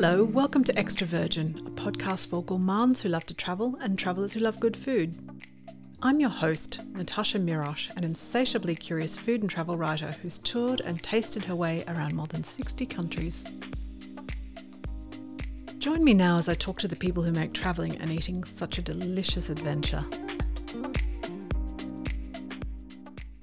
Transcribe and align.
Hello, 0.00 0.22
welcome 0.22 0.62
to 0.62 0.78
Extra 0.78 1.08
Virgin, 1.08 1.60
a 1.66 1.70
podcast 1.70 2.28
for 2.28 2.44
gourmands 2.44 3.02
who 3.02 3.08
love 3.08 3.26
to 3.26 3.34
travel 3.34 3.76
and 3.80 3.98
travellers 3.98 4.32
who 4.32 4.38
love 4.38 4.60
good 4.60 4.76
food. 4.76 5.12
I'm 6.00 6.20
your 6.20 6.30
host, 6.30 6.80
Natascha 6.92 7.44
Mirosch, 7.44 7.90
an 7.96 8.04
insatiably 8.04 8.76
curious 8.76 9.16
food 9.16 9.40
and 9.40 9.50
travel 9.50 9.76
writer 9.76 10.12
who's 10.22 10.38
toured 10.38 10.82
and 10.82 11.02
tasted 11.02 11.44
her 11.46 11.56
way 11.56 11.82
around 11.88 12.14
more 12.14 12.28
than 12.28 12.44
60 12.44 12.86
countries. 12.86 13.44
Join 15.80 16.04
me 16.04 16.14
now 16.14 16.38
as 16.38 16.48
I 16.48 16.54
talk 16.54 16.78
to 16.78 16.86
the 16.86 16.94
people 16.94 17.24
who 17.24 17.32
make 17.32 17.52
travelling 17.52 17.96
and 17.96 18.12
eating 18.12 18.44
such 18.44 18.78
a 18.78 18.82
delicious 18.82 19.50
adventure. 19.50 20.04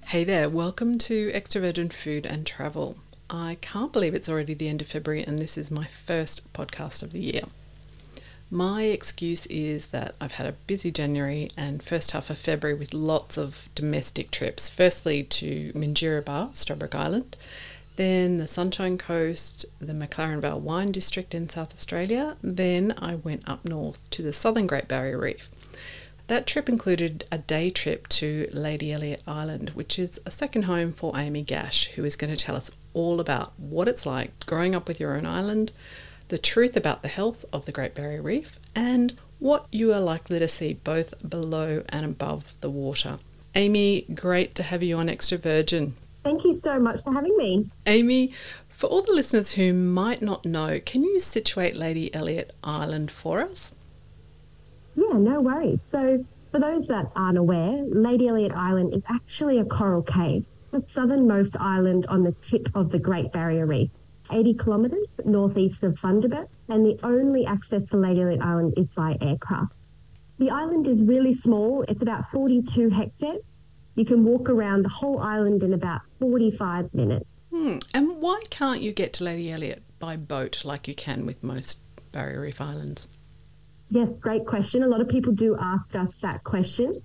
Hey 0.06 0.24
there, 0.24 0.48
welcome 0.48 1.00
to 1.00 1.32
Extra 1.34 1.60
Virgin 1.60 1.90
Food 1.90 2.26
and 2.26 2.48
Travel. 2.48 2.96
I 3.30 3.58
can't 3.62 3.92
believe 3.92 4.14
it's 4.14 4.30
already 4.30 4.54
the 4.54 4.68
end 4.68 4.82
of 4.82 4.88
February 4.88 5.24
and 5.24 5.40
this 5.40 5.58
is 5.58 5.72
my 5.72 5.86
first 5.86 6.52
podcast 6.54 7.02
of 7.02 7.12
the 7.12 7.20
year. 7.20 7.42
My 8.52 8.84
excuse 8.84 9.48
is 9.48 9.88
that 9.88 10.14
I've 10.22 10.34
had 10.34 10.46
a 10.46 10.52
busy 10.52 10.92
January 10.92 11.50
and 11.58 11.82
first 11.82 12.12
half 12.12 12.30
of 12.30 12.38
February 12.38 12.78
with 12.78 12.94
lots 12.94 13.38
of 13.38 13.70
domestic 13.74 14.30
trips. 14.30 14.70
Firstly 14.70 15.24
to 15.24 15.74
Minjerribah, 15.74 16.52
Stradbroke 16.52 16.94
Island, 16.94 17.36
then 17.96 18.38
the 18.38 18.46
Sunshine 18.46 19.00
Coast, 19.00 19.66
the 19.80 19.94
McLaren 19.94 20.42
Vale 20.42 20.60
Wine 20.60 20.92
District 20.92 21.34
in 21.34 21.50
South 21.50 21.74
Australia. 21.74 22.38
Then 22.44 22.94
I 23.00 23.16
went 23.16 23.50
up 23.50 23.66
north 23.66 24.08
to 24.12 24.22
the 24.22 24.34
southern 24.34 24.68
Great 24.68 24.88
Barrier 24.88 25.18
Reef. 25.18 25.50
That 26.28 26.46
trip 26.46 26.70
included 26.70 27.26
a 27.32 27.38
day 27.40 27.70
trip 27.70 28.08
to 28.10 28.48
Lady 28.52 28.92
Elliot 28.92 29.24
Island, 29.28 29.72
which 29.72 29.98
is 29.98 30.20
a 30.26 30.32
second 30.32 30.64
home 30.64 30.92
for 30.92 31.18
Amy 31.18 31.42
Gash, 31.42 31.92
who 31.92 32.04
is 32.04 32.16
going 32.16 32.36
to 32.36 32.44
tell 32.44 32.56
us 32.56 32.70
all 32.96 33.20
about 33.20 33.54
what 33.60 33.88
it's 33.88 34.06
like 34.06 34.46
growing 34.48 34.74
up 34.74 34.88
with 34.88 35.00
your 35.00 35.16
own 35.16 35.26
island, 35.26 35.72
the 36.30 36.38
truth 36.40 36.76
about 36.76 37.04
the 37.04 37.08
health 37.08 37.46
of 37.54 37.66
the 37.66 37.72
Great 37.72 37.94
Barrier 37.94 38.22
Reef, 38.22 38.58
and 38.76 39.14
what 39.40 39.68
you 39.72 39.94
are 39.94 40.00
likely 40.00 40.40
to 40.40 40.48
see 40.48 40.74
both 40.74 41.14
below 41.28 41.84
and 41.90 42.06
above 42.06 42.54
the 42.62 42.70
water. 42.70 43.20
Amy, 43.54 44.06
great 44.14 44.56
to 44.56 44.64
have 44.64 44.82
you 44.82 44.98
on 44.98 45.10
Extra 45.10 45.38
Virgin. 45.38 45.96
Thank 46.24 46.44
you 46.44 46.54
so 46.54 46.80
much 46.80 47.04
for 47.04 47.14
having 47.14 47.38
me. 47.38 47.70
Amy, 47.86 48.34
for 48.70 48.88
all 48.88 49.02
the 49.02 49.14
listeners 49.14 49.52
who 49.52 49.74
might 49.74 50.22
not 50.22 50.46
know, 50.46 50.80
can 50.84 51.04
you 51.04 51.20
situate 51.20 51.76
Lady 51.76 52.14
Elliot 52.14 52.54
Island 52.64 53.12
for 53.12 53.42
us? 53.42 53.76
Yeah, 54.96 55.14
no 55.14 55.40
worries. 55.42 55.84
So, 55.84 56.26
for 56.50 56.60
those 56.60 56.88
that 56.88 57.12
aren't 57.16 57.38
aware, 57.38 57.84
Lady 57.84 58.28
Elliot 58.28 58.54
Island 58.54 58.94
is 58.94 59.04
actually 59.10 59.60
a 59.60 59.66
coral 59.66 60.02
cay, 60.02 60.44
the 60.72 60.84
southernmost 60.88 61.56
island 61.60 62.06
on 62.08 62.24
the 62.24 62.32
tip 62.34 62.70
of 62.76 62.92
the 62.92 63.00
Great 63.00 63.32
Barrier 63.32 63.66
Reef, 63.66 63.90
80 64.32 64.54
kilometres 64.56 65.08
northeast 65.24 65.84
of 65.84 65.94
Bundaberg, 65.96 66.48
and 66.70 66.86
the 66.86 67.00
only 67.04 67.46
access 67.46 67.84
to 67.90 67.98
Lady 67.98 68.22
Elliot 68.22 68.42
Island 68.42 68.74
is 68.78 68.88
by 68.88 69.18
aircraft. 69.22 69.92
The 70.38 70.50
island 70.50 70.88
is 70.88 71.00
really 71.00 71.34
small, 71.34 71.84
it's 71.84 72.02
about 72.02 72.30
42 72.32 72.90
hectares. 72.90 73.42
You 73.96 74.04
can 74.04 74.26
walk 74.26 74.50
around 74.50 74.84
the 74.84 74.90
whole 74.90 75.20
island 75.20 75.64
in 75.64 75.74
about 75.74 76.02
45 76.20 76.94
minutes. 76.94 77.26
Hmm. 77.52 77.78
And 77.94 78.22
why 78.22 78.42
can't 78.50 78.82
you 78.82 78.92
get 78.92 79.14
to 79.14 79.24
Lady 79.24 79.50
Elliot 79.50 79.84
by 80.00 80.18
boat 80.18 80.66
like 80.66 80.88
you 80.88 80.96
can 80.96 81.26
with 81.26 81.42
most 81.42 81.80
Barrier 82.12 82.42
Reef 82.42 82.60
islands? 82.60 83.08
Yes, 83.90 84.10
great 84.20 84.46
question. 84.46 84.84
A 84.84 84.88
lot 84.88 85.00
of 85.00 85.08
people 85.08 85.32
do 85.32 85.56
ask 85.60 85.96
us 85.96 86.20
that 86.20 86.44
question. 86.44 87.02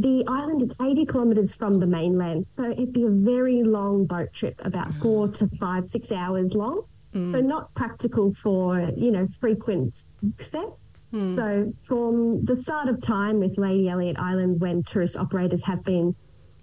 The 0.00 0.24
island 0.28 0.70
is 0.70 0.80
80 0.80 1.06
kilometres 1.06 1.54
from 1.54 1.80
the 1.80 1.86
mainland, 1.86 2.46
so 2.48 2.70
it'd 2.70 2.92
be 2.92 3.04
a 3.04 3.10
very 3.10 3.64
long 3.64 4.04
boat 4.06 4.32
trip, 4.32 4.60
about 4.64 4.92
mm. 4.92 5.02
four 5.02 5.28
to 5.28 5.48
five, 5.58 5.88
six 5.88 6.12
hours 6.12 6.54
long. 6.54 6.82
Mm. 7.14 7.32
So 7.32 7.40
not 7.40 7.74
practical 7.74 8.32
for, 8.34 8.90
you 8.96 9.10
know, 9.10 9.26
frequent 9.40 10.04
steps. 10.38 10.76
Mm. 11.12 11.36
So 11.36 11.72
from 11.82 12.44
the 12.44 12.56
start 12.56 12.88
of 12.88 13.00
time 13.00 13.40
with 13.40 13.58
Lady 13.58 13.88
Elliot 13.88 14.18
Island, 14.18 14.60
when 14.60 14.84
tourist 14.84 15.16
operators 15.16 15.64
have 15.64 15.82
been 15.82 16.14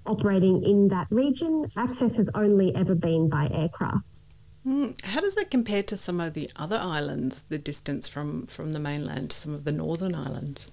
operating 0.06 0.64
in 0.64 0.88
that 0.90 1.08
region, 1.10 1.66
access 1.76 2.16
has 2.16 2.30
only 2.36 2.74
ever 2.76 2.96
been 2.96 3.28
by 3.28 3.50
aircraft. 3.52 4.28
Mm. 4.66 5.04
How 5.04 5.20
does 5.20 5.36
that 5.36 5.52
compare 5.52 5.84
to 5.84 5.98
some 5.98 6.22
of 6.22 6.36
the 6.36 6.50
other 6.56 6.80
islands, 6.82 7.44
the 7.50 7.60
distance 7.60 8.08
from, 8.08 8.48
from 8.48 8.72
the 8.72 8.80
mainland 8.80 9.32
to 9.32 9.36
some 9.36 9.54
of 9.54 9.66
the 9.66 9.72
northern 9.72 10.16
islands? 10.16 10.68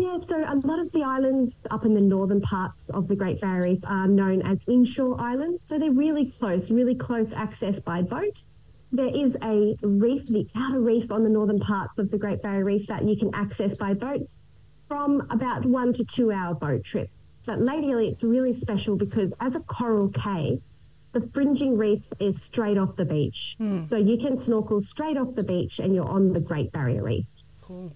Yeah, 0.00 0.16
so 0.16 0.38
a 0.38 0.56
lot 0.66 0.78
of 0.78 0.90
the 0.92 1.02
islands 1.02 1.66
up 1.70 1.84
in 1.84 1.92
the 1.92 2.00
northern 2.00 2.40
parts 2.40 2.88
of 2.88 3.06
the 3.06 3.14
Great 3.14 3.38
Barrier 3.40 3.72
Reef 3.72 3.80
are 3.84 4.08
known 4.08 4.40
as 4.42 4.58
inshore 4.66 5.20
islands. 5.20 5.60
So 5.64 5.78
they're 5.78 5.90
really 5.90 6.24
close, 6.24 6.70
really 6.70 6.94
close 6.94 7.34
access 7.34 7.80
by 7.80 8.00
boat. 8.00 8.44
There 8.92 9.14
is 9.14 9.36
a 9.42 9.76
reef, 9.82 10.26
the 10.26 10.48
outer 10.56 10.80
reef 10.80 11.12
on 11.12 11.22
the 11.22 11.28
northern 11.28 11.60
parts 11.60 11.98
of 11.98 12.10
the 12.10 12.16
Great 12.16 12.40
Barrier 12.42 12.64
Reef 12.64 12.86
that 12.86 13.04
you 13.04 13.14
can 13.14 13.32
access 13.34 13.74
by 13.74 13.92
boat 13.92 14.26
from 14.88 15.26
about 15.30 15.66
one 15.66 15.92
to 15.92 16.04
two 16.04 16.32
hour 16.32 16.54
boat 16.54 16.82
trip. 16.82 17.10
But 17.44 17.60
Lady 17.60 17.92
Elliot's 17.92 18.24
really 18.24 18.54
special 18.54 18.96
because 18.96 19.32
as 19.38 19.54
a 19.54 19.60
coral 19.60 20.08
cay, 20.08 20.60
the 21.12 21.28
fringing 21.34 21.76
reef 21.76 22.04
is 22.18 22.42
straight 22.42 22.78
off 22.78 22.96
the 22.96 23.04
beach. 23.04 23.56
Mm. 23.60 23.86
So 23.86 23.96
you 23.96 24.16
can 24.16 24.38
snorkel 24.38 24.80
straight 24.80 25.18
off 25.18 25.34
the 25.34 25.44
beach 25.44 25.78
and 25.78 25.94
you're 25.94 26.08
on 26.08 26.32
the 26.32 26.40
Great 26.40 26.72
Barrier 26.72 27.02
Reef. 27.02 27.26
Cool. 27.60 27.94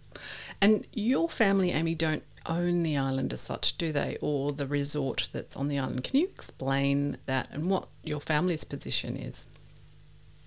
And 0.60 0.86
your 0.92 1.28
family, 1.28 1.70
Amy, 1.70 1.94
don't 1.94 2.22
own 2.46 2.82
the 2.82 2.96
island 2.96 3.32
as 3.32 3.40
such, 3.40 3.76
do 3.78 3.92
they? 3.92 4.16
Or 4.20 4.52
the 4.52 4.66
resort 4.66 5.28
that's 5.32 5.56
on 5.56 5.68
the 5.68 5.78
island? 5.78 6.04
Can 6.04 6.20
you 6.20 6.26
explain 6.26 7.16
that 7.26 7.48
and 7.50 7.70
what 7.70 7.88
your 8.02 8.20
family's 8.20 8.64
position 8.64 9.16
is? 9.16 9.46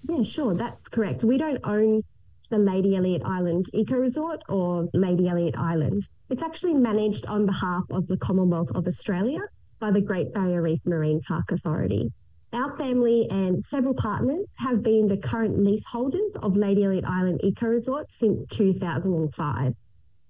Yeah, 0.07 0.23
sure. 0.23 0.53
That's 0.53 0.89
correct. 0.89 1.23
We 1.23 1.37
don't 1.37 1.59
own 1.63 2.03
the 2.49 2.57
Lady 2.57 2.95
Elliot 2.95 3.23
Island 3.25 3.65
Eco 3.73 3.95
Resort 3.95 4.41
or 4.47 4.87
Lady 4.93 5.27
Elliot 5.27 5.57
Island. 5.57 6.07
It's 6.29 6.43
actually 6.43 6.75
managed 6.75 7.25
on 7.25 7.45
behalf 7.45 7.83
of 7.89 8.07
the 8.07 8.17
Commonwealth 8.17 8.71
of 8.73 8.87
Australia 8.87 9.41
by 9.79 9.91
the 9.91 10.01
Great 10.01 10.33
Barrier 10.33 10.61
Reef 10.61 10.79
Marine 10.85 11.21
Park 11.21 11.51
Authority. 11.51 12.11
Our 12.53 12.77
family 12.77 13.27
and 13.29 13.65
several 13.65 13.93
partners 13.93 14.45
have 14.55 14.81
been 14.81 15.07
the 15.07 15.17
current 15.17 15.61
leaseholders 15.61 16.37
of 16.41 16.55
Lady 16.55 16.85
Elliot 16.85 17.03
Island 17.05 17.41
Eco 17.43 17.67
Resort 17.67 18.09
since 18.09 18.47
2005. 18.49 19.75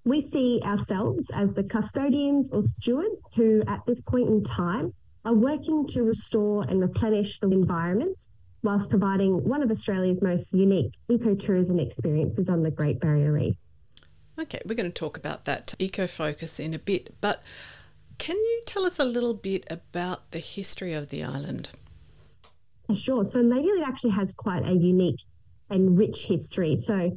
We 0.07 0.23
see 0.23 0.61
ourselves 0.63 1.29
as 1.31 1.53
the 1.53 1.63
custodians 1.63 2.49
or 2.51 2.63
stewards 2.79 3.19
who, 3.35 3.61
at 3.67 3.85
this 3.85 3.99
point 3.99 4.29
in 4.29 4.41
time, 4.41 4.93
are 5.25 5.33
working 5.33 5.85
to 5.87 6.03
restore 6.03 6.63
and 6.63 6.79
replenish 6.79 7.41
the 7.41 7.51
environment 7.51 8.17
whilst 8.63 8.89
providing 8.89 9.43
one 9.43 9.61
of 9.61 9.69
Australia's 9.69 10.21
most 10.21 10.53
unique 10.53 10.93
ecotourism 11.11 11.85
experiences 11.85 12.49
on 12.49 12.63
the 12.63 12.71
Great 12.71 13.01
Barrier 13.01 13.33
Reef. 13.33 13.57
Okay, 14.39 14.61
we're 14.65 14.75
going 14.75 14.89
to 14.89 14.97
talk 14.97 15.17
about 15.17 15.43
that 15.43 15.73
eco 15.77 16.07
focus 16.07 16.57
in 16.57 16.73
a 16.73 16.79
bit, 16.79 17.13
but 17.19 17.43
can 18.17 18.37
you 18.37 18.61
tell 18.65 18.85
us 18.85 18.99
a 18.99 19.05
little 19.05 19.33
bit 19.33 19.67
about 19.69 20.31
the 20.31 20.39
history 20.39 20.93
of 20.93 21.09
the 21.09 21.21
island? 21.21 21.67
Sure. 22.93 23.25
So 23.25 23.41
Lady 23.41 23.69
Elliot 23.71 23.85
actually 23.85 24.11
has 24.11 24.33
quite 24.33 24.65
a 24.65 24.71
unique 24.71 25.19
and 25.69 25.97
rich 25.97 26.23
history. 26.23 26.77
So 26.77 27.11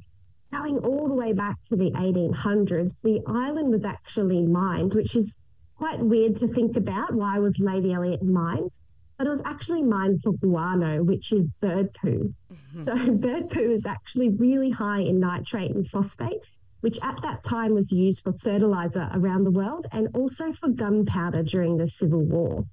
going 0.53 0.79
all 0.79 1.09
the 1.09 1.15
way 1.15 1.33
back 1.33 1.57
to 1.67 1.77
the 1.77 1.91
1800s, 1.93 2.95
the 3.03 3.21
island 3.27 3.71
was 3.71 3.85
actually 3.85 4.43
mined, 4.43 4.95
which 4.95 5.17
is 5.17 5.39
quite 5.77 5.99
weird 6.01 6.37
to 6.37 6.49
think 6.49 6.77
about. 6.77 7.15
Why 7.15 7.39
was 7.39 7.59
Lady 7.59 7.93
Elliot 7.93 8.23
mined? 8.23 8.71
But 9.17 9.27
it 9.27 9.31
was 9.31 9.43
actually 9.45 9.83
mined 9.83 10.23
for 10.23 10.33
guano, 10.33 11.03
which 11.03 11.33
is 11.33 11.47
bird 11.61 11.93
poo. 11.95 12.35
Mm-hmm. 12.53 12.79
So 12.79 13.13
bird 13.27 13.51
poo 13.51 13.71
is 13.71 13.87
actually 13.87 14.31
really 14.31 14.71
high 14.71 15.01
in 15.01 15.21
nitrate 15.21 15.71
and 15.71 15.87
phosphate, 15.87 16.41
which 16.81 16.99
at 17.03 17.21
that 17.23 17.43
time 17.43 17.75
was 17.75 17.93
used 17.93 18.23
for 18.23 18.33
fertilizer 18.33 19.11
around 19.15 19.45
the 19.45 19.51
world 19.51 19.87
and 19.93 20.09
also 20.15 20.53
for 20.53 20.69
gunpowder 20.69 21.43
during 21.43 21.77
the 21.77 21.89
Civil 21.89 22.23
War. 22.23 22.65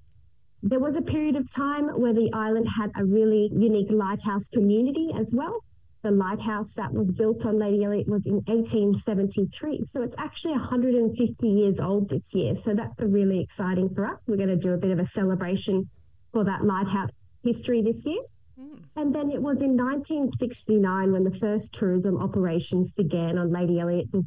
There 0.62 0.80
was 0.80 0.96
a 0.96 1.02
period 1.02 1.36
of 1.36 1.50
time 1.50 1.88
where 2.00 2.14
the 2.14 2.32
island 2.32 2.66
had 2.68 2.90
a 2.96 3.04
really 3.04 3.50
unique 3.54 3.90
lighthouse 3.90 4.48
community 4.48 5.12
as 5.14 5.28
well. 5.32 5.62
The 6.08 6.14
lighthouse 6.14 6.72
that 6.72 6.90
was 6.90 7.12
built 7.12 7.44
on 7.44 7.58
Lady 7.58 7.84
Elliot 7.84 8.08
was 8.08 8.24
in 8.24 8.36
1873. 8.46 9.84
So 9.84 10.00
it's 10.00 10.16
actually 10.16 10.52
150 10.52 11.46
years 11.46 11.80
old 11.80 12.08
this 12.08 12.34
year. 12.34 12.56
So 12.56 12.72
that's 12.72 12.98
really 12.98 13.40
exciting 13.40 13.90
for 13.94 14.06
us. 14.06 14.18
We're 14.26 14.38
going 14.38 14.48
to 14.48 14.56
do 14.56 14.72
a 14.72 14.78
bit 14.78 14.90
of 14.90 15.00
a 15.00 15.04
celebration 15.04 15.90
for 16.32 16.44
that 16.44 16.64
lighthouse 16.64 17.10
history 17.44 17.82
this 17.82 18.06
year. 18.06 18.22
Mm. 18.58 18.78
And 18.96 19.14
then 19.14 19.30
it 19.30 19.42
was 19.42 19.58
in 19.60 19.76
1969 19.76 21.12
when 21.12 21.24
the 21.24 21.34
first 21.34 21.74
tourism 21.74 22.16
operations 22.16 22.92
began 22.92 23.36
on 23.36 23.52
Lady 23.52 23.78
Elliot 23.78 24.06
with 24.10 24.24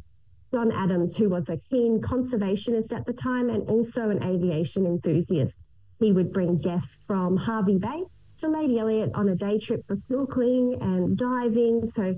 John 0.54 0.72
Adams, 0.72 1.18
who 1.18 1.30
was 1.30 1.50
a 1.50 1.58
keen 1.58 2.00
conservationist 2.00 2.94
at 2.94 3.08
the 3.08 3.14
time 3.14 3.50
and 3.50 3.68
also 3.68 4.12
an 4.12 4.22
aviation 4.22 4.86
enthusiast. 4.86 5.72
He 6.00 6.12
would 6.12 6.32
bring 6.32 6.58
guests 6.58 7.04
from 7.08 7.38
Hervey 7.38 7.80
Bay 7.80 8.04
to 8.42 8.50
Lady 8.50 8.80
Elliot 8.80 9.12
on 9.14 9.30
a 9.30 9.36
day 9.36 9.60
trip 9.60 9.86
for 9.88 9.96
snorkeling 9.96 10.82
and 10.82 11.16
diving. 11.16 11.88
So 11.88 12.16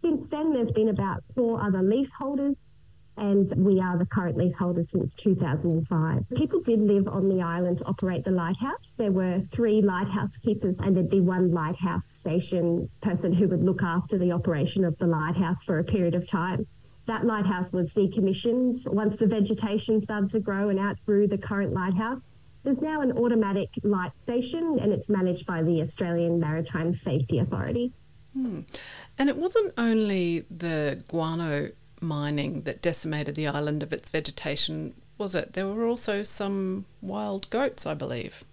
since 0.00 0.28
then, 0.28 0.52
there's 0.52 0.72
been 0.72 0.88
about 0.88 1.22
four 1.36 1.62
other 1.62 1.82
leaseholders. 1.82 2.66
and 3.16 3.52
we 3.56 3.78
are 3.80 3.98
the 3.98 4.06
current 4.06 4.36
leaseholders 4.36 4.90
since 4.90 5.12
2005. 5.14 6.24
People 6.34 6.60
did 6.60 6.80
live 6.80 7.06
on 7.06 7.28
the 7.28 7.42
island 7.42 7.78
to 7.78 7.84
operate 7.84 8.24
the 8.24 8.30
lighthouse. 8.30 8.94
There 8.96 9.12
were 9.12 9.42
three 9.52 9.82
lighthouse 9.82 10.38
keepers, 10.38 10.78
and 10.78 10.96
there'd 10.96 11.10
be 11.10 11.20
one 11.20 11.52
lighthouse 11.52 12.08
station 12.08 12.88
person 13.02 13.32
who 13.32 13.46
would 13.48 13.62
look 13.62 13.82
after 13.82 14.16
the 14.16 14.32
operation 14.32 14.84
of 14.84 14.96
the 14.98 15.06
lighthouse 15.06 15.62
for 15.64 15.78
a 15.78 15.84
period 15.84 16.14
of 16.14 16.26
time. 16.26 16.66
That 17.06 17.26
lighthouse 17.26 17.72
was 17.72 17.92
decommissioned 17.92 18.76
once 18.92 19.16
the 19.16 19.26
vegetation 19.26 20.00
started 20.00 20.30
to 20.30 20.40
grow 20.40 20.70
and 20.70 20.78
outgrew 20.78 21.28
the 21.28 21.38
current 21.38 21.74
lighthouse. 21.74 22.22
There's 22.62 22.80
now 22.80 23.00
an 23.00 23.12
automatic 23.12 23.70
light 23.82 24.12
station 24.20 24.78
and 24.80 24.92
it's 24.92 25.08
managed 25.08 25.46
by 25.46 25.62
the 25.62 25.80
Australian 25.80 26.38
Maritime 26.38 26.92
Safety 26.92 27.38
Authority. 27.38 27.92
Hmm. 28.34 28.60
And 29.18 29.28
it 29.28 29.36
wasn't 29.36 29.72
only 29.78 30.44
the 30.50 31.02
guano 31.08 31.70
mining 32.00 32.62
that 32.62 32.82
decimated 32.82 33.34
the 33.34 33.46
island 33.46 33.82
of 33.82 33.92
its 33.92 34.10
vegetation, 34.10 34.94
was 35.18 35.34
it? 35.34 35.54
There 35.54 35.66
were 35.66 35.86
also 35.86 36.22
some 36.22 36.84
wild 37.00 37.48
goats, 37.50 37.86
I 37.86 37.94
believe. 37.94 38.44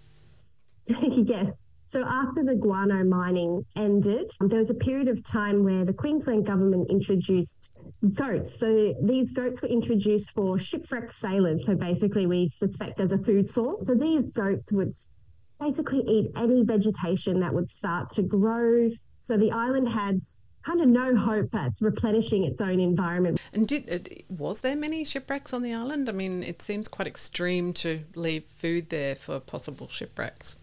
yes. 0.86 1.52
So 1.88 2.04
after 2.04 2.44
the 2.44 2.54
guano 2.54 3.02
mining 3.02 3.64
ended, 3.74 4.30
there 4.40 4.58
was 4.58 4.68
a 4.68 4.74
period 4.74 5.08
of 5.08 5.24
time 5.24 5.64
where 5.64 5.86
the 5.86 5.92
Queensland 5.94 6.44
government 6.44 6.90
introduced 6.90 7.72
goats. 8.14 8.54
So 8.60 8.94
these 9.02 9.32
goats 9.32 9.62
were 9.62 9.68
introduced 9.68 10.32
for 10.32 10.58
shipwrecked 10.58 11.14
sailors. 11.14 11.64
So 11.64 11.74
basically, 11.74 12.26
we 12.26 12.50
suspect 12.50 13.00
as 13.00 13.12
a 13.12 13.18
food 13.18 13.48
source. 13.48 13.86
So 13.86 13.94
these 13.94 14.22
goats 14.34 14.70
would 14.70 14.92
basically 15.58 16.00
eat 16.06 16.30
any 16.36 16.62
vegetation 16.62 17.40
that 17.40 17.54
would 17.54 17.70
start 17.70 18.10
to 18.16 18.22
grow. 18.22 18.90
So 19.20 19.38
the 19.38 19.50
island 19.50 19.88
had 19.88 20.20
kind 20.66 20.82
of 20.82 20.88
no 20.88 21.16
hope 21.16 21.54
at 21.54 21.72
replenishing 21.80 22.44
its 22.44 22.60
own 22.60 22.80
environment. 22.80 23.40
And 23.54 23.66
did 23.66 23.88
uh, 23.90 24.14
was 24.28 24.60
there 24.60 24.76
many 24.76 25.04
shipwrecks 25.04 25.54
on 25.54 25.62
the 25.62 25.72
island? 25.72 26.10
I 26.10 26.12
mean, 26.12 26.42
it 26.42 26.60
seems 26.60 26.86
quite 26.86 27.08
extreme 27.08 27.72
to 27.74 28.00
leave 28.14 28.44
food 28.44 28.90
there 28.90 29.14
for 29.14 29.40
possible 29.40 29.88
shipwrecks. 29.88 30.58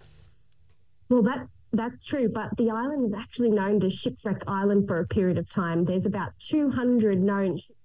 Well, 1.09 1.23
that 1.23 1.47
that's 1.75 2.05
true, 2.05 2.29
but 2.29 2.55
the 2.57 2.71
island 2.71 3.07
is 3.07 3.13
actually 3.13 3.51
known 3.51 3.83
as 3.83 3.93
Shipwreck 3.93 4.43
Island 4.47 4.87
for 4.87 4.99
a 4.99 5.07
period 5.07 5.37
of 5.37 5.49
time. 5.49 5.83
There's 5.83 6.05
about 6.05 6.31
200 6.39 7.21
known 7.21 7.57
shipwrecks 7.57 7.79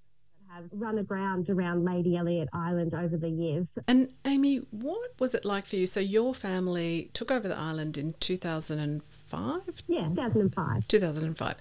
that 0.49 0.55
have 0.55 0.64
run 0.72 0.99
aground 0.99 1.50
around 1.50 1.84
Lady 1.84 2.17
Elliot 2.17 2.49
Island 2.52 2.94
over 2.94 3.17
the 3.17 3.28
years. 3.28 3.67
And 3.88 4.12
Amy, 4.25 4.58
what 4.70 5.19
was 5.19 5.34
it 5.34 5.44
like 5.44 5.67
for 5.67 5.76
you? 5.76 5.87
So 5.87 6.00
your 6.00 6.34
family 6.34 7.11
took 7.12 7.31
over 7.31 7.49
the 7.49 7.58
island 7.58 7.99
in 7.99 8.14
2005? 8.20 9.82
Yeah, 9.88 10.08
2005. 10.08 10.88
2005. 10.88 11.55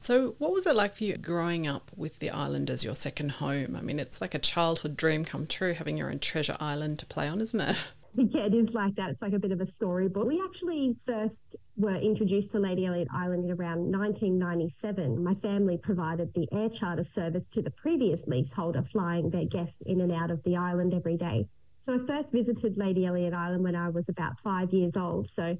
So, 0.00 0.34
what 0.36 0.52
was 0.52 0.66
it 0.66 0.76
like 0.76 0.94
for 0.94 1.04
you 1.04 1.16
growing 1.16 1.66
up 1.66 1.90
with 1.96 2.18
the 2.18 2.28
island 2.28 2.68
as 2.68 2.84
your 2.84 2.94
second 2.94 3.30
home? 3.30 3.74
I 3.74 3.80
mean, 3.80 3.98
it's 3.98 4.20
like 4.20 4.34
a 4.34 4.38
childhood 4.38 4.98
dream 4.98 5.24
come 5.24 5.46
true 5.46 5.72
having 5.72 5.96
your 5.96 6.10
own 6.10 6.18
treasure 6.18 6.58
island 6.60 6.98
to 6.98 7.06
play 7.06 7.26
on, 7.26 7.40
isn't 7.40 7.58
it? 7.58 7.76
Yeah, 8.16 8.42
it 8.42 8.54
is 8.54 8.74
like 8.74 8.94
that. 8.94 9.10
It's 9.10 9.22
like 9.22 9.32
a 9.32 9.40
bit 9.40 9.50
of 9.50 9.60
a 9.60 9.66
storybook. 9.66 10.26
We 10.26 10.40
actually 10.44 10.94
first 11.04 11.56
were 11.76 11.96
introduced 11.96 12.52
to 12.52 12.60
Lady 12.60 12.86
Elliot 12.86 13.08
Island 13.12 13.44
in 13.44 13.50
around 13.50 13.90
1997. 13.90 15.22
My 15.22 15.34
family 15.34 15.78
provided 15.78 16.32
the 16.32 16.46
air 16.52 16.68
charter 16.68 17.02
service 17.02 17.42
to 17.50 17.60
the 17.62 17.72
previous 17.72 18.26
leaseholder, 18.28 18.84
flying 18.84 19.30
their 19.30 19.46
guests 19.46 19.82
in 19.86 20.00
and 20.00 20.12
out 20.12 20.30
of 20.30 20.40
the 20.44 20.56
island 20.56 20.94
every 20.94 21.16
day. 21.16 21.48
So 21.80 21.94
I 21.94 22.06
first 22.06 22.32
visited 22.32 22.76
Lady 22.76 23.04
Elliot 23.04 23.34
Island 23.34 23.64
when 23.64 23.74
I 23.74 23.88
was 23.88 24.08
about 24.08 24.38
five 24.38 24.72
years 24.72 24.96
old. 24.96 25.28
So 25.28 25.58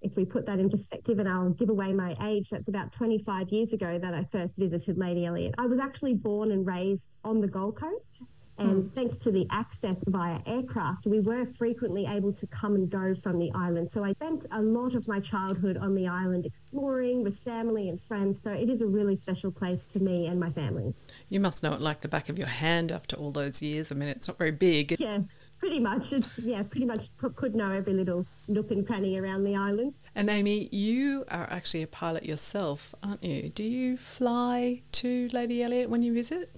if 0.00 0.16
we 0.16 0.24
put 0.24 0.46
that 0.46 0.60
in 0.60 0.70
perspective, 0.70 1.18
and 1.18 1.28
I'll 1.28 1.50
give 1.50 1.68
away 1.68 1.92
my 1.92 2.14
age, 2.22 2.50
that's 2.50 2.68
about 2.68 2.92
25 2.92 3.50
years 3.50 3.72
ago 3.72 3.98
that 3.98 4.14
I 4.14 4.22
first 4.30 4.56
visited 4.56 4.98
Lady 4.98 5.26
Elliot. 5.26 5.56
I 5.58 5.66
was 5.66 5.80
actually 5.80 6.14
born 6.14 6.52
and 6.52 6.64
raised 6.64 7.16
on 7.24 7.40
the 7.40 7.48
Gold 7.48 7.76
Coast. 7.76 8.22
And 8.58 8.84
mm. 8.84 8.92
thanks 8.92 9.16
to 9.18 9.30
the 9.30 9.46
access 9.50 10.02
via 10.08 10.40
aircraft, 10.46 11.06
we 11.06 11.20
were 11.20 11.46
frequently 11.46 12.06
able 12.06 12.32
to 12.32 12.46
come 12.48 12.74
and 12.74 12.90
go 12.90 13.14
from 13.22 13.38
the 13.38 13.50
island. 13.54 13.90
So 13.92 14.04
I 14.04 14.12
spent 14.12 14.46
a 14.50 14.60
lot 14.60 14.94
of 14.94 15.06
my 15.06 15.20
childhood 15.20 15.76
on 15.76 15.94
the 15.94 16.08
island 16.08 16.44
exploring 16.44 17.22
with 17.22 17.38
family 17.40 17.88
and 17.88 18.00
friends. 18.02 18.38
So 18.42 18.50
it 18.50 18.68
is 18.68 18.80
a 18.80 18.86
really 18.86 19.14
special 19.16 19.52
place 19.52 19.84
to 19.86 20.00
me 20.00 20.26
and 20.26 20.40
my 20.40 20.50
family. 20.50 20.92
You 21.28 21.40
must 21.40 21.62
know 21.62 21.72
it 21.72 21.80
like 21.80 22.00
the 22.00 22.08
back 22.08 22.28
of 22.28 22.38
your 22.38 22.48
hand 22.48 22.90
after 22.90 23.16
all 23.16 23.30
those 23.30 23.62
years. 23.62 23.92
I 23.92 23.94
mean, 23.94 24.08
it's 24.08 24.26
not 24.26 24.38
very 24.38 24.50
big. 24.50 24.96
Yeah, 24.98 25.20
pretty 25.60 25.78
much. 25.78 26.12
It's, 26.12 26.38
yeah, 26.38 26.62
pretty 26.64 26.86
much 26.86 27.08
could 27.36 27.54
know 27.54 27.70
every 27.70 27.92
little 27.92 28.26
nook 28.48 28.72
and 28.72 28.86
cranny 28.86 29.18
around 29.18 29.44
the 29.44 29.54
island. 29.54 29.96
And 30.14 30.28
Amy, 30.28 30.68
you 30.72 31.24
are 31.30 31.46
actually 31.50 31.82
a 31.82 31.86
pilot 31.86 32.24
yourself, 32.24 32.94
aren't 33.02 33.22
you? 33.22 33.50
Do 33.50 33.62
you 33.62 33.96
fly 33.96 34.82
to 34.92 35.28
Lady 35.32 35.62
Elliot 35.62 35.90
when 35.90 36.02
you 36.02 36.12
visit? 36.12 36.50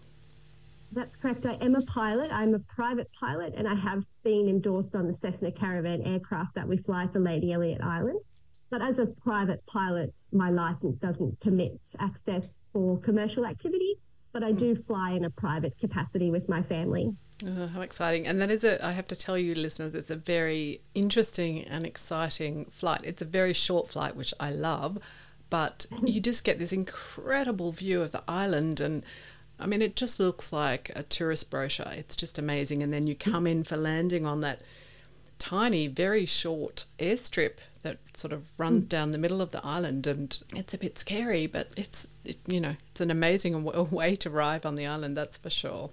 That's 0.92 1.16
correct. 1.16 1.46
I 1.46 1.54
am 1.60 1.76
a 1.76 1.82
pilot. 1.82 2.30
I'm 2.32 2.54
a 2.54 2.58
private 2.58 3.08
pilot, 3.12 3.54
and 3.56 3.68
I 3.68 3.74
have 3.74 4.04
been 4.24 4.48
endorsed 4.48 4.94
on 4.94 5.06
the 5.06 5.14
Cessna 5.14 5.52
Caravan 5.52 6.02
aircraft 6.02 6.54
that 6.56 6.66
we 6.66 6.78
fly 6.78 7.06
to 7.06 7.18
Lady 7.18 7.52
Elliot 7.52 7.80
Island. 7.80 8.20
But 8.70 8.82
as 8.82 8.98
a 8.98 9.06
private 9.06 9.64
pilot, 9.66 10.12
my 10.32 10.50
license 10.50 10.96
doesn't 10.98 11.40
permit 11.40 11.84
access 11.98 12.58
for 12.72 12.98
commercial 12.98 13.44
activity, 13.44 13.96
but 14.32 14.44
I 14.44 14.52
do 14.52 14.74
hmm. 14.74 14.82
fly 14.82 15.12
in 15.12 15.24
a 15.24 15.30
private 15.30 15.76
capacity 15.78 16.30
with 16.30 16.48
my 16.48 16.62
family. 16.62 17.12
Oh, 17.46 17.66
how 17.68 17.80
exciting. 17.80 18.26
And 18.26 18.40
that 18.40 18.50
is 18.50 18.64
a, 18.64 18.84
I 18.84 18.92
have 18.92 19.08
to 19.08 19.16
tell 19.16 19.38
you, 19.38 19.54
listeners, 19.54 19.94
it's 19.94 20.10
a 20.10 20.16
very 20.16 20.82
interesting 20.94 21.64
and 21.64 21.86
exciting 21.86 22.66
flight. 22.66 23.00
It's 23.02 23.22
a 23.22 23.26
very 23.26 23.54
short 23.54 23.88
flight, 23.88 24.14
which 24.14 24.34
I 24.38 24.50
love, 24.50 24.98
but 25.48 25.86
you 26.04 26.20
just 26.20 26.44
get 26.44 26.58
this 26.58 26.72
incredible 26.72 27.72
view 27.72 28.02
of 28.02 28.12
the 28.12 28.22
island. 28.28 28.80
And 28.80 29.04
I 29.60 29.66
mean, 29.66 29.82
it 29.82 29.96
just 29.96 30.18
looks 30.18 30.52
like 30.52 30.90
a 30.94 31.02
tourist 31.02 31.50
brochure. 31.50 31.92
It's 31.92 32.16
just 32.16 32.38
amazing. 32.38 32.82
And 32.82 32.92
then 32.92 33.06
you 33.06 33.14
come 33.14 33.46
in 33.46 33.64
for 33.64 33.76
landing 33.76 34.26
on 34.26 34.40
that 34.40 34.62
tiny, 35.38 35.86
very 35.86 36.26
short 36.26 36.84
airstrip 36.98 37.58
that 37.82 37.98
sort 38.14 38.32
of 38.32 38.44
runs 38.58 38.82
mm. 38.82 38.88
down 38.88 39.10
the 39.10 39.18
middle 39.18 39.40
of 39.40 39.50
the 39.50 39.64
island. 39.64 40.06
And 40.06 40.36
it's 40.54 40.74
a 40.74 40.78
bit 40.78 40.98
scary, 40.98 41.46
but 41.46 41.68
it's, 41.76 42.06
it, 42.24 42.38
you 42.46 42.60
know, 42.60 42.76
it's 42.90 43.00
an 43.00 43.10
amazing 43.10 43.64
way 43.90 44.14
to 44.16 44.30
arrive 44.30 44.64
on 44.64 44.74
the 44.74 44.86
island, 44.86 45.16
that's 45.16 45.36
for 45.36 45.50
sure. 45.50 45.90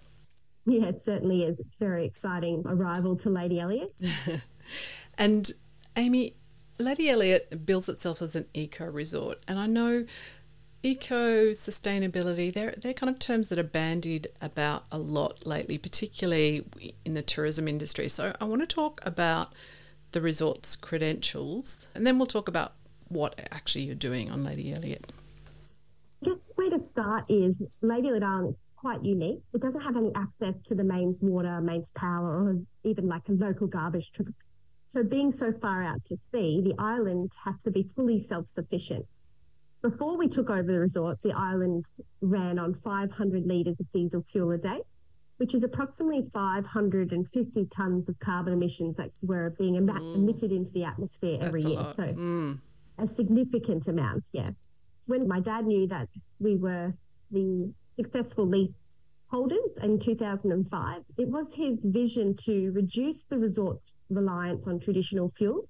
Yeah, 0.65 0.87
it 0.87 0.99
certainly 0.99 1.43
is. 1.43 1.59
It's 1.59 1.77
very 1.77 2.05
exciting 2.05 2.63
arrival 2.65 3.15
to 3.17 3.29
Lady 3.29 3.59
Elliot. 3.59 3.93
and 5.17 5.51
Amy, 5.95 6.33
Lady 6.77 7.09
Elliot 7.09 7.65
bills 7.65 7.87
itself 7.87 8.21
as 8.21 8.35
an 8.35 8.45
eco 8.53 8.85
resort, 8.91 9.39
and 9.47 9.57
I 9.57 9.65
know 9.65 10.05
eco 10.91 11.51
sustainability 11.51 12.51
they're 12.51 12.73
they're 12.81 12.93
kind 12.93 13.09
of 13.09 13.19
terms 13.19 13.49
that 13.49 13.59
are 13.59 13.63
bandied 13.63 14.27
about 14.41 14.85
a 14.91 14.97
lot 14.97 15.45
lately 15.45 15.77
particularly 15.77 16.65
in 17.05 17.13
the 17.13 17.21
tourism 17.21 17.67
industry 17.67 18.07
so 18.07 18.33
i 18.39 18.45
want 18.45 18.61
to 18.61 18.67
talk 18.67 19.01
about 19.05 19.53
the 20.11 20.21
resort's 20.21 20.75
credentials 20.75 21.87
and 21.93 22.07
then 22.07 22.17
we'll 22.17 22.25
talk 22.25 22.47
about 22.47 22.73
what 23.09 23.39
actually 23.51 23.83
you're 23.83 23.95
doing 23.95 24.31
on 24.31 24.43
lady 24.43 24.73
elliot 24.73 25.11
the 26.21 26.39
way 26.57 26.69
to 26.69 26.79
start 26.79 27.25
is 27.29 27.61
lady 27.81 28.07
elliot 28.09 28.23
island 28.23 28.55
quite 28.77 29.03
unique. 29.03 29.41
It 29.53 29.61
doesn't 29.61 29.81
have 29.81 29.97
any 29.97 30.11
access 30.15 30.55
to 30.67 30.75
the 30.75 30.83
mains 30.83 31.17
water, 31.19 31.59
mains 31.59 31.91
power, 31.91 32.43
or 32.43 32.61
even 32.83 33.07
like 33.07 33.27
a 33.27 33.33
local 33.33 33.67
garbage 33.67 34.11
truck. 34.11 34.29
So 34.85 35.03
being 35.03 35.31
so 35.31 35.51
far 35.51 35.83
out 35.83 36.05
to 36.05 36.17
sea, 36.31 36.61
the 36.61 36.75
island 36.79 37.33
has 37.43 37.55
to 37.65 37.71
be 37.71 37.89
fully 37.95 38.19
self-sufficient. 38.19 39.07
Before 39.89 40.17
we 40.17 40.27
took 40.27 40.49
over 40.49 40.69
the 40.69 40.79
resort, 40.79 41.17
the 41.23 41.31
island 41.31 41.85
ran 42.19 42.59
on 42.59 42.73
500 42.73 43.47
litres 43.47 43.79
of 43.79 43.89
diesel 43.93 44.21
fuel 44.29 44.51
a 44.51 44.57
day, 44.57 44.81
which 45.37 45.55
is 45.55 45.63
approximately 45.63 46.29
550 46.33 47.65
tonnes 47.67 48.09
of 48.09 48.19
carbon 48.19 48.51
emissions 48.51 48.97
that 48.97 49.11
were 49.21 49.55
being 49.57 49.77
em- 49.77 49.87
mm. 49.87 50.15
emitted 50.15 50.51
into 50.51 50.73
the 50.73 50.83
atmosphere 50.83 51.37
every 51.39 51.61
year. 51.61 51.87
So 51.95 52.03
mm. 52.03 52.59
a 52.97 53.07
significant 53.07 53.87
amount, 53.87 54.27
yeah. 54.33 54.49
When 55.05 55.25
my 55.25 55.39
dad 55.39 55.65
knew 55.65 55.87
that 55.87 56.09
we 56.37 56.57
were 56.57 56.93
the 57.31 57.71
successful 57.95 58.45
lease 58.45 58.75
holders 59.27 59.71
in 59.81 59.99
2005, 59.99 61.01
it 61.17 61.29
was 61.29 61.55
his 61.55 61.79
vision 61.81 62.35
to 62.43 62.71
reduce 62.71 63.23
the 63.23 63.37
resort's 63.37 63.93
reliance 64.09 64.67
on 64.67 64.81
traditional 64.81 65.31
fuel 65.37 65.69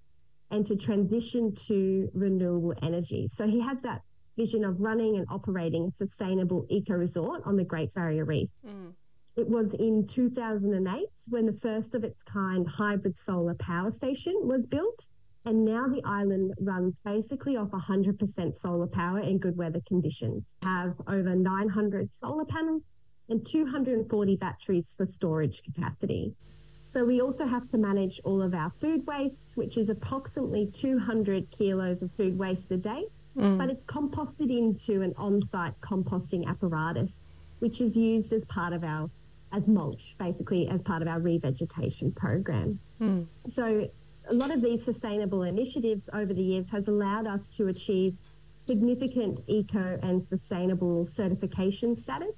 and 0.49 0.65
to 0.65 0.75
transition 0.75 1.53
to 1.67 2.09
renewable 2.15 2.73
energy. 2.81 3.27
So 3.31 3.45
he 3.47 3.59
had 3.59 3.83
that 3.83 4.01
vision 4.37 4.63
of 4.63 4.79
running 4.79 5.17
and 5.17 5.25
operating 5.29 5.87
a 5.87 5.91
sustainable 5.91 6.65
eco 6.69 6.93
resort 6.93 7.41
on 7.45 7.57
the 7.57 7.63
Great 7.63 7.93
Barrier 7.93 8.23
Reef. 8.23 8.49
Mm. 8.65 8.93
It 9.35 9.47
was 9.47 9.73
in 9.73 10.07
2008 10.07 11.09
when 11.29 11.45
the 11.45 11.53
first 11.53 11.93
of 11.95 12.03
its 12.03 12.23
kind 12.23 12.67
hybrid 12.67 13.17
solar 13.17 13.55
power 13.55 13.91
station 13.91 14.33
was 14.41 14.65
built. 14.65 15.07
And 15.45 15.63
now 15.63 15.87
the 15.87 16.01
island 16.03 16.53
runs 16.59 16.95
basically 17.05 17.55
off 17.55 17.69
100% 17.69 18.57
solar 18.57 18.87
power 18.87 19.19
in 19.19 19.37
good 19.37 19.55
weather 19.55 19.81
conditions. 19.87 20.55
Have 20.63 20.95
over 21.07 21.35
900 21.35 22.09
solar 22.13 22.45
panels 22.45 22.83
and 23.29 23.45
240 23.45 24.35
batteries 24.37 24.93
for 24.97 25.05
storage 25.05 25.61
capacity. 25.63 26.33
So 26.85 27.03
we 27.03 27.21
also 27.21 27.45
have 27.45 27.69
to 27.71 27.77
manage 27.77 28.19
all 28.23 28.41
of 28.41 28.53
our 28.53 28.71
food 28.81 29.05
waste, 29.05 29.53
which 29.55 29.77
is 29.77 29.89
approximately 29.89 30.67
200 30.73 31.51
kilos 31.51 32.01
of 32.01 32.11
food 32.13 32.37
waste 32.37 32.71
a 32.71 32.77
day, 32.77 33.03
mm. 33.37 33.57
but 33.57 33.69
it's 33.69 33.85
composted 33.85 34.49
into 34.49 35.01
an 35.01 35.13
on-site 35.17 35.79
composting 35.81 36.45
apparatus, 36.47 37.21
which 37.59 37.81
is 37.81 37.95
used 37.95 38.33
as 38.33 38.43
part 38.45 38.73
of 38.73 38.83
our 38.83 39.09
as 39.53 39.65
mulch, 39.67 40.15
basically 40.17 40.67
as 40.67 40.81
part 40.81 41.01
of 41.01 41.07
our 41.07 41.19
revegetation 41.19 42.13
program. 42.13 42.79
Mm. 42.99 43.27
So 43.47 43.89
a 44.29 44.33
lot 44.33 44.51
of 44.51 44.61
these 44.61 44.83
sustainable 44.83 45.43
initiatives 45.43 46.09
over 46.13 46.33
the 46.33 46.41
years 46.41 46.69
has 46.71 46.87
allowed 46.87 47.27
us 47.27 47.47
to 47.49 47.67
achieve 47.67 48.15
significant 48.65 49.39
eco 49.47 49.97
and 50.03 50.27
sustainable 50.27 51.05
certification 51.05 51.95
status. 51.95 52.35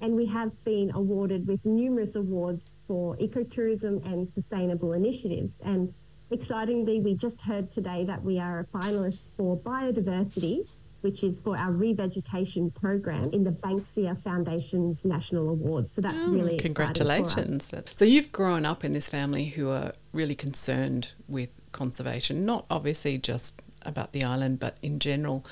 And 0.00 0.14
we 0.14 0.26
have 0.26 0.52
been 0.64 0.90
awarded 0.94 1.46
with 1.46 1.64
numerous 1.64 2.16
awards 2.16 2.78
for 2.86 3.16
ecotourism 3.16 4.04
and 4.10 4.28
sustainable 4.34 4.92
initiatives. 4.94 5.52
And 5.62 5.92
excitingly, 6.30 7.00
we 7.00 7.14
just 7.14 7.40
heard 7.40 7.70
today 7.70 8.04
that 8.04 8.22
we 8.22 8.38
are 8.38 8.60
a 8.60 8.64
finalist 8.64 9.20
for 9.36 9.56
biodiversity 9.58 10.66
which 11.06 11.22
is 11.22 11.38
for 11.38 11.56
our 11.56 11.70
revegetation 11.70 12.74
program 12.74 13.30
in 13.32 13.44
the 13.44 13.52
Banksia 13.52 14.20
Foundation's 14.22 15.04
National 15.04 15.50
Awards. 15.50 15.92
So 15.92 16.00
that's 16.00 16.16
mm, 16.16 16.34
really 16.34 16.56
congratulations. 16.56 17.72
So 17.94 18.04
you've 18.04 18.32
grown 18.32 18.66
up 18.66 18.84
in 18.84 18.92
this 18.92 19.08
family 19.08 19.44
who 19.44 19.70
are 19.70 19.92
really 20.12 20.34
concerned 20.34 21.12
with 21.28 21.52
conservation, 21.70 22.44
not 22.44 22.66
obviously 22.68 23.18
just 23.18 23.62
about 23.82 24.10
the 24.12 24.24
island, 24.24 24.58
but 24.58 24.78
in 24.82 24.98
general. 24.98 25.44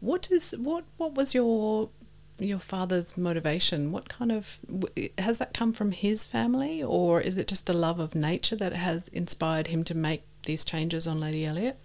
What 0.00 0.30
is 0.32 0.56
what? 0.58 0.84
What 0.96 1.14
was 1.14 1.34
your 1.34 1.88
your 2.38 2.58
father's 2.58 3.16
motivation? 3.16 3.90
What 3.90 4.08
kind 4.08 4.32
of 4.32 4.60
has 5.18 5.38
that 5.38 5.54
come 5.54 5.72
from 5.72 5.92
his 5.92 6.26
family, 6.26 6.82
or 6.82 7.20
is 7.20 7.36
it 7.38 7.48
just 7.48 7.68
a 7.68 7.72
love 7.72 7.98
of 7.98 8.14
nature 8.14 8.56
that 8.56 8.72
has 8.72 9.08
inspired 9.08 9.68
him 9.68 9.84
to 9.84 9.94
make 9.94 10.22
these 10.44 10.64
changes 10.64 11.06
on 11.06 11.20
Lady 11.20 11.44
Elliot? 11.44 11.78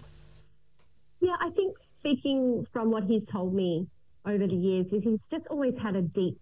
Yeah, 1.20 1.36
I 1.40 1.50
think 1.52 1.78
speaking 1.78 2.66
from 2.72 2.92
what 2.92 3.04
he's 3.04 3.26
told 3.26 3.54
me 3.54 3.88
over 4.26 4.48
the 4.48 4.56
years 4.56 4.92
is 4.92 5.04
he's 5.04 5.28
just 5.28 5.48
always 5.48 5.78
had 5.78 5.96
a 5.96 6.02
deep 6.02 6.40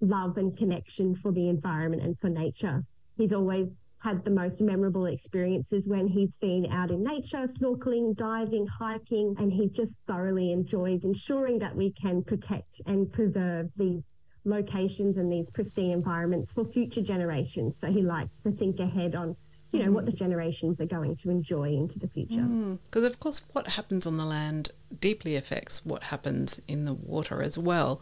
love 0.00 0.36
and 0.36 0.56
connection 0.56 1.14
for 1.14 1.32
the 1.32 1.48
environment 1.48 2.02
and 2.02 2.18
for 2.18 2.28
nature. 2.28 2.84
He's 3.16 3.32
always 3.32 3.68
had 3.98 4.24
the 4.24 4.30
most 4.30 4.60
memorable 4.60 5.06
experiences 5.06 5.88
when 5.88 6.06
he's 6.06 6.30
been 6.40 6.66
out 6.70 6.90
in 6.90 7.02
nature, 7.02 7.46
snorkeling, 7.46 8.14
diving, 8.16 8.66
hiking, 8.66 9.34
and 9.38 9.52
he's 9.52 9.72
just 9.72 9.94
thoroughly 10.06 10.52
enjoyed 10.52 11.02
ensuring 11.04 11.58
that 11.58 11.74
we 11.74 11.90
can 11.92 12.22
protect 12.22 12.80
and 12.86 13.12
preserve 13.12 13.68
these 13.76 14.02
locations 14.44 15.16
and 15.16 15.32
these 15.32 15.50
pristine 15.52 15.90
environments 15.90 16.52
for 16.52 16.64
future 16.64 17.02
generations. 17.02 17.74
So 17.78 17.90
he 17.90 18.02
likes 18.02 18.36
to 18.38 18.52
think 18.52 18.78
ahead 18.78 19.14
on 19.14 19.36
you 19.72 19.84
know, 19.84 19.90
what 19.90 20.06
the 20.06 20.12
generations 20.12 20.80
are 20.80 20.86
going 20.86 21.16
to 21.16 21.30
enjoy 21.30 21.70
into 21.70 21.98
the 21.98 22.08
future. 22.08 22.42
Because, 22.42 23.02
mm. 23.02 23.06
of 23.06 23.20
course, 23.20 23.42
what 23.52 23.66
happens 23.68 24.06
on 24.06 24.16
the 24.16 24.24
land 24.24 24.70
deeply 25.00 25.36
affects 25.36 25.84
what 25.84 26.04
happens 26.04 26.60
in 26.68 26.84
the 26.84 26.94
water 26.94 27.42
as 27.42 27.58
well. 27.58 28.00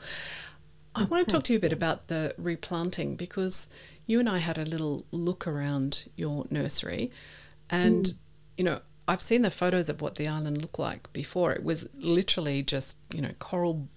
I 0.94 1.04
want 1.04 1.28
to 1.28 1.32
talk 1.32 1.44
to 1.44 1.52
you 1.52 1.58
a 1.58 1.60
bit 1.60 1.72
about 1.72 2.08
the 2.08 2.34
replanting 2.38 3.16
because 3.16 3.68
you 4.06 4.20
and 4.20 4.28
I 4.28 4.38
had 4.38 4.58
a 4.58 4.64
little 4.64 5.04
look 5.10 5.46
around 5.46 6.08
your 6.16 6.46
nursery 6.50 7.10
and, 7.68 8.04
mm. 8.04 8.12
you 8.56 8.64
know, 8.64 8.80
I've 9.06 9.22
seen 9.22 9.42
the 9.42 9.50
photos 9.50 9.88
of 9.88 10.00
what 10.00 10.16
the 10.16 10.28
island 10.28 10.62
looked 10.62 10.78
like 10.78 11.12
before. 11.12 11.52
It 11.52 11.62
was 11.62 11.88
literally 11.94 12.62
just, 12.62 12.98
you 13.12 13.20
know, 13.20 13.32
coral, 13.38 13.88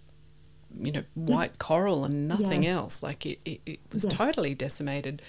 you 0.78 0.92
know, 0.92 1.04
white 1.14 1.52
yeah. 1.52 1.58
coral 1.60 2.04
and 2.04 2.28
nothing 2.28 2.64
yeah. 2.64 2.72
else. 2.72 3.02
Like 3.02 3.26
it, 3.26 3.40
it, 3.46 3.62
it 3.66 3.80
was 3.94 4.04
yeah. 4.04 4.12
totally 4.12 4.54
decimated. 4.54 5.22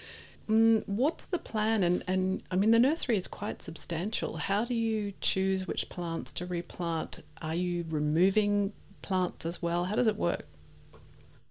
Mm, 0.49 0.83
what's 0.87 1.27
the 1.27 1.39
plan? 1.39 1.85
And, 1.85 2.03
and 2.09 2.43
I 2.51 2.57
mean, 2.57 2.71
the 2.71 2.79
nursery 2.79 3.17
is 3.17 3.29
quite 3.29 3.63
substantial. 3.63 4.39
How 4.39 4.65
do 4.65 4.75
you 4.75 5.13
choose 5.21 5.69
which 5.69 5.89
plants 5.89 6.33
to 6.33 6.47
replant? 6.47 7.21
Are 7.43 7.55
you 7.55 7.85
removing 7.89 8.73
plants 9.03 9.47
as 9.47 9.63
well? 9.63 9.85
How 9.85 9.97
does 9.97 10.09
it 10.09 10.17
work? 10.17 10.47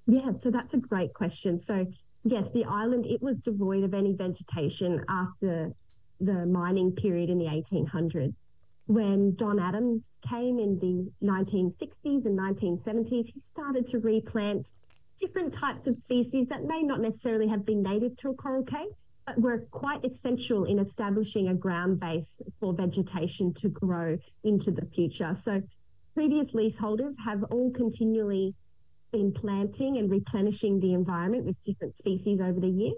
Yeah, 0.08 0.32
so 0.40 0.50
that's 0.50 0.74
a 0.74 0.78
great 0.78 1.14
question. 1.14 1.60
So, 1.60 1.86
yes, 2.24 2.50
the 2.52 2.64
island, 2.66 3.06
it 3.06 3.22
was 3.22 3.38
devoid 3.40 3.84
of 3.84 3.94
any 3.94 4.14
vegetation 4.14 5.04
after 5.10 5.74
the 6.22 6.46
mining 6.46 6.94
period 6.94 7.30
in 7.30 7.38
the 7.38 7.46
1800s. 7.46 8.34
When 8.86 9.36
John 9.36 9.60
Adams 9.60 10.18
came 10.28 10.60
in 10.60 10.80
the 10.80 11.12
1960s 11.28 12.26
and 12.26 12.40
1970s, 12.40 13.28
he 13.34 13.40
started 13.42 13.86
to 13.88 14.00
replant 14.00 14.72
different 15.20 15.54
types 15.54 15.88
of 15.88 16.02
species 16.02 16.48
that 16.48 16.64
may 16.64 16.84
not 16.84 17.02
necessarily 17.02 17.48
have 17.48 17.66
been 17.66 17.84
native 17.84 18.16
to 18.18 18.30
a 18.30 18.34
coral 18.34 18.64
cay, 18.64 18.86
but 19.26 19.40
were 19.42 19.68
quite 19.72 20.06
essential 20.06 20.64
in 20.64 20.80
establishing 20.80 21.50
a 21.50 21.54
ground 21.54 22.00
base 22.00 22.42
for 22.62 22.74
vegetation 22.74 23.54
to 23.56 23.68
grow 23.68 24.18
into 24.46 24.72
the 24.72 24.86
future. 24.86 25.36
So 25.36 25.62
previous 26.14 26.54
leaseholders 26.54 27.18
have 27.26 27.44
all 27.52 27.72
continually 27.72 28.56
been 29.12 29.32
planting 29.32 29.98
and 29.98 30.10
replenishing 30.10 30.80
the 30.80 30.94
environment 30.94 31.46
with 31.46 31.62
different 31.64 31.98
species 31.98 32.40
over 32.42 32.60
the 32.60 32.68
years. 32.68 32.96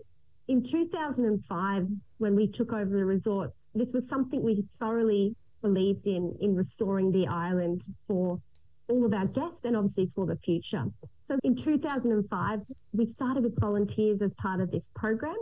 In 0.48 0.64
2005, 0.64 1.88
when 2.18 2.36
we 2.36 2.48
took 2.48 2.74
over 2.74 2.98
the 2.98 3.06
resorts, 3.06 3.70
this 3.76 3.94
was 3.94 4.08
something 4.08 4.42
we 4.42 4.64
thoroughly 4.80 5.36
believed 5.62 6.08
in, 6.08 6.36
in 6.42 6.56
restoring 6.56 7.12
the 7.12 7.28
island 7.28 7.84
for 8.08 8.40
all 8.88 9.06
of 9.06 9.14
our 9.14 9.28
guests 9.28 9.64
and 9.64 9.78
obviously 9.78 10.10
for 10.16 10.26
the 10.26 10.38
future. 10.38 10.86
So 11.22 11.38
in 11.44 11.56
2005, 11.56 12.60
we 12.94 13.06
started 13.06 13.44
with 13.44 13.60
volunteers 13.60 14.22
as 14.22 14.34
part 14.34 14.62
of 14.62 14.72
this 14.72 14.90
program, 14.96 15.38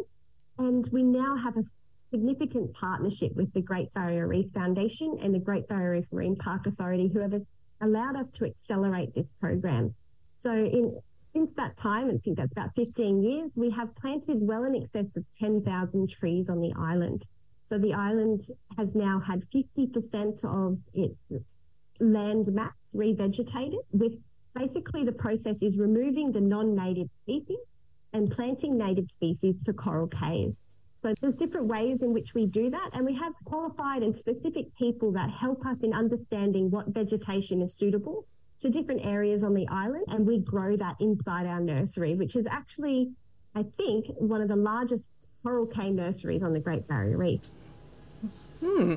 and 0.58 0.88
we 0.92 1.04
now 1.04 1.36
have 1.38 1.56
a 1.56 1.64
significant 2.12 2.74
partnership 2.74 3.34
with 3.36 3.52
the 3.54 3.62
Great 3.62 3.94
Barrier 3.94 4.28
Reef 4.28 4.52
Foundation 4.54 5.18
and 5.22 5.34
the 5.34 5.40
Great 5.40 5.68
Barrier 5.68 5.92
Reef 5.92 6.06
Marine 6.12 6.36
Park 6.36 6.68
Authority, 6.68 7.10
who 7.14 7.20
have 7.20 7.34
allowed 7.82 8.16
us 8.18 8.28
to 8.34 8.46
accelerate 8.46 9.14
this 9.16 9.32
program. 9.40 9.94
So 10.38 10.54
in 10.54 10.96
since 11.30 11.54
that 11.56 11.76
time, 11.76 12.10
I 12.10 12.18
think 12.24 12.38
that's 12.38 12.52
about 12.52 12.74
15 12.76 13.22
years, 13.22 13.52
we 13.56 13.70
have 13.72 13.94
planted 13.96 14.38
well 14.40 14.64
in 14.64 14.76
excess 14.76 15.08
of 15.16 15.26
10,000 15.38 16.10
trees 16.10 16.48
on 16.50 16.62
the 16.62 16.72
island. 16.80 17.26
So 17.64 17.78
the 17.78 17.94
island 17.94 18.42
has 18.78 18.96
now 18.96 19.20
had 19.20 19.44
50% 19.54 20.46
of 20.46 20.80
its 20.94 21.20
land 22.00 22.48
mass 22.54 22.72
revegetated 22.96 23.80
with 23.92 24.14
basically 24.56 25.04
the 25.04 25.12
process 25.12 25.62
is 25.62 25.78
removing 25.78 26.32
the 26.32 26.40
non-native 26.40 27.10
species 27.22 27.60
and 28.14 28.32
planting 28.32 28.78
native 28.78 29.12
species 29.12 29.56
to 29.66 29.74
coral 29.74 30.08
cays. 30.08 30.54
So 30.96 31.14
there's 31.22 31.36
different 31.36 31.68
ways 31.68 32.02
in 32.02 32.14
which 32.14 32.34
we 32.34 32.46
do 32.46 32.70
that 32.70 32.90
and 32.94 33.06
we 33.06 33.14
have 33.16 33.34
qualified 33.44 34.02
and 34.02 34.16
specific 34.16 34.74
people 34.76 35.12
that 35.12 35.30
help 35.30 35.66
us 35.66 35.78
in 35.84 35.94
understanding 35.94 36.72
what 36.72 36.88
vegetation 36.88 37.62
is 37.62 37.76
suitable 37.76 38.26
to 38.60 38.70
different 38.70 39.06
areas 39.06 39.44
on 39.44 39.54
the 39.54 39.68
island 39.68 40.06
and 40.08 40.26
we 40.26 40.40
grow 40.40 40.76
that 40.76 40.96
inside 41.00 41.46
our 41.46 41.60
nursery 41.60 42.16
which 42.16 42.36
is 42.36 42.46
actually 42.50 43.12
I 43.58 43.66
think 43.76 44.06
one 44.18 44.42
of 44.42 44.50
the 44.50 44.56
largest 44.56 45.28
coral 45.42 45.66
cay 45.66 45.90
nurseries 45.90 46.44
on 46.44 46.54
the 46.54 46.60
Great 46.60 46.88
Barrier 46.88 47.18
Reef. 47.18 47.42
Hmm. 48.60 48.96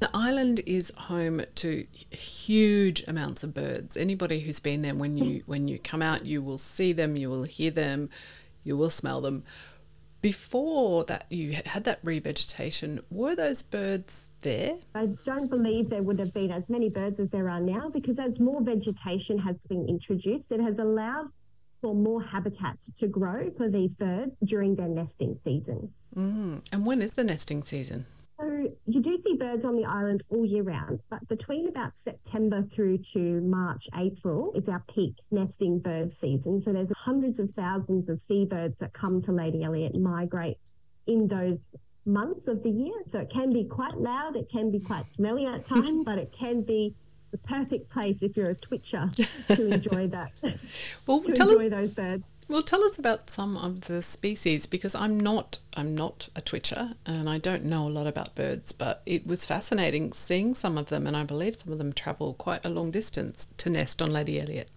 The 0.00 0.10
island 0.12 0.60
is 0.66 0.92
home 0.96 1.42
to 1.56 1.86
huge 2.10 3.04
amounts 3.06 3.44
of 3.44 3.54
birds. 3.54 3.96
Anybody 3.96 4.40
who's 4.40 4.60
been 4.60 4.82
there, 4.82 4.94
when 4.94 5.16
you 5.16 5.42
when 5.46 5.68
you 5.68 5.78
come 5.78 6.02
out, 6.02 6.26
you 6.26 6.42
will 6.42 6.58
see 6.58 6.92
them, 6.92 7.16
you 7.16 7.30
will 7.30 7.44
hear 7.44 7.70
them, 7.70 8.10
you 8.64 8.76
will 8.76 8.90
smell 8.90 9.20
them. 9.20 9.44
Before 10.26 11.04
that, 11.04 11.26
you 11.30 11.52
had 11.66 11.84
that 11.84 12.04
revegetation. 12.04 13.00
Were 13.12 13.36
those 13.36 13.62
birds 13.62 14.26
there? 14.40 14.74
I 14.92 15.06
don't 15.24 15.48
believe 15.48 15.88
there 15.88 16.02
would 16.02 16.18
have 16.18 16.34
been 16.34 16.50
as 16.50 16.68
many 16.68 16.88
birds 16.88 17.20
as 17.20 17.28
there 17.30 17.48
are 17.48 17.60
now 17.60 17.90
because 17.90 18.18
as 18.18 18.40
more 18.40 18.60
vegetation 18.60 19.38
has 19.38 19.54
been 19.68 19.88
introduced, 19.88 20.50
it 20.50 20.58
has 20.58 20.80
allowed 20.80 21.26
for 21.80 21.94
more 21.94 22.20
habitat 22.20 22.80
to 22.96 23.06
grow 23.06 23.52
for 23.56 23.70
these 23.70 23.94
birds 23.94 24.32
during 24.42 24.74
their 24.74 24.88
nesting 24.88 25.38
season. 25.44 25.92
Mm. 26.16 26.66
And 26.72 26.84
when 26.84 27.02
is 27.02 27.12
the 27.12 27.22
nesting 27.22 27.62
season? 27.62 28.06
So 28.38 28.68
you 28.86 29.00
do 29.00 29.16
see 29.16 29.34
birds 29.34 29.64
on 29.64 29.76
the 29.76 29.86
island 29.86 30.22
all 30.28 30.44
year 30.44 30.62
round, 30.62 31.00
but 31.08 31.26
between 31.26 31.68
about 31.68 31.96
September 31.96 32.62
through 32.62 32.98
to 33.12 33.40
March, 33.40 33.88
April 33.94 34.52
is 34.54 34.68
our 34.68 34.82
peak 34.92 35.14
nesting 35.30 35.78
bird 35.78 36.12
season. 36.12 36.60
So 36.60 36.72
there's 36.72 36.88
hundreds 36.94 37.38
of 37.38 37.50
thousands 37.54 38.10
of 38.10 38.20
seabirds 38.20 38.76
that 38.78 38.92
come 38.92 39.22
to 39.22 39.32
Lady 39.32 39.64
Elliot 39.64 39.94
and 39.94 40.02
migrate 40.02 40.58
in 41.06 41.28
those 41.28 41.58
months 42.04 42.46
of 42.46 42.62
the 42.62 42.70
year. 42.70 42.94
So 43.08 43.20
it 43.20 43.30
can 43.30 43.52
be 43.52 43.64
quite 43.64 43.96
loud, 43.96 44.36
it 44.36 44.50
can 44.50 44.70
be 44.70 44.80
quite 44.80 45.10
smelly 45.12 45.46
at 45.46 45.64
times, 45.66 46.04
but 46.04 46.18
it 46.18 46.30
can 46.32 46.62
be 46.62 46.94
the 47.30 47.38
perfect 47.38 47.90
place 47.90 48.22
if 48.22 48.36
you're 48.36 48.50
a 48.50 48.54
twitcher 48.54 49.10
to 49.48 49.72
enjoy 49.72 50.08
that. 50.08 50.32
well, 51.06 51.20
to 51.22 51.30
enjoy 51.30 51.70
those 51.70 51.92
birds. 51.92 52.24
Well, 52.48 52.62
tell 52.62 52.84
us 52.84 52.96
about 52.96 53.28
some 53.28 53.56
of 53.56 53.82
the 53.82 54.02
species 54.02 54.66
because 54.66 54.94
I'm 54.94 55.18
not 55.18 55.58
I'm 55.76 55.96
not 55.96 56.28
a 56.36 56.40
twitcher 56.40 56.92
and 57.04 57.28
I 57.28 57.38
don't 57.38 57.64
know 57.64 57.88
a 57.88 57.90
lot 57.90 58.06
about 58.06 58.36
birds, 58.36 58.70
but 58.70 59.02
it 59.04 59.26
was 59.26 59.44
fascinating 59.44 60.12
seeing 60.12 60.54
some 60.54 60.78
of 60.78 60.86
them, 60.86 61.06
and 61.08 61.16
I 61.16 61.24
believe 61.24 61.56
some 61.56 61.72
of 61.72 61.78
them 61.78 61.92
travel 61.92 62.34
quite 62.34 62.64
a 62.64 62.68
long 62.68 62.92
distance 62.92 63.50
to 63.56 63.68
nest 63.68 64.00
on 64.00 64.12
Lady 64.12 64.40
Elliot. 64.40 64.70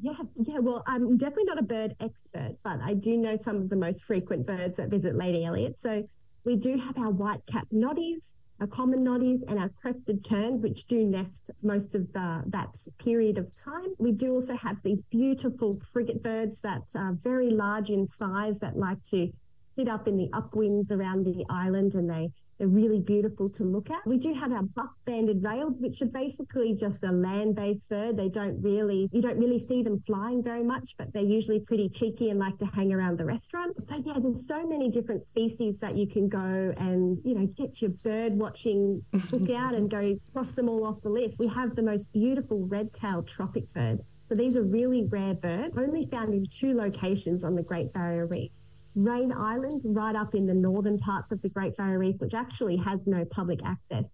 Yeah, 0.00 0.12
yeah. 0.36 0.58
Well, 0.58 0.82
I'm 0.86 1.16
definitely 1.16 1.44
not 1.44 1.58
a 1.58 1.62
bird 1.62 1.96
expert, 2.00 2.56
but 2.62 2.80
I 2.82 2.94
do 2.94 3.16
know 3.16 3.38
some 3.42 3.56
of 3.56 3.68
the 3.70 3.76
most 3.76 4.04
frequent 4.04 4.46
birds 4.46 4.76
that 4.76 4.88
visit 4.88 5.16
Lady 5.16 5.44
Elliot. 5.44 5.80
So 5.80 6.06
we 6.44 6.56
do 6.56 6.76
have 6.78 6.98
our 6.98 7.10
white-capped 7.10 7.72
noddies, 7.72 8.32
our 8.62 8.68
common 8.68 9.02
noddies 9.02 9.42
and 9.48 9.58
our 9.58 9.68
crested 9.70 10.24
terns, 10.24 10.62
which 10.62 10.86
do 10.86 11.04
nest 11.04 11.50
most 11.64 11.96
of 11.96 12.12
the, 12.12 12.44
that 12.46 12.72
period 12.96 13.36
of 13.36 13.52
time. 13.56 13.92
We 13.98 14.12
do 14.12 14.34
also 14.34 14.54
have 14.54 14.76
these 14.84 15.02
beautiful 15.10 15.80
frigate 15.92 16.22
birds 16.22 16.60
that 16.60 16.82
are 16.94 17.12
very 17.20 17.50
large 17.50 17.90
in 17.90 18.06
size 18.06 18.60
that 18.60 18.76
like 18.76 19.02
to 19.10 19.32
sit 19.74 19.88
up 19.88 20.06
in 20.06 20.16
the 20.16 20.28
upwinds 20.28 20.92
around 20.92 21.24
the 21.24 21.44
island 21.50 21.96
and 21.96 22.08
they 22.08 22.30
they're 22.58 22.68
really 22.68 23.00
beautiful 23.00 23.48
to 23.50 23.64
look 23.64 23.90
at. 23.90 24.06
We 24.06 24.18
do 24.18 24.32
have 24.34 24.52
our 24.52 24.62
buff-banded 24.62 25.42
rails, 25.42 25.74
which 25.78 26.02
are 26.02 26.06
basically 26.06 26.74
just 26.74 27.02
a 27.04 27.10
land-based 27.12 27.88
bird. 27.88 28.16
They 28.16 28.28
don't 28.28 28.60
really, 28.62 29.08
you 29.12 29.22
don't 29.22 29.38
really 29.38 29.58
see 29.58 29.82
them 29.82 30.02
flying 30.06 30.42
very 30.42 30.62
much, 30.62 30.94
but 30.96 31.12
they're 31.12 31.22
usually 31.22 31.60
pretty 31.60 31.88
cheeky 31.88 32.30
and 32.30 32.38
like 32.38 32.58
to 32.58 32.66
hang 32.66 32.92
around 32.92 33.18
the 33.18 33.24
restaurant. 33.24 33.86
So 33.86 34.02
yeah, 34.04 34.14
there's 34.18 34.46
so 34.46 34.66
many 34.66 34.90
different 34.90 35.26
species 35.26 35.78
that 35.78 35.96
you 35.96 36.06
can 36.06 36.28
go 36.28 36.72
and, 36.76 37.18
you 37.24 37.34
know, 37.34 37.46
get 37.46 37.80
your 37.82 37.90
bird 38.04 38.34
watching 38.34 39.02
book 39.30 39.50
out 39.56 39.74
and 39.74 39.90
go 39.90 40.16
cross 40.32 40.52
them 40.52 40.68
all 40.68 40.86
off 40.86 41.00
the 41.02 41.10
list. 41.10 41.38
We 41.38 41.48
have 41.48 41.74
the 41.74 41.82
most 41.82 42.12
beautiful 42.12 42.66
red-tailed 42.66 43.26
tropic 43.26 43.70
bird. 43.72 44.00
So 44.28 44.36
these 44.36 44.56
are 44.56 44.62
really 44.62 45.04
rare 45.04 45.34
birds, 45.34 45.76
only 45.76 46.06
found 46.06 46.32
in 46.32 46.46
two 46.46 46.74
locations 46.74 47.44
on 47.44 47.54
the 47.54 47.62
Great 47.62 47.92
Barrier 47.92 48.26
Reef. 48.26 48.50
Raine 48.94 49.32
Island, 49.32 49.82
right 49.84 50.14
up 50.14 50.34
in 50.34 50.46
the 50.46 50.54
northern 50.54 50.98
parts 50.98 51.32
of 51.32 51.40
the 51.42 51.48
Great 51.48 51.76
Barrier 51.76 51.98
Reef, 51.98 52.16
which 52.18 52.34
actually 52.34 52.76
has 52.76 53.00
no 53.06 53.24
public 53.24 53.60
access, 53.64 54.04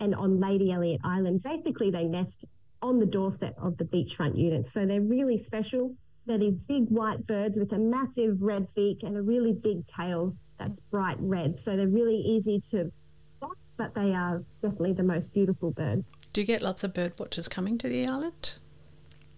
and 0.00 0.14
on 0.14 0.40
Lady 0.40 0.72
Elliot 0.72 1.00
Island. 1.04 1.42
Basically, 1.42 1.90
they 1.90 2.04
nest 2.04 2.44
on 2.82 2.98
the 2.98 3.06
doorstep 3.06 3.56
of 3.60 3.76
the 3.76 3.84
beachfront 3.84 4.38
units. 4.38 4.72
So 4.72 4.86
they're 4.86 5.00
really 5.00 5.38
special. 5.38 5.94
They're 6.26 6.38
these 6.38 6.58
big 6.68 6.88
white 6.88 7.26
birds 7.26 7.58
with 7.58 7.72
a 7.72 7.78
massive 7.78 8.40
red 8.40 8.68
beak 8.76 9.02
and 9.02 9.16
a 9.16 9.22
really 9.22 9.52
big 9.52 9.86
tail 9.86 10.36
that's 10.58 10.80
bright 10.80 11.16
red. 11.20 11.58
So 11.58 11.76
they're 11.76 11.88
really 11.88 12.16
easy 12.16 12.60
to 12.70 12.92
spot, 13.36 13.56
but 13.76 13.94
they 13.94 14.12
are 14.12 14.44
definitely 14.62 14.92
the 14.92 15.02
most 15.02 15.32
beautiful 15.32 15.70
bird. 15.72 16.04
Do 16.32 16.40
you 16.40 16.46
get 16.46 16.62
lots 16.62 16.84
of 16.84 16.94
bird 16.94 17.14
watchers 17.18 17.48
coming 17.48 17.78
to 17.78 17.88
the 17.88 18.06
island? 18.06 18.58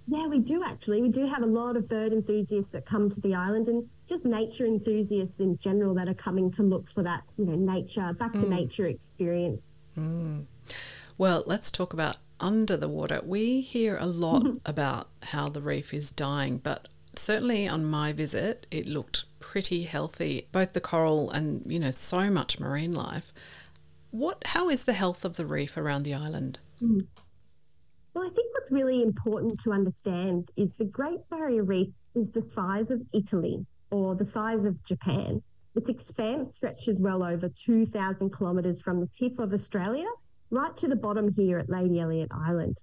Yeah, 0.06 0.26
we 0.26 0.40
do 0.40 0.64
actually. 0.64 1.02
We 1.02 1.08
do 1.08 1.26
have 1.26 1.42
a 1.42 1.46
lot 1.46 1.76
of 1.76 1.88
bird 1.88 2.12
enthusiasts 2.12 2.72
that 2.72 2.84
come 2.84 3.08
to 3.10 3.20
the 3.20 3.34
island 3.34 3.68
and 3.68 3.88
just 4.10 4.26
nature 4.26 4.66
enthusiasts 4.66 5.38
in 5.38 5.56
general 5.58 5.94
that 5.94 6.08
are 6.08 6.14
coming 6.14 6.50
to 6.50 6.62
look 6.62 6.90
for 6.90 7.02
that, 7.04 7.22
you 7.38 7.46
know, 7.46 7.54
nature, 7.54 8.12
back 8.18 8.32
to 8.32 8.40
mm. 8.40 8.48
nature 8.48 8.86
experience. 8.86 9.62
Mm. 9.96 10.46
Well, 11.16 11.44
let's 11.46 11.70
talk 11.70 11.92
about 11.92 12.16
under 12.40 12.76
the 12.76 12.88
water. 12.88 13.20
We 13.24 13.60
hear 13.60 13.96
a 13.96 14.06
lot 14.06 14.46
about 14.66 15.08
how 15.22 15.48
the 15.48 15.62
reef 15.62 15.94
is 15.94 16.10
dying, 16.10 16.58
but 16.58 16.88
certainly 17.14 17.68
on 17.68 17.84
my 17.84 18.12
visit, 18.12 18.66
it 18.70 18.86
looked 18.86 19.26
pretty 19.38 19.84
healthy, 19.84 20.48
both 20.50 20.72
the 20.72 20.80
coral 20.80 21.30
and, 21.30 21.62
you 21.70 21.78
know, 21.78 21.92
so 21.92 22.30
much 22.30 22.58
marine 22.58 22.92
life. 22.92 23.32
What 24.10 24.42
how 24.44 24.68
is 24.68 24.86
the 24.86 24.92
health 24.92 25.24
of 25.24 25.36
the 25.36 25.46
reef 25.46 25.76
around 25.76 26.02
the 26.02 26.14
island? 26.14 26.58
Mm. 26.82 27.06
Well, 28.12 28.24
I 28.24 28.30
think 28.30 28.52
what's 28.54 28.72
really 28.72 29.02
important 29.02 29.60
to 29.60 29.72
understand 29.72 30.50
is 30.56 30.68
the 30.78 30.84
Great 30.84 31.20
Barrier 31.30 31.62
Reef 31.62 31.90
is 32.16 32.26
the 32.32 32.42
size 32.52 32.90
of 32.90 33.00
Italy 33.12 33.64
or 33.90 34.14
the 34.14 34.24
size 34.24 34.64
of 34.64 34.82
Japan. 34.84 35.42
Its 35.74 35.88
expanse 35.88 36.56
stretches 36.56 37.00
well 37.00 37.22
over 37.22 37.48
2,000 37.48 38.36
kilometres 38.36 38.80
from 38.80 39.00
the 39.00 39.08
tip 39.08 39.38
of 39.38 39.52
Australia 39.52 40.08
right 40.50 40.76
to 40.76 40.88
the 40.88 40.96
bottom 40.96 41.32
here 41.32 41.58
at 41.58 41.70
Lady 41.70 42.00
Elliot 42.00 42.30
Island. 42.32 42.76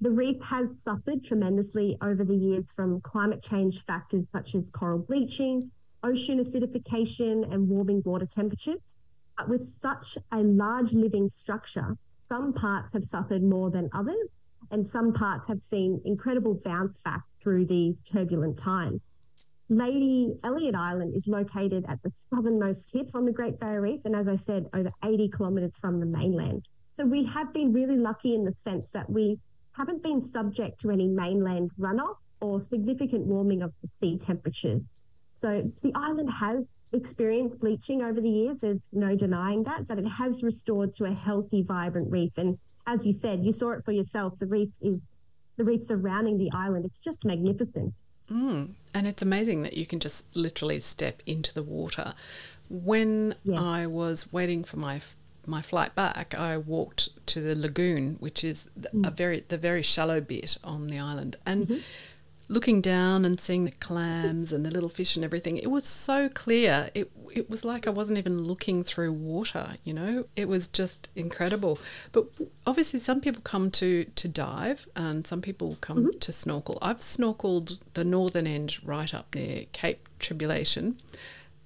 The 0.00 0.10
reef 0.10 0.40
has 0.42 0.80
suffered 0.80 1.24
tremendously 1.24 1.98
over 2.00 2.24
the 2.24 2.36
years 2.36 2.70
from 2.76 3.00
climate 3.00 3.42
change 3.42 3.84
factors 3.84 4.24
such 4.30 4.54
as 4.54 4.70
coral 4.70 5.00
bleaching, 5.00 5.70
ocean 6.04 6.38
acidification, 6.38 7.52
and 7.52 7.68
warming 7.68 8.02
water 8.04 8.26
temperatures. 8.26 8.94
But 9.36 9.48
with 9.48 9.66
such 9.66 10.16
a 10.30 10.38
large 10.38 10.92
living 10.92 11.28
structure, 11.28 11.96
some 12.28 12.52
parts 12.52 12.92
have 12.92 13.04
suffered 13.04 13.42
more 13.42 13.70
than 13.70 13.88
others, 13.92 14.28
and 14.70 14.86
some 14.86 15.12
parts 15.12 15.48
have 15.48 15.64
seen 15.64 16.00
incredible 16.04 16.54
bounce 16.54 17.00
back 17.00 17.22
through 17.40 17.66
these 17.66 18.00
turbulent 18.02 18.58
times. 18.58 19.00
Lady 19.70 20.34
Elliot 20.44 20.74
Island 20.74 21.14
is 21.14 21.26
located 21.26 21.84
at 21.88 22.02
the 22.02 22.10
southernmost 22.30 22.88
tip 22.88 23.10
on 23.14 23.26
the 23.26 23.32
Great 23.32 23.60
Barrier 23.60 23.82
Reef, 23.82 24.00
and 24.06 24.16
as 24.16 24.26
I 24.26 24.36
said, 24.36 24.66
over 24.72 24.90
80 25.04 25.28
kilometres 25.28 25.76
from 25.78 26.00
the 26.00 26.06
mainland. 26.06 26.66
So 26.90 27.04
we 27.04 27.24
have 27.26 27.52
been 27.52 27.72
really 27.72 27.98
lucky 27.98 28.34
in 28.34 28.44
the 28.44 28.54
sense 28.56 28.86
that 28.92 29.10
we 29.10 29.38
haven't 29.72 30.02
been 30.02 30.22
subject 30.22 30.80
to 30.80 30.90
any 30.90 31.06
mainland 31.06 31.70
runoff 31.78 32.16
or 32.40 32.62
significant 32.62 33.26
warming 33.26 33.62
of 33.62 33.72
the 33.82 33.88
sea 34.00 34.18
temperatures. 34.18 34.80
So 35.34 35.70
the 35.82 35.92
island 35.94 36.30
has 36.30 36.64
experienced 36.92 37.60
bleaching 37.60 38.02
over 38.02 38.22
the 38.22 38.30
years, 38.30 38.58
there's 38.60 38.80
no 38.92 39.14
denying 39.14 39.64
that, 39.64 39.86
but 39.86 39.98
it 39.98 40.08
has 40.08 40.42
restored 40.42 40.94
to 40.94 41.04
a 41.04 41.12
healthy, 41.12 41.62
vibrant 41.62 42.10
reef. 42.10 42.32
And 42.38 42.58
as 42.86 43.04
you 43.04 43.12
said, 43.12 43.44
you 43.44 43.52
saw 43.52 43.72
it 43.72 43.84
for 43.84 43.92
yourself. 43.92 44.32
The 44.38 44.46
reef 44.46 44.70
is 44.80 44.98
the 45.58 45.64
reef 45.64 45.84
surrounding 45.84 46.38
the 46.38 46.50
island. 46.52 46.86
It's 46.86 46.98
just 46.98 47.24
magnificent. 47.26 47.92
Mm. 48.30 48.70
And 48.94 49.06
it's 49.06 49.22
amazing 49.22 49.62
that 49.62 49.76
you 49.76 49.86
can 49.86 50.00
just 50.00 50.34
literally 50.36 50.80
step 50.80 51.22
into 51.26 51.52
the 51.54 51.62
water. 51.62 52.14
When 52.68 53.34
yeah. 53.44 53.60
I 53.60 53.86
was 53.86 54.32
waiting 54.32 54.64
for 54.64 54.78
my 54.78 55.00
my 55.46 55.62
flight 55.62 55.94
back, 55.94 56.34
I 56.38 56.58
walked 56.58 57.08
to 57.28 57.40
the 57.40 57.54
lagoon, 57.54 58.16
which 58.20 58.44
is 58.44 58.68
mm. 58.78 59.06
a 59.06 59.10
very 59.10 59.44
the 59.48 59.56
very 59.56 59.82
shallow 59.82 60.20
bit 60.20 60.58
on 60.62 60.88
the 60.88 60.98
island, 60.98 61.36
and 61.46 61.66
mm-hmm 61.66 61.80
looking 62.48 62.80
down 62.80 63.24
and 63.24 63.38
seeing 63.38 63.64
the 63.64 63.70
clams 63.70 64.52
and 64.52 64.64
the 64.64 64.70
little 64.70 64.88
fish 64.88 65.16
and 65.16 65.24
everything, 65.24 65.58
it 65.58 65.70
was 65.70 65.84
so 65.84 66.28
clear. 66.28 66.90
It 66.94 67.10
it 67.30 67.50
was 67.50 67.64
like 67.64 67.86
I 67.86 67.90
wasn't 67.90 68.18
even 68.18 68.42
looking 68.42 68.82
through 68.82 69.12
water, 69.12 69.76
you 69.84 69.92
know. 69.92 70.24
It 70.34 70.48
was 70.48 70.66
just 70.66 71.08
incredible. 71.14 71.78
But 72.12 72.26
obviously 72.66 73.00
some 73.00 73.20
people 73.20 73.42
come 73.42 73.70
to 73.72 74.04
to 74.04 74.28
dive 74.28 74.88
and 74.96 75.26
some 75.26 75.42
people 75.42 75.76
come 75.80 75.98
mm-hmm. 75.98 76.18
to 76.18 76.32
snorkel. 76.32 76.78
I've 76.80 76.98
snorkeled 76.98 77.80
the 77.94 78.04
northern 78.04 78.46
end 78.46 78.78
right 78.84 79.12
up 79.12 79.34
near 79.34 79.66
Cape 79.72 80.08
Tribulation. 80.18 80.96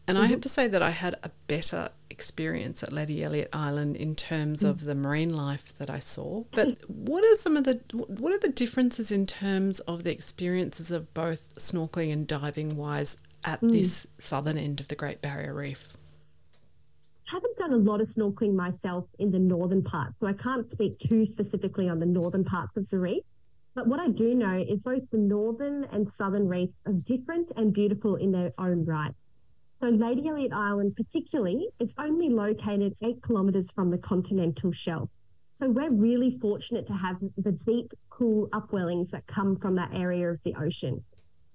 And 0.08 0.16
mm-hmm. 0.16 0.24
I 0.24 0.28
have 0.28 0.40
to 0.40 0.48
say 0.48 0.66
that 0.66 0.82
I 0.82 0.90
had 0.90 1.14
a 1.22 1.30
better 1.46 1.90
experience 2.12 2.82
at 2.84 2.92
Lady 2.92 3.24
Elliot 3.24 3.48
Island 3.52 3.96
in 3.96 4.14
terms 4.14 4.62
mm. 4.62 4.68
of 4.68 4.84
the 4.84 4.94
marine 4.94 5.34
life 5.34 5.76
that 5.78 5.90
I 5.90 5.98
saw. 5.98 6.44
But 6.52 6.78
what 6.88 7.24
are 7.24 7.36
some 7.36 7.56
of 7.56 7.64
the 7.64 7.80
what 7.96 8.32
are 8.32 8.38
the 8.38 8.48
differences 8.48 9.10
in 9.10 9.26
terms 9.26 9.80
of 9.80 10.04
the 10.04 10.12
experiences 10.12 10.92
of 10.92 11.12
both 11.14 11.54
snorkeling 11.56 12.12
and 12.12 12.26
diving 12.26 12.76
wise 12.76 13.16
at 13.44 13.60
mm. 13.60 13.72
this 13.72 14.06
southern 14.18 14.58
end 14.58 14.78
of 14.78 14.88
the 14.88 14.94
Great 14.94 15.20
Barrier 15.20 15.54
Reef? 15.54 15.88
Haven't 17.24 17.56
done 17.56 17.72
a 17.72 17.76
lot 17.76 18.00
of 18.00 18.06
snorkeling 18.06 18.54
myself 18.54 19.06
in 19.18 19.30
the 19.30 19.38
northern 19.38 19.82
part, 19.82 20.12
so 20.20 20.26
I 20.26 20.34
can't 20.34 20.70
speak 20.70 20.98
too 20.98 21.24
specifically 21.24 21.88
on 21.88 21.98
the 21.98 22.06
northern 22.06 22.44
parts 22.44 22.76
of 22.76 22.88
the 22.90 22.98
reef. 22.98 23.24
But 23.74 23.86
what 23.86 24.00
I 24.00 24.08
do 24.08 24.34
know 24.34 24.62
is 24.68 24.80
both 24.80 25.02
the 25.10 25.16
northern 25.16 25.84
and 25.92 26.12
southern 26.12 26.46
reefs 26.46 26.74
are 26.86 26.92
different 26.92 27.52
and 27.56 27.72
beautiful 27.72 28.16
in 28.16 28.30
their 28.30 28.52
own 28.58 28.84
right. 28.84 29.18
So 29.82 29.88
Lady 29.88 30.28
Elliot 30.28 30.52
Island, 30.52 30.94
particularly, 30.94 31.66
is 31.80 31.92
only 31.98 32.28
located 32.28 32.94
eight 33.02 33.20
kilometres 33.26 33.68
from 33.72 33.90
the 33.90 33.98
continental 33.98 34.70
shelf. 34.70 35.10
So 35.54 35.68
we're 35.68 35.90
really 35.90 36.38
fortunate 36.40 36.86
to 36.86 36.92
have 36.92 37.16
the 37.36 37.50
deep, 37.50 37.92
cool 38.08 38.46
upwellings 38.50 39.10
that 39.10 39.26
come 39.26 39.56
from 39.56 39.74
that 39.74 39.90
area 39.92 40.30
of 40.30 40.38
the 40.44 40.54
ocean. 40.54 41.02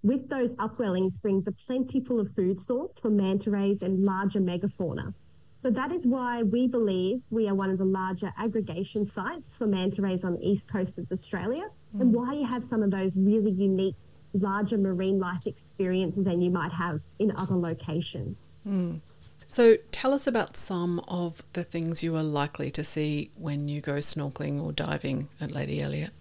With 0.03 0.27
those 0.27 0.49
upwellings 0.55 1.21
brings 1.21 1.45
the 1.45 1.53
plentiful 1.53 2.19
of 2.19 2.35
food 2.35 2.59
source 2.59 2.91
for 3.01 3.09
manta 3.09 3.49
rays 3.49 3.81
and 3.81 4.03
larger 4.03 4.41
megafauna. 4.41 5.13
So 5.55 5.69
that 5.71 5.93
is 5.93 6.05
why 6.05 6.43
we 6.43 6.67
believe 6.67 7.21
we 7.29 7.47
are 7.47 7.55
one 7.55 7.69
of 7.69 7.77
the 7.77 7.85
larger 7.85 8.33
aggregation 8.37 9.07
sites 9.07 9.55
for 9.55 9.67
manta 9.67 10.01
rays 10.01 10.25
on 10.25 10.33
the 10.33 10.45
east 10.45 10.67
coast 10.67 10.97
of 10.97 11.09
Australia, 11.13 11.69
mm. 11.95 12.01
and 12.01 12.13
why 12.13 12.33
you 12.33 12.45
have 12.45 12.65
some 12.65 12.83
of 12.83 12.91
those 12.91 13.13
really 13.15 13.51
unique 13.51 13.95
larger 14.33 14.77
marine 14.77 15.19
life 15.19 15.45
experience 15.45 16.15
than 16.17 16.41
you 16.41 16.49
might 16.49 16.71
have 16.71 17.01
in 17.19 17.31
other 17.37 17.55
locations. 17.55 18.37
Mm. 18.67 19.01
So, 19.49 19.77
tell 19.91 20.13
us 20.13 20.27
about 20.27 20.57
some 20.57 20.99
of 21.07 21.41
the 21.53 21.63
things 21.63 22.03
you 22.03 22.15
are 22.17 22.23
likely 22.23 22.69
to 22.71 22.83
see 22.83 23.31
when 23.37 23.69
you 23.69 23.79
go 23.79 23.93
snorkeling 23.93 24.61
or 24.61 24.73
diving 24.73 25.29
at 25.39 25.53
Lady 25.53 25.81
Elliot. 25.81 26.11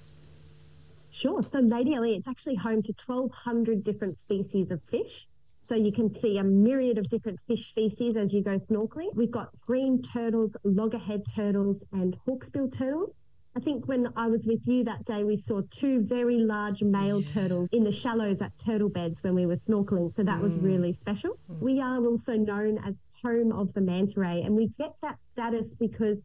Sure. 1.11 1.43
So, 1.43 1.59
Lady 1.59 1.95
Elliot 1.95 2.21
is 2.21 2.29
actually 2.29 2.55
home 2.55 2.83
to 2.83 2.95
1,200 3.05 3.83
different 3.83 4.21
species 4.21 4.71
of 4.71 4.81
fish. 4.85 5.27
So, 5.61 5.75
you 5.75 5.91
can 5.91 6.15
see 6.15 6.39
a 6.39 6.45
myriad 6.45 6.99
of 6.99 7.09
different 7.09 7.41
fish 7.49 7.69
species 7.69 8.17
as 8.17 8.33
you 8.33 8.43
go 8.43 8.61
snorkeling. 8.61 9.13
We've 9.15 9.31
got 9.31 9.51
green 9.67 10.03
turtles, 10.03 10.53
loggerhead 10.63 11.25
turtles, 11.35 11.83
and 11.93 12.17
hawksbill 12.27 12.73
turtles. 12.73 13.11
I 13.57 13.59
think 13.61 13.89
when 13.89 14.13
I 14.17 14.27
was 14.27 14.47
with 14.47 14.61
you 14.67 14.85
that 14.85 15.07
day, 15.07 15.25
we 15.25 15.39
saw 15.39 15.63
two 15.71 16.03
very 16.03 16.37
large 16.37 16.83
male 16.83 17.23
yeah. 17.23 17.33
turtles 17.33 17.71
in 17.73 17.85
the 17.85 17.91
shallows 17.91 18.43
at 18.43 18.57
turtle 18.59 18.91
beds 18.91 19.23
when 19.23 19.35
we 19.35 19.47
were 19.47 19.57
snorkeling. 19.57 20.13
So 20.13 20.23
that 20.25 20.41
mm. 20.41 20.43
was 20.43 20.57
really 20.59 20.93
special. 20.93 21.39
Mm. 21.51 21.61
We 21.61 21.81
are 21.81 22.05
also 22.05 22.35
known 22.35 22.77
as 22.87 22.95
home 23.25 23.53
of 23.53 23.73
the 23.73 23.81
manta 23.81 24.21
ray, 24.21 24.43
and 24.43 24.55
we 24.55 24.69
get 24.77 24.93
that 25.01 25.17
status 25.33 25.73
because 25.73 26.19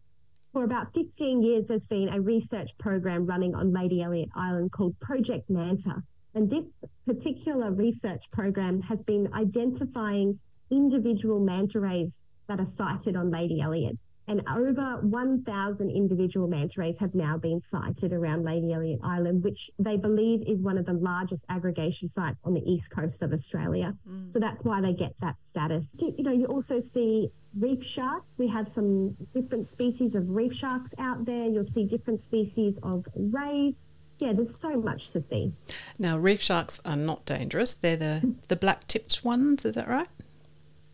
for 0.52 0.65
about 0.65 0.94
15 0.94 1.41
years, 1.41 1.67
there's 1.67 1.88
been 1.88 2.10
a 2.10 2.20
research 2.20 2.78
program 2.78 3.26
running 3.26 3.56
on 3.56 3.72
Lady 3.72 4.02
Elliot 4.02 4.30
Island 4.36 4.74
called 4.74 5.00
Project 5.00 5.50
Manta. 5.50 6.04
And 6.36 6.50
this 6.50 6.65
particular 7.06 7.72
research 7.72 8.30
program 8.32 8.82
has 8.82 9.02
been 9.04 9.30
identifying 9.34 10.38
individual 10.70 11.39
manta 11.39 11.80
rays 11.80 12.24
that 12.50 12.60
are 12.60 12.65
sighted 12.65 13.15
on 13.15 13.32
Lady 13.32 13.62
Elliot 13.62 13.98
And 14.32 14.48
over 14.48 14.98
1,000 15.02 15.91
individual 15.91 16.48
manta 16.48 16.80
rays 16.80 16.98
have 17.00 17.13
now 17.13 17.38
been 17.38 17.62
sighted 17.70 18.13
around 18.13 18.46
Lady 18.46 18.72
Elliot 18.72 19.02
Island, 19.04 19.44
which 19.44 19.70
they 19.78 19.98
believe 19.98 20.41
is 20.48 20.62
one 20.62 20.78
of 20.78 20.86
the 20.86 20.94
largest 20.94 21.44
aggregation 21.50 22.08
sites 22.08 22.38
on 22.46 22.54
the 22.54 22.62
east 22.62 22.91
coast 22.91 23.24
of 23.24 23.34
Australia. 23.34 23.94
Mm. 24.10 24.32
So 24.32 24.39
that's 24.39 24.63
why 24.63 24.80
they 24.80 24.94
get 24.94 25.15
that 25.20 25.36
status. 25.44 25.84
You 25.98 26.24
know, 26.24 26.32
you 26.32 26.46
also 26.46 26.80
see 26.80 27.30
reef 27.60 27.84
sharks. 27.84 28.38
We 28.38 28.48
have 28.48 28.70
some 28.70 29.17
different 29.34 29.67
species 29.67 30.15
of 30.15 30.30
reef 30.30 30.54
sharks 30.54 30.91
out 30.98 31.26
there. 31.26 31.48
You'll 31.48 31.67
see 31.74 31.84
different 31.84 32.22
species 32.22 32.76
of 32.84 33.06
rays. 33.13 33.74
Yeah, 34.20 34.32
there's 34.32 34.58
so 34.58 34.80
much 34.80 35.10
to 35.10 35.22
see. 35.22 35.52
Now, 36.00 36.17
reef 36.17 36.41
sharks 36.41 36.80
are 36.86 36.96
not 36.96 37.26
dangerous. 37.26 37.76
They're 37.76 37.98
the, 37.98 38.34
the 38.48 38.56
black 38.56 38.88
tipped 38.88 39.26
ones, 39.26 39.65
is 39.65 39.76
that 39.76 39.89
right? 39.89 40.08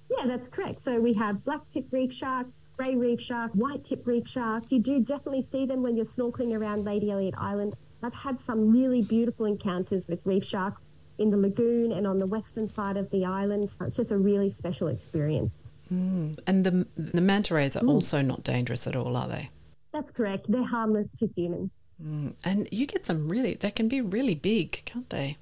Yeah, 0.10 0.26
that's 0.26 0.48
correct. 0.48 0.82
So 0.82 1.00
we 1.00 1.14
have 1.14 1.44
black 1.44 1.62
tip 1.74 1.86
reef 1.92 2.14
shark, 2.14 2.48
grey 2.78 2.96
reef 2.96 3.20
shark, 3.20 3.52
white 3.54 3.84
tip 3.84 4.06
reef 4.06 4.28
sharks. 4.28 4.72
You 4.72 4.80
do 4.80 5.00
definitely 5.00 5.42
see 5.42 5.66
them 5.66 5.82
when 5.82 5.96
you're 5.96 6.06
snorkeling 6.06 6.58
around 6.58 6.86
Lady 6.86 7.12
Elliot 7.12 7.34
Island. 7.38 7.76
I've 8.04 8.14
had 8.14 8.40
some 8.40 8.72
really 8.72 9.02
beautiful 9.02 9.46
encounters 9.46 10.08
with 10.08 10.20
reef 10.24 10.46
sharks 10.46 10.82
in 11.18 11.32
the 11.32 11.38
lagoon 11.38 11.92
and 11.92 12.06
on 12.06 12.20
the 12.20 12.28
western 12.28 12.68
side 12.68 12.96
of 12.96 13.10
the 13.10 13.26
island. 13.26 13.64
It's 13.82 13.96
just 13.96 14.12
a 14.12 14.18
really 14.18 14.52
special 14.52 14.88
experience. 14.88 15.52
Mm. 15.92 16.38
And 16.46 16.64
the 16.64 16.88
the 16.96 17.22
manta 17.22 17.56
rays 17.56 17.76
are 17.76 17.82
mm. 17.82 17.90
also 17.90 18.22
not 18.22 18.44
dangerous 18.44 18.86
at 18.88 18.96
all, 18.96 19.16
are 19.18 19.28
they? 19.28 19.50
That's 19.94 20.12
correct. 20.12 20.52
They're 20.52 20.64
harmless 20.64 21.12
to 21.18 21.28
humans. 21.28 21.72
Mm. 22.04 22.36
And 22.44 22.70
you 22.72 22.86
get 22.86 23.06
some 23.06 23.28
really, 23.28 23.56
they 23.56 23.72
can 23.72 23.88
be 23.88 24.02
really 24.02 24.36
big, 24.36 24.84
can't 24.86 25.10
they? 25.10 25.38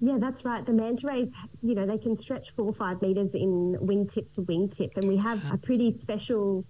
Yeah, 0.00 0.18
that's 0.18 0.44
right. 0.44 0.64
The 0.64 0.72
manta 0.72 1.06
rays, 1.06 1.28
you 1.62 1.74
know, 1.74 1.86
they 1.86 1.98
can 1.98 2.16
stretch 2.16 2.50
four 2.54 2.66
or 2.66 2.72
five 2.72 3.00
meters 3.00 3.34
in 3.34 3.76
wingtip 3.80 4.32
to 4.32 4.42
wingtip. 4.42 4.96
And 4.96 5.08
we 5.08 5.16
have 5.16 5.40
a 5.52 5.56
pretty 5.56 5.96
special, 5.98 6.64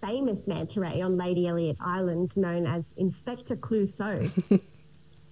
famous 0.00 0.46
manta 0.46 0.80
ray 0.80 1.00
on 1.00 1.16
Lady 1.16 1.46
Elliot 1.46 1.76
Island 1.80 2.36
known 2.36 2.66
as 2.66 2.84
Inspector 2.96 3.54
Clouseau. 3.56 4.22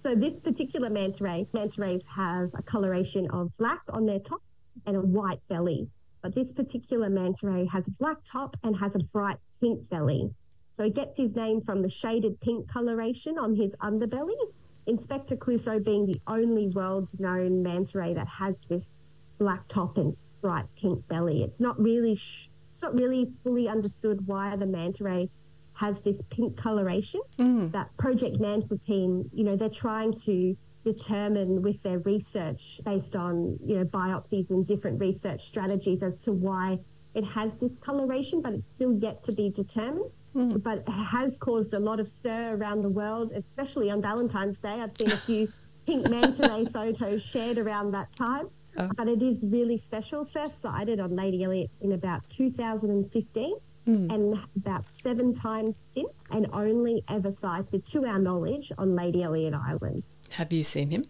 so 0.03 0.15
this 0.15 0.39
particular 0.39 0.89
manta 0.89 1.23
ray, 1.23 1.47
manta 1.53 1.81
rays 1.81 2.03
have 2.07 2.49
a 2.55 2.63
coloration 2.63 3.29
of 3.31 3.55
black 3.57 3.81
on 3.89 4.05
their 4.05 4.19
top 4.19 4.41
and 4.85 4.95
a 4.95 5.01
white 5.01 5.41
belly. 5.49 5.87
But 6.21 6.35
this 6.35 6.51
particular 6.51 7.09
manta 7.09 7.47
ray 7.47 7.65
has 7.67 7.87
a 7.87 7.91
black 7.91 8.17
top 8.25 8.57
and 8.63 8.75
has 8.77 8.95
a 8.95 8.99
bright 8.99 9.37
pink 9.61 9.87
belly. 9.89 10.29
So 10.73 10.83
he 10.83 10.89
gets 10.91 11.17
his 11.17 11.35
name 11.35 11.61
from 11.61 11.81
the 11.81 11.89
shaded 11.89 12.39
pink 12.39 12.69
coloration 12.69 13.37
on 13.37 13.55
his 13.55 13.71
underbelly. 13.81 14.37
Inspector 14.89 15.35
Clouseau 15.37 15.83
being 15.83 16.05
the 16.05 16.19
only 16.27 16.67
world's 16.67 17.19
known 17.19 17.61
manta 17.61 17.99
ray 17.99 18.13
that 18.13 18.27
has 18.27 18.55
this 18.67 18.83
black 19.37 19.67
top 19.67 19.97
and 19.97 20.17
bright 20.41 20.65
pink 20.75 21.07
belly. 21.07 21.43
It's 21.43 21.59
not 21.59 21.79
really 21.79 22.15
sh- 22.15 22.49
it's 22.71 22.81
not 22.81 22.97
really 22.97 23.31
fully 23.43 23.67
understood 23.67 24.25
why 24.27 24.55
the 24.55 24.65
manta 24.65 25.03
ray 25.03 25.29
has 25.73 26.01
this 26.01 26.19
pink 26.29 26.57
coloration. 26.57 27.21
Mm. 27.37 27.71
That 27.71 27.95
Project 27.97 28.39
Manta 28.39 28.77
team, 28.77 29.29
you 29.33 29.43
know, 29.43 29.55
they're 29.55 29.69
trying 29.69 30.13
to 30.25 30.57
determine 30.83 31.61
with 31.61 31.81
their 31.83 31.99
research 31.99 32.81
based 32.83 33.15
on 33.15 33.57
you 33.65 33.77
know 33.77 33.85
biopsies 33.85 34.49
and 34.49 34.65
different 34.65 34.99
research 34.99 35.41
strategies 35.45 36.01
as 36.01 36.19
to 36.21 36.31
why 36.31 36.79
it 37.13 37.23
has 37.23 37.55
this 37.55 37.71
coloration, 37.81 38.41
but 38.41 38.53
it's 38.53 38.69
still 38.75 38.93
yet 38.93 39.23
to 39.23 39.31
be 39.31 39.49
determined. 39.49 40.11
Mm. 40.35 40.61
But 40.61 40.79
it 40.79 40.89
has 40.89 41.37
caused 41.37 41.73
a 41.73 41.79
lot 41.79 41.99
of 41.99 42.07
stir 42.07 42.55
around 42.55 42.81
the 42.81 42.89
world, 42.89 43.31
especially 43.33 43.89
on 43.89 44.01
Valentine's 44.01 44.59
Day. 44.59 44.81
I've 44.81 44.95
seen 44.95 45.11
a 45.11 45.17
few 45.17 45.47
pink 45.85 46.09
manta 46.09 46.47
ray 46.47 46.65
photos 46.65 47.25
shared 47.25 47.57
around 47.57 47.91
that 47.91 48.11
time. 48.13 48.49
Oh. 48.77 48.89
But 48.95 49.07
it 49.07 49.21
is 49.23 49.37
really 49.43 49.77
special. 49.77 50.25
First 50.25 50.61
sighted 50.61 50.99
on 50.99 51.15
Lady 51.15 51.43
Elliot 51.43 51.71
in 51.81 51.93
about 51.93 52.29
2015 52.29 53.55
mm. 53.87 54.13
and 54.13 54.39
about 54.55 54.85
seven 54.93 55.33
times 55.33 55.75
since, 55.89 56.11
and 56.31 56.47
only 56.53 57.03
ever 57.09 57.31
sighted, 57.31 57.85
to 57.87 58.05
our 58.05 58.19
knowledge, 58.19 58.71
on 58.77 58.95
Lady 58.95 59.23
Elliot 59.23 59.55
Island. 59.55 60.03
Have 60.31 60.53
you 60.53 60.63
seen 60.63 60.91
him? 60.91 61.03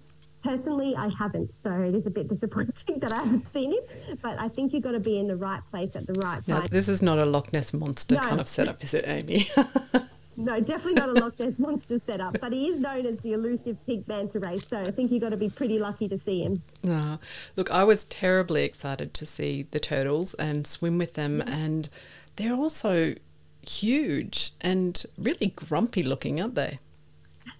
Personally, 0.43 0.95
I 0.95 1.09
haven't, 1.17 1.51
so 1.51 1.81
it 1.81 1.93
is 1.93 2.05
a 2.05 2.09
bit 2.09 2.27
disappointing 2.27 2.99
that 2.99 3.11
I 3.11 3.17
haven't 3.17 3.51
seen 3.51 3.73
him. 3.73 4.17
But 4.21 4.39
I 4.39 4.47
think 4.47 4.73
you've 4.73 4.83
got 4.83 4.91
to 4.91 4.99
be 4.99 5.19
in 5.19 5.27
the 5.27 5.35
right 5.35 5.61
place 5.69 5.95
at 5.95 6.07
the 6.07 6.13
right 6.13 6.45
time. 6.45 6.61
No, 6.61 6.67
this 6.67 6.87
is 6.87 7.01
not 7.01 7.19
a 7.19 7.25
Loch 7.25 7.51
Ness 7.51 7.73
monster 7.73 8.15
no. 8.15 8.21
kind 8.21 8.39
of 8.39 8.47
setup, 8.47 8.81
is 8.83 8.93
it, 8.93 9.03
Amy? 9.05 9.47
no, 10.37 10.59
definitely 10.61 10.93
not 10.93 11.09
a 11.09 11.13
Loch 11.13 11.37
Ness 11.39 11.59
monster 11.59 11.99
setup. 12.05 12.39
But 12.39 12.53
he 12.53 12.67
is 12.67 12.79
known 12.79 13.05
as 13.05 13.17
the 13.17 13.33
elusive 13.33 13.77
pink 13.85 14.07
manta 14.07 14.39
ray, 14.39 14.59
so 14.59 14.77
I 14.77 14.91
think 14.91 15.11
you've 15.11 15.21
got 15.21 15.29
to 15.29 15.37
be 15.37 15.49
pretty 15.49 15.77
lucky 15.77 16.07
to 16.07 16.17
see 16.17 16.43
him. 16.43 16.63
Uh, 16.87 17.17
look, 17.57 17.69
I 17.69 17.83
was 17.83 18.05
terribly 18.05 18.63
excited 18.63 19.13
to 19.15 19.25
see 19.25 19.67
the 19.71 19.79
turtles 19.79 20.35
and 20.35 20.65
swim 20.65 20.97
with 20.97 21.15
them, 21.15 21.41
and 21.41 21.89
they're 22.37 22.55
also 22.55 23.15
huge 23.61 24.51
and 24.61 25.05
really 25.17 25.47
grumpy 25.47 26.01
looking, 26.01 26.39
aren't 26.39 26.55
they? 26.55 26.79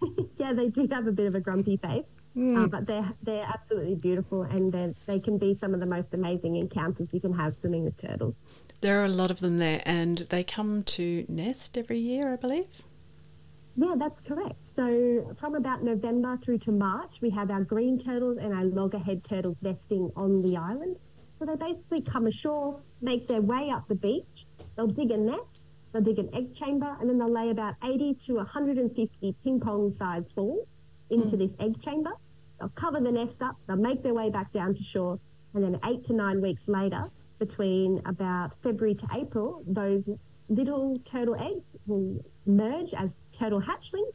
yeah, 0.38 0.54
they 0.54 0.70
do 0.70 0.88
have 0.92 1.08
a 1.08 1.12
bit 1.12 1.28
of 1.28 1.36
a 1.36 1.42
grumpy 1.42 1.76
face. 1.78 2.06
Mm. 2.40 2.64
Uh, 2.64 2.68
but 2.68 2.86
they're 2.86 3.14
they're 3.22 3.46
absolutely 3.46 3.96
beautiful, 3.96 4.44
and 4.44 4.96
they 5.06 5.20
can 5.20 5.38
be 5.38 5.54
some 5.54 5.74
of 5.74 5.82
the 5.82 5.86
most 5.86 6.14
amazing 6.14 6.56
encounters 6.56 7.10
you 7.12 7.20
can 7.20 7.34
have 7.34 7.54
swimming 7.60 7.84
with 7.84 7.98
turtles. 7.98 8.34
There 8.80 9.02
are 9.02 9.06
a 9.06 9.10
lot 9.10 9.30
of 9.30 9.42
them 9.42 9.60
there, 9.60 9.82
and 9.86 10.20
they 10.20 10.46
come 10.46 10.84
to 10.84 11.26
nest 11.28 11.78
every 11.78 12.00
year, 12.00 12.32
I 12.32 12.38
believe. 12.38 12.84
Yeah, 13.76 13.96
that's 13.98 14.22
correct. 14.22 14.66
So 14.66 15.36
from 15.38 15.56
about 15.56 15.84
November 15.84 16.38
through 16.38 16.60
to 16.60 16.72
March, 16.72 17.22
we 17.22 17.30
have 17.32 17.52
our 17.52 17.64
green 17.64 18.00
turtles 18.00 18.38
and 18.38 18.54
our 18.54 18.64
loggerhead 18.64 19.26
turtles 19.26 19.58
nesting 19.62 20.10
on 20.16 20.42
the 20.42 20.56
island. 20.56 20.98
So 21.40 21.46
they 21.46 21.56
basically 21.56 22.02
come 22.02 22.28
ashore, 22.28 22.80
make 23.02 23.28
their 23.28 23.42
way 23.42 23.70
up 23.70 23.88
the 23.90 23.96
beach. 23.96 24.46
They'll 24.76 24.88
dig 24.88 25.12
a 25.12 25.18
nest, 25.18 25.74
they'll 25.92 26.02
dig 26.02 26.20
an 26.20 26.30
egg 26.34 26.54
chamber, 26.54 26.96
and 27.02 27.10
then 27.10 27.18
they'll 27.18 27.32
lay 27.32 27.50
about 27.50 27.76
80 27.84 28.16
to 28.26 28.36
150 28.36 29.36
ping 29.44 29.60
pong 29.60 29.94
sized 29.94 30.34
balls 30.36 30.68
into 31.10 31.36
mm. 31.36 31.40
this 31.40 31.56
egg 31.60 31.82
chamber. 31.82 32.12
They'll 32.60 32.70
cover 32.70 33.00
the 33.00 33.12
nest 33.12 33.42
up, 33.42 33.56
they'll 33.68 33.78
make 33.78 34.04
their 34.04 34.14
way 34.14 34.30
back 34.30 34.52
down 34.52 34.76
to 34.76 34.84
shore, 34.84 35.20
and 35.54 35.64
then 35.64 35.80
eight 35.86 36.04
to 36.06 36.14
nine 36.14 36.42
weeks 36.42 36.68
later, 36.68 37.04
between 37.40 38.02
about 38.06 38.54
February 38.62 38.96
to 38.96 39.08
April, 39.16 39.64
those 39.66 40.04
little 40.50 41.00
turtle 41.06 41.36
eggs 41.36 41.64
will 41.86 42.24
merge 42.46 42.94
as 42.94 43.18
turtle 43.32 43.62
hatchlings, 43.62 44.14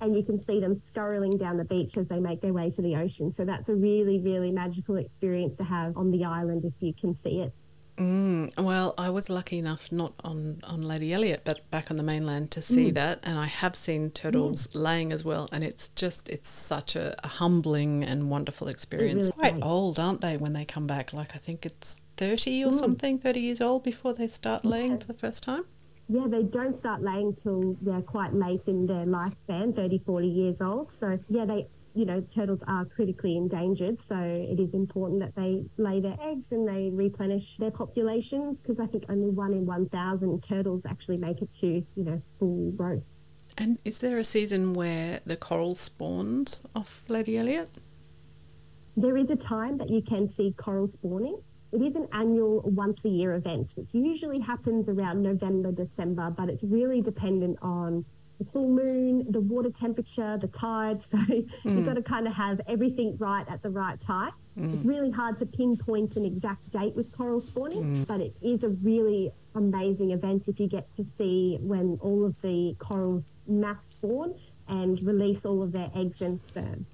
and 0.00 0.14
you 0.14 0.22
can 0.22 0.38
see 0.38 0.60
them 0.60 0.74
scurrying 0.74 1.36
down 1.36 1.56
the 1.56 1.64
beach 1.64 1.96
as 1.96 2.06
they 2.08 2.20
make 2.20 2.40
their 2.40 2.52
way 2.52 2.70
to 2.70 2.82
the 2.82 2.94
ocean. 2.96 3.32
So 3.32 3.44
that's 3.44 3.68
a 3.68 3.74
really, 3.74 4.20
really 4.20 4.52
magical 4.52 4.96
experience 4.96 5.56
to 5.56 5.64
have 5.64 5.96
on 5.96 6.10
the 6.10 6.24
island 6.24 6.64
if 6.64 6.74
you 6.80 6.92
can 6.92 7.14
see 7.14 7.40
it. 7.40 7.52
Mm, 7.98 8.56
well, 8.56 8.94
I 8.96 9.10
was 9.10 9.28
lucky 9.28 9.58
enough, 9.58 9.90
not 9.90 10.14
on, 10.22 10.60
on 10.64 10.82
Lady 10.82 11.12
Elliot, 11.12 11.42
but 11.44 11.68
back 11.70 11.90
on 11.90 11.96
the 11.96 12.02
mainland 12.02 12.50
to 12.52 12.62
see 12.62 12.90
mm. 12.90 12.94
that. 12.94 13.20
And 13.22 13.38
I 13.38 13.46
have 13.46 13.74
seen 13.74 14.10
turtles 14.10 14.68
mm. 14.68 14.80
laying 14.80 15.12
as 15.12 15.24
well. 15.24 15.48
And 15.52 15.64
it's 15.64 15.88
just, 15.88 16.28
it's 16.28 16.48
such 16.48 16.94
a, 16.94 17.14
a 17.24 17.28
humbling 17.28 18.04
and 18.04 18.30
wonderful 18.30 18.68
experience. 18.68 19.30
Really 19.36 19.50
Quite 19.50 19.64
old, 19.64 19.98
aren't 19.98 20.20
they, 20.20 20.36
when 20.36 20.52
they 20.52 20.64
come 20.64 20.86
back? 20.86 21.12
Like, 21.12 21.34
I 21.34 21.38
think 21.38 21.66
it's 21.66 22.00
30 22.16 22.64
or 22.64 22.70
mm. 22.70 22.74
something, 22.74 23.18
30 23.18 23.40
years 23.40 23.60
old 23.60 23.82
before 23.82 24.14
they 24.14 24.28
start 24.28 24.64
laying 24.64 24.92
yeah. 24.92 24.98
for 24.98 25.06
the 25.06 25.14
first 25.14 25.42
time. 25.42 25.64
Yeah, 26.08 26.26
they 26.26 26.42
don't 26.42 26.76
start 26.76 27.02
laying 27.02 27.34
till 27.34 27.76
they're 27.82 28.00
quite 28.00 28.32
late 28.32 28.62
in 28.66 28.86
their 28.86 29.04
lifespan, 29.04 29.76
30, 29.76 29.98
40 30.06 30.26
years 30.26 30.60
old. 30.60 30.90
So, 30.90 31.18
yeah, 31.28 31.44
they 31.44 31.66
you 31.98 32.04
know, 32.04 32.20
turtles 32.20 32.60
are 32.68 32.84
critically 32.84 33.36
endangered, 33.36 34.00
so 34.00 34.16
it 34.16 34.60
is 34.60 34.72
important 34.72 35.18
that 35.18 35.34
they 35.34 35.64
lay 35.78 35.98
their 36.00 36.16
eggs 36.22 36.52
and 36.52 36.66
they 36.66 36.90
replenish 36.92 37.56
their 37.56 37.72
populations 37.72 38.62
because 38.62 38.78
I 38.78 38.86
think 38.86 39.04
only 39.08 39.30
one 39.30 39.52
in 39.52 39.66
1,000 39.66 40.40
turtles 40.40 40.86
actually 40.86 41.16
make 41.16 41.42
it 41.42 41.52
to, 41.54 41.66
you 41.66 42.04
know, 42.04 42.22
full 42.38 42.70
growth. 42.70 43.02
And 43.56 43.80
is 43.84 43.98
there 43.98 44.16
a 44.16 44.24
season 44.24 44.74
where 44.74 45.18
the 45.26 45.36
coral 45.36 45.74
spawns 45.74 46.62
off 46.76 47.02
Lady 47.08 47.36
Elliot? 47.36 47.68
There 48.96 49.16
is 49.16 49.28
a 49.30 49.36
time 49.36 49.76
that 49.78 49.90
you 49.90 50.00
can 50.00 50.30
see 50.30 50.54
coral 50.56 50.86
spawning. 50.86 51.42
It 51.72 51.82
is 51.82 51.96
an 51.96 52.06
annual 52.12 52.60
once 52.60 53.00
a 53.04 53.08
year 53.08 53.34
event, 53.34 53.72
which 53.74 53.88
usually 53.92 54.38
happens 54.38 54.88
around 54.88 55.22
November, 55.22 55.72
December, 55.72 56.30
but 56.30 56.48
it's 56.48 56.62
really 56.62 57.02
dependent 57.02 57.58
on 57.60 58.04
the 58.38 58.44
full 58.44 58.68
moon, 58.68 59.26
the 59.30 59.40
water 59.40 59.70
temperature, 59.70 60.38
the 60.38 60.48
tide. 60.48 61.02
So 61.08 61.16
mm. 61.16 61.48
you've 61.64 61.86
got 61.86 61.94
to 61.94 62.02
kind 62.02 62.26
of 62.26 62.34
have 62.34 62.60
everything 62.68 63.16
right 63.18 63.46
at 63.48 63.62
the 63.62 63.70
right 63.70 64.00
time. 64.00 64.32
Mm. 64.58 64.74
It's 64.74 64.84
really 64.84 65.10
hard 65.10 65.36
to 65.38 65.46
pinpoint 65.46 66.16
an 66.16 66.24
exact 66.24 66.70
date 66.70 66.94
with 66.94 67.16
coral 67.16 67.40
spawning, 67.40 67.96
mm. 67.96 68.06
but 68.06 68.20
it 68.20 68.34
is 68.42 68.64
a 68.64 68.70
really 68.70 69.32
amazing 69.54 70.10
event 70.10 70.48
if 70.48 70.60
you 70.60 70.68
get 70.68 70.92
to 70.96 71.04
see 71.16 71.58
when 71.60 71.98
all 72.00 72.24
of 72.24 72.40
the 72.42 72.74
corals 72.78 73.26
mass 73.46 73.84
spawn 73.90 74.34
and 74.68 75.02
release 75.02 75.44
all 75.44 75.62
of 75.62 75.72
their 75.72 75.90
eggs 75.94 76.20
and 76.20 76.40
sperm. 76.40 76.86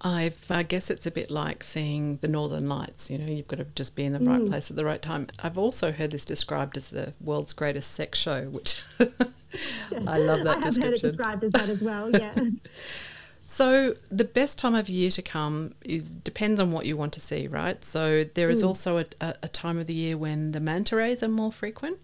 I've, 0.00 0.46
I 0.50 0.62
guess 0.62 0.90
it's 0.90 1.06
a 1.06 1.10
bit 1.10 1.30
like 1.30 1.64
seeing 1.64 2.18
the 2.18 2.28
Northern 2.28 2.68
Lights. 2.68 3.10
You 3.10 3.18
know, 3.18 3.26
you've 3.26 3.48
got 3.48 3.56
to 3.56 3.64
just 3.74 3.96
be 3.96 4.04
in 4.04 4.12
the 4.12 4.20
right 4.20 4.40
mm. 4.40 4.48
place 4.48 4.70
at 4.70 4.76
the 4.76 4.84
right 4.84 5.02
time. 5.02 5.26
I've 5.42 5.58
also 5.58 5.90
heard 5.90 6.12
this 6.12 6.24
described 6.24 6.76
as 6.76 6.90
the 6.90 7.14
world's 7.20 7.52
greatest 7.52 7.92
sex 7.92 8.18
show, 8.18 8.44
which 8.44 8.82
I 9.00 10.18
love 10.18 10.44
that 10.44 10.58
I 10.58 10.64
have 10.64 10.76
heard 10.76 10.94
it 10.94 11.02
described 11.02 11.42
as 11.42 11.52
that 11.52 11.68
as 11.68 11.82
well. 11.82 12.10
Yeah. 12.10 12.32
so 13.42 13.94
the 14.10 14.24
best 14.24 14.58
time 14.58 14.76
of 14.76 14.88
year 14.88 15.10
to 15.10 15.22
come 15.22 15.74
is 15.84 16.10
depends 16.10 16.60
on 16.60 16.70
what 16.70 16.86
you 16.86 16.96
want 16.96 17.12
to 17.14 17.20
see, 17.20 17.48
right? 17.48 17.82
So 17.82 18.22
there 18.22 18.50
is 18.50 18.62
mm. 18.62 18.68
also 18.68 18.98
a, 18.98 19.04
a, 19.20 19.34
a, 19.44 19.48
time 19.48 19.78
of 19.78 19.86
the 19.88 19.94
year 19.94 20.16
when 20.16 20.52
the 20.52 20.60
manta 20.60 20.94
rays 20.94 21.24
are 21.24 21.28
more 21.28 21.50
frequent. 21.50 21.98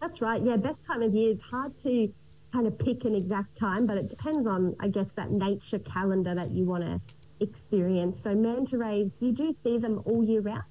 That's 0.00 0.22
right. 0.22 0.42
Yeah, 0.42 0.56
best 0.56 0.84
time 0.84 1.02
of 1.02 1.14
year. 1.14 1.32
It's 1.32 1.42
hard 1.42 1.76
to 1.78 2.10
kind 2.52 2.66
of 2.66 2.78
pick 2.78 3.04
an 3.04 3.14
exact 3.14 3.56
time, 3.56 3.86
but 3.86 3.96
it 3.96 4.08
depends 4.08 4.46
on, 4.46 4.74
I 4.80 4.88
guess, 4.88 5.12
that 5.12 5.30
nature 5.30 5.78
calendar 5.78 6.34
that 6.34 6.50
you 6.50 6.64
want 6.64 6.84
to 6.84 7.00
experience. 7.40 8.22
So 8.22 8.34
manta 8.34 8.78
rays, 8.78 9.10
you 9.20 9.32
do 9.32 9.52
see 9.52 9.78
them 9.78 10.02
all 10.04 10.24
year 10.24 10.40
round, 10.40 10.64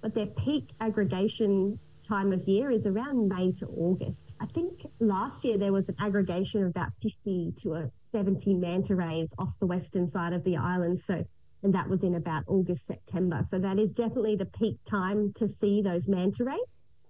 but 0.00 0.14
their 0.14 0.26
peak 0.26 0.70
aggregation 0.80 1.78
time 2.06 2.32
of 2.32 2.46
year 2.46 2.70
is 2.70 2.86
around 2.86 3.28
May 3.28 3.52
to 3.52 3.66
August. 3.66 4.34
I 4.40 4.46
think 4.46 4.86
last 5.00 5.44
year 5.44 5.58
there 5.58 5.72
was 5.72 5.88
an 5.88 5.96
aggregation 5.98 6.62
of 6.62 6.70
about 6.70 6.90
50 7.02 7.52
to 7.62 7.90
70 8.12 8.54
manta 8.54 8.94
rays 8.94 9.32
off 9.38 9.50
the 9.60 9.66
western 9.66 10.06
side 10.06 10.32
of 10.32 10.44
the 10.44 10.56
island. 10.56 11.00
So, 11.00 11.24
and 11.62 11.74
that 11.74 11.88
was 11.88 12.02
in 12.02 12.14
about 12.14 12.44
August, 12.46 12.86
September. 12.86 13.42
So 13.48 13.58
that 13.58 13.78
is 13.78 13.92
definitely 13.92 14.36
the 14.36 14.46
peak 14.46 14.78
time 14.84 15.32
to 15.34 15.48
see 15.48 15.82
those 15.82 16.08
manta 16.08 16.44
rays. 16.44 16.60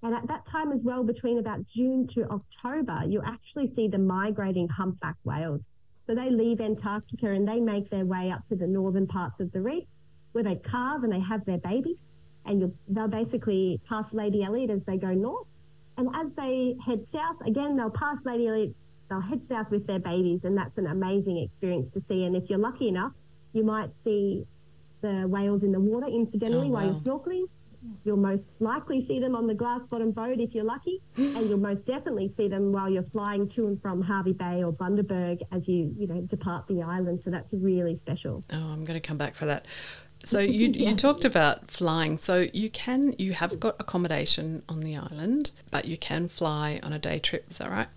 And 0.02 0.14
at 0.14 0.26
that 0.28 0.46
time 0.46 0.72
as 0.72 0.84
well, 0.84 1.02
between 1.02 1.38
about 1.38 1.66
June 1.66 2.06
to 2.08 2.28
October, 2.30 3.02
you 3.06 3.22
actually 3.24 3.72
see 3.74 3.88
the 3.88 3.98
migrating 3.98 4.68
humpback 4.68 5.16
whales. 5.24 5.62
So 6.06 6.14
they 6.14 6.30
leave 6.30 6.60
Antarctica 6.60 7.30
and 7.30 7.48
they 7.48 7.60
make 7.60 7.90
their 7.90 8.04
way 8.04 8.30
up 8.30 8.46
to 8.48 8.56
the 8.56 8.66
northern 8.66 9.06
parts 9.06 9.40
of 9.40 9.50
the 9.52 9.60
reef 9.60 9.84
where 10.32 10.44
they 10.44 10.56
calve 10.56 11.02
and 11.02 11.12
they 11.12 11.20
have 11.20 11.44
their 11.44 11.58
babies. 11.58 12.12
And 12.44 12.72
they'll 12.88 13.08
basically 13.08 13.80
pass 13.88 14.14
Lady 14.14 14.44
Elliot 14.44 14.70
as 14.70 14.84
they 14.84 14.98
go 14.98 15.12
north. 15.12 15.48
And 15.96 16.14
as 16.14 16.28
they 16.36 16.76
head 16.84 17.10
south, 17.10 17.36
again, 17.44 17.76
they'll 17.76 17.90
pass 17.90 18.20
Lady 18.24 18.46
Elliot, 18.46 18.76
they'll 19.08 19.20
head 19.20 19.42
south 19.42 19.70
with 19.70 19.86
their 19.86 19.98
babies. 19.98 20.44
And 20.44 20.56
that's 20.56 20.78
an 20.78 20.86
amazing 20.86 21.38
experience 21.38 21.90
to 21.90 22.00
see. 22.00 22.24
And 22.24 22.36
if 22.36 22.48
you're 22.48 22.58
lucky 22.58 22.88
enough, 22.88 23.12
you 23.52 23.64
might 23.64 23.98
see 23.98 24.46
the 25.00 25.26
whales 25.26 25.64
in 25.64 25.72
the 25.72 25.80
water 25.80 26.06
incidentally 26.06 26.68
oh, 26.68 26.70
wow. 26.70 26.74
while 26.74 26.86
you're 26.86 26.94
snorkeling. 26.94 27.46
You'll 28.04 28.16
most 28.16 28.60
likely 28.60 29.00
see 29.00 29.18
them 29.18 29.34
on 29.34 29.46
the 29.46 29.54
glass 29.54 29.82
bottom 29.88 30.12
boat 30.12 30.38
if 30.40 30.54
you're 30.54 30.64
lucky, 30.64 31.02
and 31.16 31.48
you'll 31.48 31.58
most 31.58 31.86
definitely 31.86 32.28
see 32.28 32.48
them 32.48 32.72
while 32.72 32.88
you're 32.88 33.02
flying 33.02 33.48
to 33.50 33.66
and 33.66 33.80
from 33.80 34.02
Hervey 34.02 34.32
Bay 34.32 34.62
or 34.62 34.72
Bundaberg 34.72 35.42
as 35.52 35.68
you 35.68 35.94
you 35.96 36.06
know 36.06 36.20
depart 36.22 36.66
the 36.68 36.82
island. 36.82 37.20
So 37.20 37.30
that's 37.30 37.52
really 37.52 37.94
special. 37.94 38.44
Oh, 38.52 38.56
I'm 38.56 38.84
going 38.84 39.00
to 39.00 39.06
come 39.06 39.16
back 39.16 39.34
for 39.34 39.46
that. 39.46 39.66
So 40.24 40.38
you 40.38 40.68
yeah. 40.68 40.90
you 40.90 40.96
talked 40.96 41.24
about 41.24 41.70
flying. 41.70 42.18
So 42.18 42.46
you 42.52 42.70
can 42.70 43.14
you 43.18 43.32
have 43.32 43.58
got 43.60 43.76
accommodation 43.78 44.62
on 44.68 44.80
the 44.80 44.96
island, 44.96 45.52
but 45.70 45.84
you 45.84 45.96
can 45.96 46.28
fly 46.28 46.80
on 46.82 46.92
a 46.92 46.98
day 46.98 47.18
trip. 47.18 47.46
Is 47.50 47.58
that 47.58 47.70
right? 47.70 47.88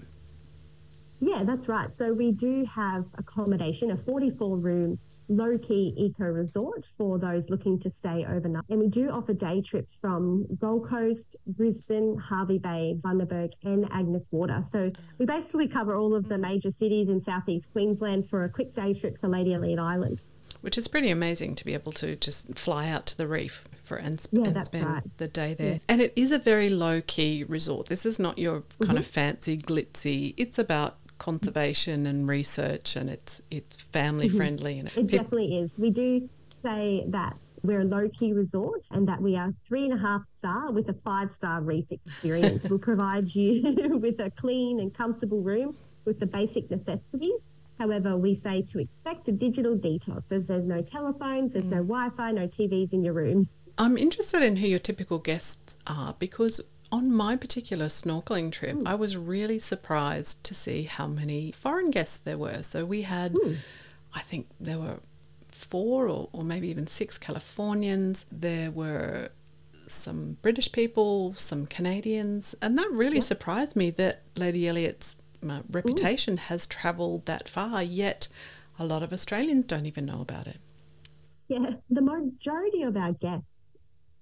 Yeah, 1.21 1.43
that's 1.43 1.67
right. 1.67 1.93
So 1.93 2.13
we 2.13 2.31
do 2.31 2.65
have 2.65 3.05
accommodation, 3.17 3.91
a 3.91 3.97
44 3.97 4.57
room 4.57 4.99
low 5.29 5.57
key 5.57 5.93
eco 5.95 6.25
resort 6.25 6.85
for 6.97 7.17
those 7.17 7.49
looking 7.49 7.79
to 7.79 7.89
stay 7.89 8.25
overnight. 8.27 8.63
And 8.69 8.79
we 8.79 8.87
do 8.87 9.09
offer 9.09 9.33
day 9.33 9.61
trips 9.61 9.97
from 10.01 10.45
Gold 10.59 10.87
Coast, 10.87 11.37
Brisbane, 11.47 12.17
Hervey 12.17 12.57
Bay, 12.57 12.97
Bundaberg, 12.99 13.53
and 13.63 13.87
Agnes 13.91 14.27
Water. 14.31 14.61
So 14.69 14.91
we 15.17 15.25
basically 15.25 15.67
cover 15.67 15.95
all 15.95 16.15
of 16.15 16.27
the 16.27 16.37
major 16.37 16.71
cities 16.71 17.09
in 17.09 17.21
southeast 17.21 17.71
Queensland 17.71 18.27
for 18.29 18.43
a 18.43 18.49
quick 18.49 18.73
day 18.73 18.93
trip 18.93 19.19
for 19.21 19.29
Lady 19.29 19.53
Elliot 19.53 19.79
Island. 19.79 20.23
Which 20.61 20.77
is 20.77 20.89
pretty 20.89 21.09
amazing 21.09 21.55
to 21.55 21.63
be 21.63 21.73
able 21.73 21.93
to 21.93 22.17
just 22.17 22.57
fly 22.57 22.89
out 22.89 23.05
to 23.07 23.17
the 23.17 23.27
reef 23.27 23.63
for 23.83 23.95
and, 23.95 24.19
sp- 24.19 24.33
yeah, 24.33 24.47
and 24.47 24.65
spend 24.65 24.85
right. 24.85 25.03
the 25.17 25.27
day 25.27 25.53
there. 25.53 25.73
Yeah. 25.73 25.79
And 25.87 26.01
it 26.01 26.11
is 26.17 26.31
a 26.31 26.39
very 26.39 26.69
low 26.69 26.99
key 27.01 27.45
resort. 27.45 27.85
This 27.85 28.05
is 28.05 28.19
not 28.19 28.37
your 28.37 28.63
kind 28.79 28.89
mm-hmm. 28.89 28.97
of 28.97 29.05
fancy 29.05 29.57
glitzy. 29.57 30.33
It's 30.35 30.59
about 30.59 30.97
conservation 31.19 32.05
and 32.05 32.27
research, 32.27 32.95
and 32.95 33.09
it's 33.09 33.41
it's 33.51 33.83
family 33.83 34.27
mm-hmm. 34.27 34.37
friendly. 34.37 34.79
And 34.79 34.87
it, 34.87 34.97
it 34.97 35.07
definitely 35.07 35.59
is. 35.59 35.71
We 35.77 35.91
do 35.91 36.27
say 36.59 37.05
that 37.07 37.37
we're 37.63 37.81
a 37.81 37.85
low 37.85 38.09
key 38.09 38.33
resort 38.33 38.85
and 38.91 39.07
that 39.07 39.21
we 39.21 39.37
are 39.37 39.53
three 39.67 39.85
and 39.85 39.93
a 39.93 39.97
half 39.97 40.21
star 40.37 40.71
with 40.71 40.89
a 40.89 40.93
five 41.05 41.31
star 41.31 41.61
reef 41.61 41.85
experience. 41.91 42.67
we'll 42.69 42.79
provide 42.79 43.33
you 43.33 43.97
with 44.01 44.19
a 44.19 44.31
clean 44.31 44.79
and 44.79 44.93
comfortable 44.93 45.41
room 45.41 45.77
with 46.05 46.19
the 46.19 46.25
basic 46.25 46.69
necessities. 46.69 47.39
However, 47.77 48.17
we 48.17 48.35
say 48.35 48.61
to 48.63 48.79
expect 48.79 49.29
a 49.29 49.31
digital 49.31 49.77
detox 49.77 50.23
as 50.31 50.45
there's 50.47 50.65
no 50.65 50.81
telephones, 50.81 51.53
there's 51.53 51.67
mm. 51.67 51.71
no 51.71 51.77
Wi 51.77 52.09
Fi, 52.09 52.31
no 52.33 52.45
TVs 52.45 52.91
in 52.91 53.05
your 53.05 53.13
rooms. 53.13 53.59
I'm 53.77 53.97
interested 53.97 54.43
in 54.43 54.57
who 54.57 54.67
your 54.67 54.79
typical 54.79 55.17
guests 55.17 55.77
are 55.87 56.13
because 56.19 56.59
on 56.91 57.11
my 57.11 57.35
particular 57.35 57.85
snorkeling 57.87 58.51
trip, 58.51 58.75
mm. 58.75 58.87
I 58.87 58.95
was 58.95 59.15
really 59.15 59.59
surprised 59.59 60.43
to 60.45 60.53
see 60.53 60.83
how 60.83 61.07
many 61.07 61.51
foreign 61.51 61.91
guests 61.91 62.17
there 62.17 62.37
were. 62.37 62.63
So 62.63 62.85
we 62.85 63.03
had, 63.03 63.33
mm. 63.33 63.57
I 64.13 64.21
think 64.21 64.47
there 64.59 64.79
were 64.79 64.99
four 65.49 66.07
or, 66.07 66.29
or 66.31 66.43
maybe 66.43 66.69
even 66.69 66.87
six 66.87 67.17
Californians. 67.17 68.25
There 68.31 68.71
were 68.71 69.29
some 69.87 70.37
British 70.41 70.71
people, 70.71 71.33
some 71.35 71.65
Canadians, 71.65 72.55
and 72.61 72.77
that 72.77 72.89
really 72.91 73.15
yeah. 73.15 73.21
surprised 73.21 73.75
me 73.75 73.89
that 73.91 74.21
Lady 74.35 74.67
Elliot's 74.67 75.17
uh, 75.47 75.61
reputation 75.69 76.35
Ooh. 76.35 76.37
has 76.37 76.67
travelled 76.67 77.25
that 77.25 77.49
far, 77.49 77.83
yet 77.83 78.27
a 78.77 78.85
lot 78.85 79.03
of 79.03 79.11
Australians 79.11 79.65
don't 79.65 79.85
even 79.85 80.05
know 80.05 80.21
about 80.21 80.47
it. 80.47 80.59
Yeah, 81.47 81.71
the 81.89 82.01
majority 82.01 82.83
of 82.83 82.95
our 82.95 83.11
guests 83.13 83.51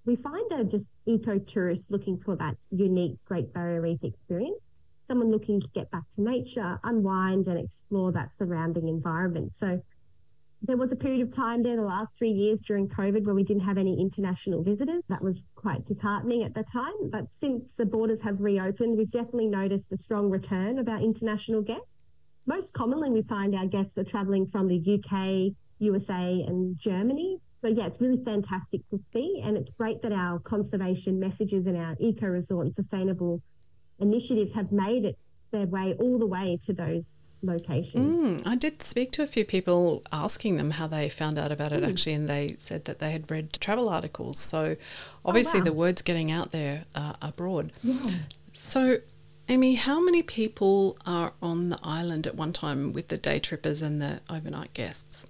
we 0.07 0.15
find 0.15 0.49
they're 0.49 0.63
just 0.63 0.87
eco 1.05 1.37
tourists 1.37 1.91
looking 1.91 2.17
for 2.17 2.37
that 2.37 2.55
unique 2.71 3.17
Great 3.25 3.53
Barrier 3.53 3.81
Reef 3.81 4.03
experience, 4.03 4.63
someone 5.05 5.29
looking 5.29 5.59
to 5.59 5.69
get 5.71 5.91
back 5.91 6.03
to 6.13 6.21
nature, 6.21 6.79
unwind, 6.85 7.47
and 7.47 7.59
explore 7.59 8.13
that 8.13 8.33
surrounding 8.33 8.87
environment. 8.87 9.53
So 9.53 9.81
there 10.61 10.77
was 10.77 10.93
a 10.93 10.95
period 10.95 11.21
of 11.21 11.31
time 11.31 11.61
there, 11.61 11.75
the 11.75 11.81
last 11.81 12.17
three 12.17 12.31
years 12.31 12.61
during 12.61 12.87
COVID, 12.87 13.25
where 13.25 13.35
we 13.35 13.43
didn't 13.43 13.65
have 13.65 13.77
any 13.77 13.99
international 13.99 14.63
visitors. 14.63 15.03
That 15.09 15.21
was 15.21 15.45
quite 15.55 15.85
disheartening 15.85 16.43
at 16.43 16.53
the 16.53 16.63
time. 16.63 17.09
But 17.11 17.33
since 17.33 17.65
the 17.75 17.85
borders 17.85 18.21
have 18.21 18.39
reopened, 18.39 18.97
we've 18.97 19.11
definitely 19.11 19.47
noticed 19.47 19.91
a 19.91 19.97
strong 19.97 20.29
return 20.29 20.79
of 20.79 20.87
our 20.87 21.01
international 21.01 21.61
guests. 21.61 21.85
Most 22.45 22.73
commonly, 22.73 23.09
we 23.09 23.23
find 23.23 23.53
our 23.53 23.67
guests 23.67 23.97
are 23.97 24.05
travelling 24.05 24.47
from 24.47 24.69
the 24.69 24.79
UK, 24.79 25.53
USA, 25.79 26.45
and 26.47 26.77
Germany 26.77 27.41
so 27.57 27.67
yeah, 27.67 27.87
it's 27.87 27.99
really 27.99 28.23
fantastic 28.23 28.87
to 28.89 28.99
see, 29.11 29.41
and 29.43 29.57
it's 29.57 29.71
great 29.71 30.01
that 30.03 30.11
our 30.11 30.39
conservation 30.39 31.19
messages 31.19 31.65
and 31.65 31.75
our 31.75 31.95
eco 31.99 32.27
resort 32.27 32.67
and 32.67 32.75
sustainable 32.75 33.41
initiatives 33.99 34.53
have 34.53 34.71
made 34.71 35.05
it 35.05 35.17
their 35.51 35.65
way 35.65 35.95
all 35.99 36.19
the 36.19 36.25
way 36.25 36.59
to 36.65 36.73
those 36.73 37.17
locations. 37.41 38.05
Mm, 38.05 38.47
I 38.47 38.55
did 38.55 38.81
speak 38.81 39.11
to 39.13 39.23
a 39.23 39.27
few 39.27 39.43
people 39.43 40.03
asking 40.11 40.57
them 40.57 40.71
how 40.71 40.85
they 40.87 41.09
found 41.09 41.39
out 41.39 41.51
about 41.51 41.71
it 41.71 41.81
mm. 41.81 41.89
actually, 41.89 42.13
and 42.13 42.29
they 42.29 42.55
said 42.59 42.85
that 42.85 42.99
they 42.99 43.11
had 43.11 43.29
read 43.31 43.53
travel 43.53 43.89
articles. 43.89 44.39
So 44.39 44.75
obviously 45.25 45.59
oh, 45.59 45.61
wow. 45.61 45.65
the 45.65 45.73
word's 45.73 46.01
getting 46.01 46.31
out 46.31 46.51
there 46.51 46.85
uh, 46.95 47.13
abroad. 47.21 47.71
Yeah. 47.83 48.11
So. 48.53 48.97
Amy, 49.49 49.75
how 49.75 50.01
many 50.01 50.21
people 50.21 50.97
are 51.05 51.31
on 51.41 51.69
the 51.69 51.79
island 51.81 52.27
at 52.27 52.35
one 52.35 52.51
time 52.51 52.91
with 52.91 53.07
the 53.07 53.17
day 53.17 53.39
trippers 53.39 53.81
and 53.81 54.01
the 54.01 54.19
overnight 54.29 54.73
guests? 54.73 55.25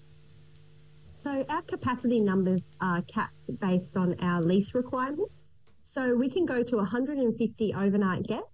So 1.28 1.46
our 1.50 1.62
capacity 1.62 2.22
numbers 2.22 2.64
are 2.80 3.02
capped 3.02 3.60
based 3.60 3.98
on 3.98 4.16
our 4.22 4.42
lease 4.42 4.74
requirements. 4.74 5.34
So 5.82 6.16
we 6.16 6.30
can 6.30 6.46
go 6.46 6.64
to 6.64 6.78
150 6.78 7.74
overnight 7.74 8.24
guests 8.24 8.48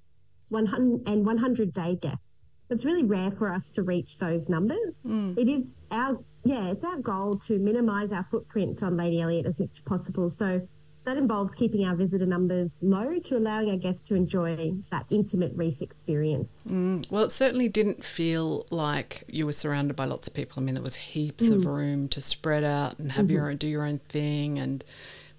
100 0.50 1.08
and 1.08 1.24
100 1.24 1.72
day 1.72 1.96
guests. 2.02 2.26
It's 2.72 2.84
really 2.84 3.04
rare 3.04 3.30
for 3.30 3.54
us 3.54 3.70
to 3.74 3.84
reach 3.84 4.18
those 4.18 4.50
numbers. 4.50 4.96
Mm. 5.06 5.38
It 5.38 5.48
is 5.48 5.76
our 5.92 6.18
yeah, 6.46 6.72
it's 6.72 6.84
our 6.84 6.98
goal 6.98 7.36
to 7.46 7.60
minimise 7.60 8.12
our 8.12 8.26
footprint 8.32 8.82
on 8.82 8.98
Lady 8.98 9.22
Elliot 9.22 9.46
as 9.46 9.60
much 9.60 9.74
as 9.74 9.82
possible. 9.82 10.28
So 10.28 10.68
that 11.04 11.18
involves 11.18 11.54
keeping 11.56 11.86
our 11.86 11.96
visitor 11.96 12.26
numbers 12.26 12.78
low 12.82 13.20
to 13.20 13.38
allowing 13.38 13.70
our 13.70 13.78
guests 13.78 14.08
to 14.10 14.16
enjoy 14.16 14.74
that 14.90 15.06
intimate 15.10 15.52
reef 15.56 15.82
experience. 15.82 16.50
Mm, 16.68 17.10
well, 17.12 17.24
it 17.24 17.32
certainly 17.32 17.68
didn't 17.68 18.04
feel 18.04 18.66
like 18.72 19.24
you 19.28 19.46
were 19.46 19.54
surrounded 19.54 19.96
by 19.96 20.06
lots 20.06 20.28
of 20.28 20.34
people. 20.34 20.62
I 20.62 20.66
mean, 20.66 20.76
there 20.76 20.84
was 20.84 20.96
heaps 20.96 21.46
mm. 21.46 21.56
of 21.56 21.66
room 21.66 22.08
to 22.10 22.22
spread 22.22 22.64
out 22.64 23.00
and 23.00 23.14
have 23.14 23.26
mm-hmm. 23.26 23.36
your 23.36 23.50
own, 23.50 23.58
do 23.58 23.68
your 23.68 23.86
own 23.86 24.00
thing, 24.10 24.58
and 24.60 24.84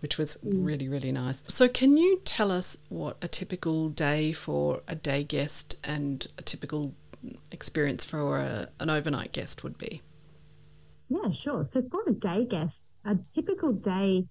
which 0.01 0.19
was 0.19 0.37
mm. 0.45 0.65
really 0.65 0.89
really 0.89 1.13
nice. 1.13 1.43
So, 1.49 1.69
can 1.69 1.97
you 1.97 2.21
tell 2.25 2.51
us 2.51 2.77
what 2.89 3.17
a 3.23 3.29
typical 3.29 3.89
day 3.89 4.33
for 4.33 4.83
a 4.87 4.95
day 4.95 5.25
guest 5.25 5.79
and 5.83 6.27
a 6.37 6.43
typical 6.43 6.95
experience 7.51 8.05
for 8.05 8.39
a, 8.39 8.69
an 8.81 8.91
overnight 8.91 9.33
guest 9.33 9.65
would 9.65 9.79
be? 9.79 10.03
Yeah, 11.09 11.31
sure. 11.31 11.65
So, 11.65 11.83
for 11.91 12.03
a 12.07 12.13
day 12.13 12.45
guest, 12.45 12.85
a 13.05 13.17
typical 13.35 13.73
day 13.73 14.27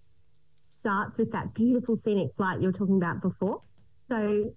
starts 0.83 1.17
with 1.17 1.31
that 1.31 1.53
beautiful 1.53 1.95
scenic 1.95 2.35
flight 2.35 2.59
you 2.59 2.67
were 2.67 2.73
talking 2.73 2.97
about 2.97 3.21
before. 3.21 3.61
So 4.09 4.51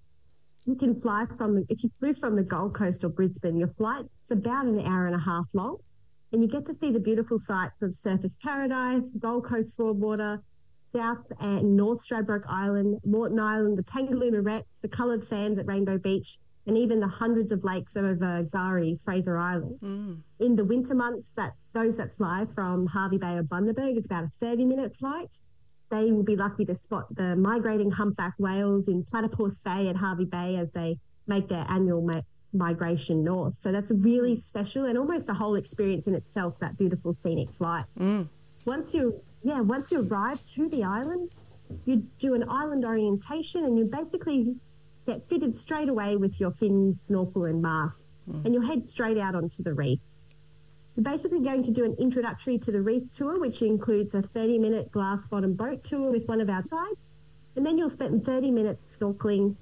you 0.66 0.74
can 0.74 1.00
fly 1.00 1.24
from, 1.38 1.64
if 1.68 1.84
you 1.84 1.90
flew 2.00 2.14
from 2.14 2.34
the 2.34 2.42
Gold 2.42 2.74
Coast 2.74 3.04
or 3.04 3.10
Brisbane, 3.10 3.56
your 3.56 3.68
flight's 3.78 4.32
about 4.32 4.66
an 4.66 4.80
hour 4.80 5.06
and 5.06 5.14
a 5.14 5.20
half 5.20 5.44
long. 5.52 5.76
And 6.32 6.42
you 6.42 6.48
get 6.48 6.66
to 6.66 6.74
see 6.74 6.90
the 6.90 6.98
beautiful 6.98 7.38
sights 7.38 7.80
of 7.80 7.90
Surfers 7.90 8.34
Paradise, 8.42 9.12
Gold 9.20 9.46
Coast 9.46 9.76
Broadwater, 9.76 10.42
South 10.88 11.24
and 11.38 11.76
North 11.76 12.04
Stradbroke 12.04 12.46
Island, 12.48 12.98
Moreton 13.04 13.38
Island, 13.38 13.78
the 13.78 13.84
Tangalooma 13.84 14.44
Wrecks, 14.44 14.66
the 14.82 14.88
coloured 14.88 15.22
sands 15.22 15.60
at 15.60 15.66
Rainbow 15.66 15.96
Beach, 15.96 16.38
and 16.66 16.76
even 16.76 16.98
the 16.98 17.06
hundreds 17.06 17.52
of 17.52 17.62
lakes 17.62 17.96
over 17.96 18.16
K'gari, 18.16 19.00
Fraser 19.00 19.38
Island. 19.38 19.78
Mm. 19.80 20.20
In 20.40 20.56
the 20.56 20.64
winter 20.64 20.96
months, 20.96 21.30
that 21.36 21.52
those 21.72 21.96
that 21.98 22.16
fly 22.16 22.46
from 22.52 22.88
Hervey 22.88 23.18
Bay 23.18 23.36
or 23.36 23.44
Bundaberg, 23.44 23.96
it's 23.96 24.06
about 24.06 24.24
a 24.24 24.32
30 24.40 24.64
minute 24.64 24.96
flight 24.96 25.38
they 25.90 26.12
will 26.12 26.22
be 26.22 26.36
lucky 26.36 26.64
to 26.64 26.74
spot 26.74 27.06
the 27.14 27.36
migrating 27.36 27.90
humpback 27.90 28.34
whales 28.38 28.88
in 28.88 29.04
Platypus 29.04 29.58
Bay 29.58 29.88
at 29.88 29.96
Hervey 29.96 30.24
Bay 30.24 30.56
as 30.56 30.70
they 30.72 30.98
make 31.26 31.48
their 31.48 31.64
annual 31.68 32.02
ma- 32.02 32.22
migration 32.52 33.22
north. 33.24 33.54
So 33.54 33.72
that's 33.72 33.90
a 33.90 33.94
really 33.94 34.36
special 34.36 34.84
and 34.84 34.98
almost 34.98 35.28
a 35.28 35.34
whole 35.34 35.54
experience 35.54 36.06
in 36.06 36.14
itself, 36.14 36.58
that 36.60 36.76
beautiful 36.76 37.12
scenic 37.12 37.52
flight. 37.52 37.84
Mm. 37.98 38.28
Once 38.64 38.94
you, 38.94 39.20
yeah, 39.42 39.60
once 39.60 39.92
you 39.92 40.06
arrive 40.06 40.44
to 40.44 40.68
the 40.68 40.82
island, 40.84 41.30
you 41.84 42.06
do 42.18 42.34
an 42.34 42.44
island 42.48 42.84
orientation 42.84 43.64
and 43.64 43.78
you 43.78 43.84
basically 43.84 44.54
get 45.06 45.28
fitted 45.28 45.54
straight 45.54 45.88
away 45.88 46.16
with 46.16 46.40
your 46.40 46.50
fin, 46.50 46.98
snorkel, 47.06 47.44
and 47.44 47.62
mask, 47.62 48.06
mm. 48.28 48.44
and 48.44 48.54
you'll 48.54 48.66
head 48.66 48.88
straight 48.88 49.18
out 49.18 49.34
onto 49.34 49.62
the 49.62 49.72
reef. 49.72 50.00
You're 50.96 51.04
basically 51.04 51.40
going 51.40 51.62
to 51.62 51.70
do 51.70 51.84
an 51.84 51.94
introductory 51.98 52.58
to 52.58 52.72
the 52.72 52.80
reef 52.80 53.12
tour, 53.12 53.38
which 53.38 53.60
includes 53.60 54.14
a 54.14 54.22
30 54.22 54.58
minute 54.58 54.90
glass 54.90 55.26
bottom 55.26 55.52
boat 55.52 55.84
tour 55.84 56.10
with 56.10 56.26
one 56.26 56.40
of 56.40 56.48
our 56.48 56.62
guides. 56.62 57.12
And 57.54 57.66
then 57.66 57.76
you'll 57.76 57.90
spend 57.90 58.24
30 58.24 58.50
minutes 58.50 58.96
snorkeling 58.98 59.56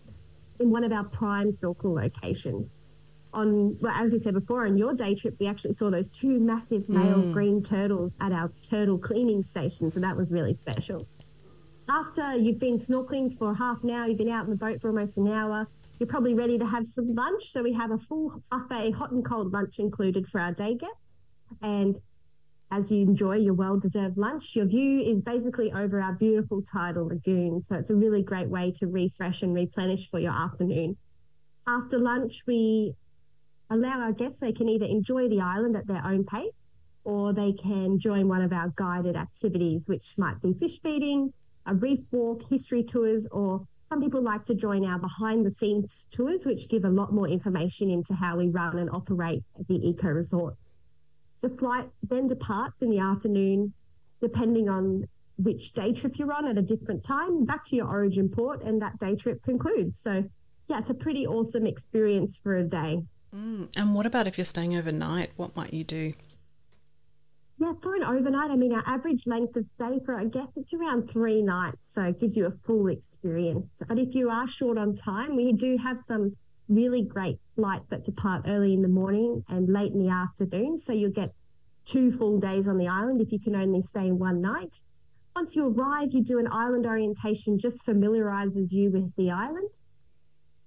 in 0.60 0.70
one 0.70 0.84
of 0.84 0.92
our 0.92 1.02
prime 1.04 1.56
snorkel 1.58 1.94
locations. 1.94 2.70
On, 3.32 3.76
well, 3.80 3.92
as 3.96 4.12
we 4.12 4.18
said 4.18 4.34
before, 4.34 4.64
on 4.64 4.78
your 4.78 4.94
day 4.94 5.16
trip, 5.16 5.34
we 5.40 5.48
actually 5.48 5.72
saw 5.72 5.90
those 5.90 6.08
two 6.08 6.38
massive 6.38 6.88
male 6.88 7.20
mm. 7.20 7.32
green 7.32 7.64
turtles 7.64 8.12
at 8.20 8.30
our 8.30 8.52
turtle 8.62 8.96
cleaning 8.96 9.42
station. 9.42 9.90
So 9.90 9.98
that 9.98 10.16
was 10.16 10.30
really 10.30 10.54
special. 10.54 11.04
After 11.88 12.36
you've 12.36 12.60
been 12.60 12.78
snorkeling 12.78 13.36
for 13.36 13.52
half 13.54 13.82
an 13.82 13.90
hour, 13.90 14.06
you've 14.06 14.18
been 14.18 14.30
out 14.30 14.44
in 14.44 14.50
the 14.50 14.56
boat 14.56 14.80
for 14.80 14.88
almost 14.88 15.18
an 15.18 15.26
hour, 15.26 15.66
you're 15.98 16.06
probably 16.06 16.34
ready 16.34 16.58
to 16.58 16.66
have 16.66 16.86
some 16.86 17.12
lunch. 17.12 17.50
So 17.50 17.62
we 17.62 17.72
have 17.72 17.90
a 17.90 17.98
full 17.98 18.40
buffet, 18.52 18.92
hot 18.92 19.10
and 19.10 19.24
cold 19.24 19.52
lunch 19.52 19.80
included 19.80 20.28
for 20.28 20.40
our 20.40 20.52
day 20.52 20.76
guests. 20.76 21.03
And 21.62 21.98
as 22.70 22.90
you 22.90 23.02
enjoy 23.02 23.36
your 23.36 23.54
well 23.54 23.78
deserved 23.78 24.16
lunch, 24.18 24.56
your 24.56 24.66
view 24.66 25.00
is 25.00 25.20
basically 25.20 25.72
over 25.72 26.00
our 26.00 26.12
beautiful 26.14 26.62
tidal 26.62 27.08
lagoon. 27.08 27.62
So 27.62 27.76
it's 27.76 27.90
a 27.90 27.94
really 27.94 28.22
great 28.22 28.48
way 28.48 28.72
to 28.72 28.86
refresh 28.86 29.42
and 29.42 29.54
replenish 29.54 30.10
for 30.10 30.18
your 30.18 30.32
afternoon. 30.32 30.96
After 31.66 31.98
lunch, 31.98 32.42
we 32.46 32.94
allow 33.70 34.00
our 34.00 34.12
guests, 34.12 34.38
they 34.40 34.52
can 34.52 34.68
either 34.68 34.86
enjoy 34.86 35.28
the 35.28 35.40
island 35.40 35.76
at 35.76 35.86
their 35.86 36.04
own 36.04 36.24
pace 36.24 36.52
or 37.04 37.32
they 37.32 37.52
can 37.52 37.98
join 37.98 38.28
one 38.28 38.42
of 38.42 38.52
our 38.52 38.72
guided 38.76 39.16
activities, 39.16 39.82
which 39.86 40.16
might 40.18 40.40
be 40.40 40.54
fish 40.54 40.80
feeding, 40.80 41.32
a 41.66 41.74
reef 41.74 42.00
walk, 42.10 42.42
history 42.48 42.82
tours, 42.82 43.26
or 43.30 43.66
some 43.84 44.00
people 44.00 44.22
like 44.22 44.44
to 44.46 44.54
join 44.54 44.84
our 44.84 44.98
behind 44.98 45.44
the 45.44 45.50
scenes 45.50 46.06
tours, 46.10 46.46
which 46.46 46.68
give 46.68 46.84
a 46.84 46.88
lot 46.88 47.12
more 47.12 47.28
information 47.28 47.90
into 47.90 48.14
how 48.14 48.36
we 48.36 48.48
run 48.48 48.78
and 48.78 48.90
operate 48.90 49.42
the 49.68 49.88
eco 49.88 50.08
resort. 50.08 50.56
The 51.40 51.50
flight 51.50 51.88
then 52.02 52.26
departs 52.26 52.82
in 52.82 52.90
the 52.90 53.00
afternoon, 53.00 53.72
depending 54.20 54.68
on 54.68 55.06
which 55.36 55.72
day 55.72 55.92
trip 55.92 56.18
you're 56.18 56.32
on 56.32 56.46
at 56.46 56.58
a 56.58 56.62
different 56.62 57.04
time, 57.04 57.44
back 57.44 57.64
to 57.66 57.76
your 57.76 57.88
origin 57.88 58.28
port, 58.28 58.62
and 58.62 58.80
that 58.82 58.98
day 58.98 59.16
trip 59.16 59.42
concludes. 59.42 60.00
So, 60.00 60.24
yeah, 60.68 60.78
it's 60.78 60.90
a 60.90 60.94
pretty 60.94 61.26
awesome 61.26 61.66
experience 61.66 62.38
for 62.38 62.56
a 62.56 62.64
day. 62.64 63.02
Mm. 63.34 63.68
And 63.76 63.94
what 63.94 64.06
about 64.06 64.26
if 64.26 64.38
you're 64.38 64.44
staying 64.44 64.76
overnight? 64.76 65.30
What 65.36 65.56
might 65.56 65.74
you 65.74 65.84
do? 65.84 66.14
Yeah, 67.58 67.72
for 67.82 67.94
an 67.94 68.02
overnight, 68.02 68.50
I 68.50 68.56
mean, 68.56 68.72
our 68.72 68.82
average 68.86 69.26
length 69.26 69.56
of 69.56 69.64
stay 69.76 70.00
for 70.04 70.14
I 70.14 70.24
guess 70.24 70.48
it's 70.56 70.74
around 70.74 71.08
three 71.08 71.40
nights, 71.40 71.92
so 71.92 72.02
it 72.02 72.20
gives 72.20 72.36
you 72.36 72.46
a 72.46 72.50
full 72.50 72.88
experience. 72.88 73.82
But 73.86 73.98
if 73.98 74.14
you 74.14 74.28
are 74.28 74.46
short 74.46 74.76
on 74.76 74.96
time, 74.96 75.36
we 75.36 75.52
do 75.52 75.76
have 75.78 76.00
some 76.00 76.36
really 76.68 77.02
great 77.02 77.38
flights 77.54 77.86
that 77.90 78.04
depart 78.04 78.44
early 78.46 78.72
in 78.72 78.82
the 78.82 78.88
morning 78.88 79.44
and 79.48 79.68
late 79.68 79.92
in 79.92 79.98
the 79.98 80.10
afternoon. 80.10 80.78
So 80.78 80.92
you'll 80.92 81.10
get 81.10 81.32
two 81.84 82.10
full 82.10 82.38
days 82.38 82.68
on 82.68 82.78
the 82.78 82.88
island 82.88 83.20
if 83.20 83.32
you 83.32 83.38
can 83.38 83.54
only 83.54 83.82
stay 83.82 84.10
one 84.10 84.40
night. 84.40 84.80
Once 85.36 85.56
you 85.56 85.66
arrive, 85.66 86.12
you 86.12 86.22
do 86.22 86.38
an 86.38 86.48
island 86.50 86.86
orientation, 86.86 87.58
just 87.58 87.84
familiarizes 87.84 88.72
you 88.72 88.90
with 88.90 89.14
the 89.16 89.30
island. 89.30 89.70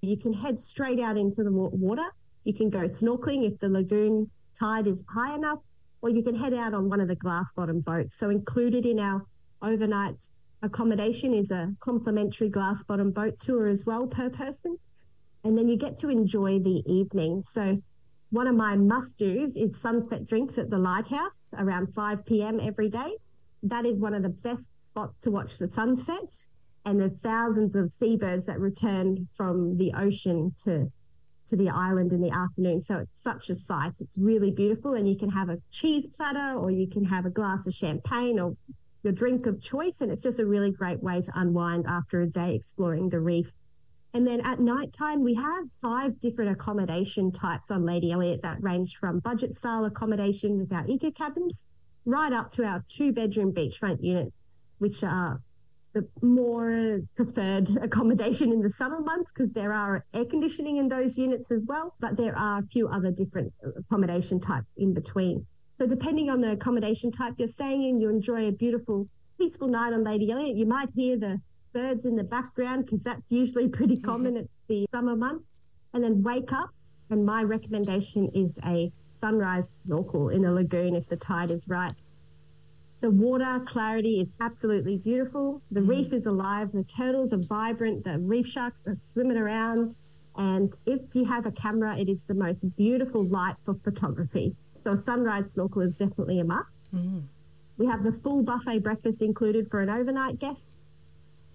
You 0.02 0.18
can 0.18 0.34
head 0.34 0.60
straight 0.60 1.00
out 1.00 1.18
into 1.18 1.44
the 1.44 1.52
water. 1.52 2.06
You 2.44 2.54
can 2.54 2.70
go 2.70 2.82
snorkeling 2.82 3.52
if 3.52 3.60
the 3.60 3.70
lagoon 3.70 4.30
tide 4.58 4.88
is 4.88 5.04
high 5.10 5.36
enough, 5.36 5.60
or 6.02 6.10
you 6.10 6.22
can 6.22 6.36
head 6.36 6.54
out 6.54 6.74
on 6.74 6.90
one 6.90 7.00
of 7.00 7.08
the 7.08 7.16
glass 7.16 7.52
bottom 7.56 7.80
boats. 7.80 8.18
So, 8.18 8.30
included 8.30 8.86
in 8.86 9.00
our 9.00 9.26
overnight 9.62 10.22
accommodation 10.62 11.34
is 11.34 11.50
a 11.52 11.74
complimentary 11.80 12.50
glass 12.50 12.84
bottom 12.84 13.12
boat 13.12 13.40
tour 13.40 13.68
as 13.68 13.86
well 13.86 14.06
per 14.08 14.30
person 14.30 14.78
and 15.48 15.58
then 15.58 15.70
you 15.70 15.78
get 15.78 15.98
to 16.00 16.10
enjoy 16.10 16.60
the 16.60 16.84
evening. 16.86 17.42
So 17.50 17.82
one 18.32 18.48
of 18.48 18.56
my 18.56 18.76
must 18.76 19.18
do's 19.18 19.56
is 19.56 19.80
sunset 19.80 20.28
drinks 20.28 20.58
at 20.58 20.70
the 20.70 20.78
lighthouse 20.78 21.54
around 21.58 21.94
5 21.94 22.26
p.m. 22.26 22.60
every 22.60 22.90
day. 22.90 23.16
That 23.64 23.86
is 23.86 23.98
one 23.98 24.14
of 24.14 24.24
the 24.24 24.30
best 24.30 24.70
spots 24.78 25.18
to 25.22 25.32
watch 25.32 25.58
the 25.58 25.72
sunset. 25.72 26.30
And 26.84 27.00
there's 27.00 27.16
thousands 27.20 27.78
of 27.78 27.94
seabirds 27.94 28.46
that 28.48 28.60
return 28.60 29.30
from 29.36 29.78
the 29.78 29.94
ocean 29.94 30.54
to 30.66 30.92
to 31.46 31.56
the 31.56 31.70
island 31.70 32.12
in 32.12 32.20
the 32.20 32.32
afternoon. 32.32 32.82
So 32.82 32.98
it's 32.98 33.24
such 33.24 33.50
a 33.50 33.56
sight. 33.56 33.94
It's 34.02 34.18
really 34.18 34.52
beautiful. 34.52 34.96
And 34.96 35.08
you 35.08 35.18
can 35.18 35.30
have 35.30 35.48
a 35.48 35.60
cheese 35.72 36.06
platter 36.08 36.60
or 36.60 36.72
you 36.72 36.90
can 36.90 37.06
have 37.06 37.26
a 37.26 37.30
glass 37.30 37.66
of 37.68 37.74
champagne 37.74 38.38
or 38.38 38.58
your 39.04 39.14
drink 39.14 39.46
of 39.46 39.62
choice. 39.62 40.02
And 40.02 40.12
it's 40.12 40.24
just 40.24 40.40
a 40.40 40.46
really 40.46 40.72
great 40.72 41.02
way 41.02 41.22
to 41.22 41.32
unwind 41.36 41.86
after 41.88 42.22
a 42.22 42.28
day 42.28 42.54
exploring 42.56 43.08
the 43.08 43.22
reef. 43.22 43.50
And 44.14 44.26
then 44.26 44.42
at 44.42 44.60
night 44.60 44.94
time, 44.94 45.24
we 45.24 45.36
have 45.36 45.66
five 45.82 46.20
different 46.20 46.52
accommodation 46.52 47.32
types 47.32 47.72
on 47.72 47.86
Lady 47.86 48.12
Elliot 48.12 48.42
that 48.44 48.62
range 48.64 48.98
from 48.98 49.20
budget 49.20 49.56
style 49.56 49.86
accommodation 49.86 50.58
with 50.58 50.72
our 50.72 50.88
eco 50.88 51.12
cabins 51.12 51.66
right 52.06 52.32
up 52.32 52.52
to 52.54 52.64
our 52.64 52.84
two 52.88 53.12
bedroom 53.12 53.54
beachfront 53.54 54.02
units, 54.02 54.36
which 54.80 55.04
are 55.04 55.42
the 55.94 56.08
more 56.22 57.00
preferred 57.16 57.70
accommodation 57.82 58.52
in 58.52 58.62
the 58.62 58.70
summer 58.70 59.02
months 59.02 59.32
because 59.32 59.52
there 59.52 59.74
are 59.74 60.06
air 60.14 60.26
conditioning 60.26 60.78
in 60.78 60.88
those 60.88 61.18
units 61.18 61.52
as 61.52 61.62
well. 61.66 61.94
But 62.00 62.18
there 62.18 62.38
are 62.38 62.60
a 62.60 62.68
few 62.68 62.88
other 62.88 63.12
different 63.12 63.54
uh, 63.66 63.72
accommodation 63.80 64.40
types 64.40 64.72
in 64.78 64.94
between. 64.94 65.46
So 65.76 65.86
depending 65.86 66.30
on 66.30 66.42
the 66.42 66.54
accommodation 66.54 67.12
type 67.12 67.36
you're 67.38 67.48
staying 67.48 67.84
in, 67.84 68.00
you 68.02 68.10
enjoy 68.10 68.48
a 68.48 68.52
beautiful, 68.52 69.08
peaceful 69.38 69.68
night 69.68 69.94
on 69.94 70.04
Lady 70.04 70.32
Elliot. 70.32 70.56
You 70.56 70.66
might 70.66 70.90
hear 70.96 71.18
the 71.20 71.40
birds 71.78 72.08
in 72.08 72.16
the 72.16 72.24
background 72.24 72.86
because 72.86 73.04
that's 73.04 73.32
usually 73.32 73.68
pretty 73.68 73.96
mm-hmm. 73.96 74.10
common 74.10 74.38
at 74.38 74.46
the 74.68 74.88
summer 74.92 75.16
months. 75.16 75.46
And 75.94 76.04
then 76.04 76.24
wake 76.24 76.52
up. 76.52 76.72
And 77.10 77.26
my 77.26 77.44
recommendation 77.44 78.30
is 78.34 78.60
a 78.66 78.92
sunrise 79.10 79.78
snorkel 79.86 80.30
in 80.30 80.42
the 80.42 80.52
lagoon 80.52 80.96
if 80.96 81.08
the 81.08 81.16
tide 81.16 81.52
is 81.52 81.68
right. 81.68 81.94
The 83.02 83.12
water 83.12 83.62
clarity 83.66 84.20
is 84.20 84.30
absolutely 84.42 84.98
beautiful. 84.98 85.62
The 85.72 85.82
mm. 85.82 85.88
reef 85.88 86.12
is 86.14 86.26
alive. 86.26 86.72
The 86.74 86.84
turtles 86.84 87.32
are 87.32 87.44
vibrant. 87.58 88.04
The 88.04 88.20
reef 88.20 88.48
sharks 88.48 88.82
are 88.88 88.96
swimming 88.96 89.38
around. 89.38 89.96
And 90.36 90.74
if 90.86 91.02
you 91.14 91.24
have 91.26 91.46
a 91.46 91.52
camera, 91.52 91.98
it 91.98 92.10
is 92.10 92.24
the 92.28 92.34
most 92.34 92.60
beautiful 92.76 93.24
light 93.24 93.56
for 93.64 93.76
photography. 93.76 94.56
So 94.82 94.92
a 94.94 94.98
sunrise 94.98 95.54
snorkel 95.54 95.84
is 95.84 95.96
definitely 95.96 96.40
a 96.40 96.44
must. 96.44 96.92
Mm. 96.94 97.24
We 97.78 97.86
have 97.86 98.04
the 98.04 98.12
full 98.12 98.42
buffet 98.42 98.80
breakfast 98.80 99.22
included 99.22 99.70
for 99.70 99.80
an 99.82 99.90
overnight 99.90 100.40
guest 100.40 100.77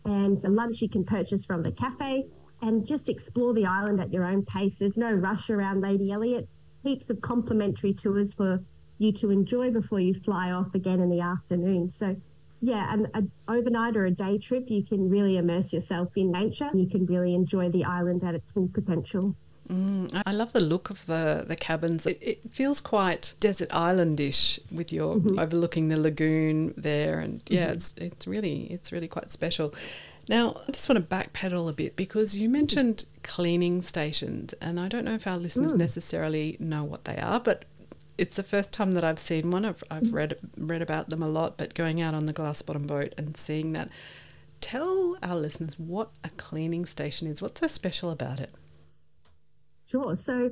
and 0.05 0.45
a 0.45 0.49
lunch 0.49 0.83
you 0.83 0.89
can 0.89 1.05
purchase 1.05 1.45
from 1.45 1.63
the 1.63 1.73
cafe 1.73 2.27
and 2.63 2.87
just 2.87 3.09
explore 3.09 3.53
the 3.55 3.67
island 3.67 4.01
at 4.01 4.13
your 4.13 4.25
own 4.25 4.45
pace. 4.45 4.77
There's 4.77 4.97
no 4.97 5.11
rush 5.11 5.51
around 5.51 5.81
Lady 5.81 6.13
Elliot's. 6.13 6.61
Heaps 6.85 7.11
of 7.11 7.21
complimentary 7.21 7.95
tours 7.95 8.35
for 8.35 8.61
you 8.99 9.13
to 9.13 9.31
enjoy 9.31 9.71
before 9.71 10.01
you 10.01 10.15
fly 10.15 10.51
off 10.51 10.75
again 10.75 11.01
in 11.01 11.11
the 11.11 11.21
afternoon. 11.21 11.91
So, 11.91 12.17
yeah, 12.61 12.93
an, 12.93 13.09
an 13.15 13.31
overnight 13.49 13.97
or 13.97 14.07
a 14.07 14.11
day 14.11 14.39
trip, 14.39 14.69
you 14.69 14.85
can 14.85 15.09
really 15.09 15.37
immerse 15.37 15.73
yourself 15.73 16.17
in 16.17 16.31
nature. 16.33 16.71
You 16.75 16.89
can 16.89 17.07
really 17.07 17.35
enjoy 17.35 17.71
the 17.71 17.85
island 17.85 18.25
at 18.25 18.35
its 18.35 18.51
full 18.51 18.69
potential. 18.69 19.37
Mm, 19.73 20.23
I 20.27 20.33
love 20.33 20.53
the 20.53 20.61
look 20.61 20.91
of 20.91 21.07
the, 21.07 21.45
the 21.47 21.57
cabins. 21.57 22.05
It, 22.05 22.19
it 22.21 22.41
feels 22.51 22.81
quite 22.81 23.35
desert 23.41 23.71
islandish 23.71 24.59
with 24.71 24.93
your 24.93 25.17
mm-hmm. 25.17 25.39
overlooking 25.39 25.89
the 25.89 25.99
lagoon 25.99 26.75
there, 26.77 27.21
and 27.21 27.43
yeah, 27.47 27.65
mm-hmm. 27.65 27.73
it's 27.73 27.97
it's 27.97 28.27
really 28.27 28.65
it's 28.71 28.93
really 28.93 29.09
quite 29.09 29.33
special. 29.33 29.75
Now, 30.29 30.61
I 30.69 30.71
just 30.71 30.89
want 30.89 31.09
to 31.09 31.17
backpedal 31.17 31.69
a 31.69 31.73
bit 31.73 31.97
because 31.97 32.37
you 32.37 32.49
mentioned 32.49 33.07
cleaning 33.23 33.81
stations, 33.81 34.53
and 34.61 34.79
I 34.79 34.89
don't 34.89 35.05
know 35.05 35.15
if 35.15 35.27
our 35.27 35.39
listeners 35.39 35.73
mm. 35.73 35.79
necessarily 35.79 36.57
know 36.61 36.85
what 36.85 37.07
they 37.07 37.17
are, 37.17 37.41
but 37.41 37.65
it's 38.19 38.37
the 38.37 38.43
first 38.43 38.73
time 38.73 38.93
that 38.93 39.05
I've 39.05 39.19
seen 39.19 39.51
one. 39.51 39.65
I've, 39.65 39.83
I've 39.91 40.03
mm. 40.05 40.13
read 40.13 40.37
read 40.59 40.83
about 40.83 41.09
them 41.09 41.23
a 41.23 41.29
lot, 41.29 41.57
but 41.57 41.75
going 41.75 42.03
out 42.03 42.13
on 42.13 42.27
the 42.27 42.35
glass 42.35 42.61
bottom 42.61 42.83
boat 42.83 43.15
and 43.17 43.37
seeing 43.39 43.73
that, 43.73 43.89
tell 44.61 45.17
our 45.23 45.37
listeners 45.37 45.79
what 45.79 46.11
a 46.23 46.29
cleaning 46.31 46.85
station 46.85 47.27
is. 47.27 47.41
What's 47.41 47.61
so 47.61 47.67
special 47.67 48.11
about 48.11 48.39
it? 48.39 48.55
Sure. 49.93 50.17
So 50.17 50.51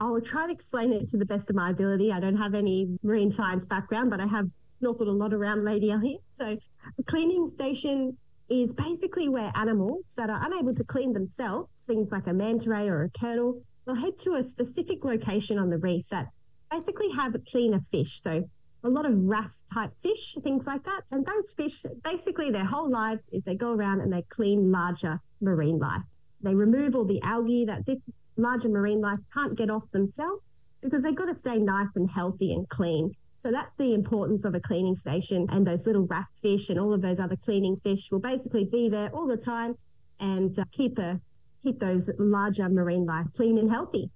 I'll 0.00 0.20
try 0.20 0.46
to 0.46 0.52
explain 0.52 0.92
it 0.92 1.08
to 1.10 1.16
the 1.16 1.24
best 1.24 1.50
of 1.50 1.56
my 1.56 1.70
ability. 1.70 2.10
I 2.10 2.18
don't 2.18 2.34
have 2.34 2.54
any 2.54 2.98
marine 3.04 3.30
science 3.30 3.64
background, 3.64 4.10
but 4.10 4.18
I 4.18 4.26
have 4.26 4.46
snorkeled 4.82 5.06
a 5.06 5.12
lot 5.12 5.32
around 5.32 5.64
Lady 5.64 5.92
Elliot. 5.92 6.20
So 6.32 6.58
a 6.98 7.02
cleaning 7.04 7.52
station 7.54 8.16
is 8.48 8.74
basically 8.74 9.28
where 9.28 9.52
animals 9.54 10.06
that 10.16 10.30
are 10.30 10.44
unable 10.44 10.74
to 10.74 10.82
clean 10.82 11.12
themselves, 11.12 11.84
things 11.86 12.10
like 12.10 12.26
a 12.26 12.32
manta 12.32 12.68
ray 12.68 12.88
or 12.88 13.04
a 13.04 13.10
turtle, 13.10 13.62
will 13.86 13.94
head 13.94 14.18
to 14.18 14.34
a 14.34 14.44
specific 14.44 15.04
location 15.04 15.56
on 15.56 15.70
the 15.70 15.78
reef 15.78 16.08
that 16.08 16.26
basically 16.72 17.12
have 17.12 17.36
cleaner 17.48 17.80
fish. 17.92 18.20
So 18.20 18.42
a 18.82 18.88
lot 18.88 19.06
of 19.06 19.12
wrasse 19.14 19.62
type 19.72 19.92
fish, 20.02 20.34
things 20.42 20.66
like 20.66 20.82
that. 20.82 21.02
And 21.12 21.24
those 21.24 21.54
fish, 21.56 21.84
basically 22.02 22.50
their 22.50 22.64
whole 22.64 22.90
life 22.90 23.20
is 23.30 23.44
they 23.44 23.54
go 23.54 23.70
around 23.70 24.00
and 24.00 24.12
they 24.12 24.22
clean 24.22 24.72
larger 24.72 25.20
marine 25.40 25.78
life 25.78 26.02
They 26.40 26.54
remove 26.54 26.96
all 26.96 27.04
the 27.04 27.22
algae 27.22 27.64
that 27.66 27.86
this 27.86 28.00
larger 28.36 28.68
marine 28.68 29.00
life 29.00 29.18
can't 29.32 29.56
get 29.56 29.70
off 29.70 29.90
themselves 29.92 30.42
because 30.82 31.02
they've 31.02 31.14
got 31.14 31.26
to 31.26 31.34
stay 31.34 31.58
nice 31.58 31.88
and 31.96 32.10
healthy 32.10 32.52
and 32.52 32.68
clean. 32.68 33.14
So 33.38 33.50
that's 33.50 33.72
the 33.78 33.94
importance 33.94 34.44
of 34.44 34.54
a 34.54 34.60
cleaning 34.60 34.96
station 34.96 35.46
and 35.50 35.66
those 35.66 35.86
little 35.86 36.06
wrasse 36.06 36.26
fish 36.40 36.70
and 36.70 36.78
all 36.78 36.94
of 36.94 37.02
those 37.02 37.18
other 37.18 37.36
cleaning 37.36 37.76
fish 37.82 38.10
will 38.10 38.20
basically 38.20 38.64
be 38.64 38.88
there 38.88 39.10
all 39.10 39.26
the 39.26 39.36
time 39.36 39.76
and 40.20 40.58
uh, 40.58 40.64
keep 40.72 40.98
a 40.98 41.20
keep 41.62 41.78
those 41.80 42.10
larger 42.18 42.68
marine 42.68 43.06
life 43.06 43.26
clean 43.34 43.58
and 43.58 43.70
healthy. 43.70 44.10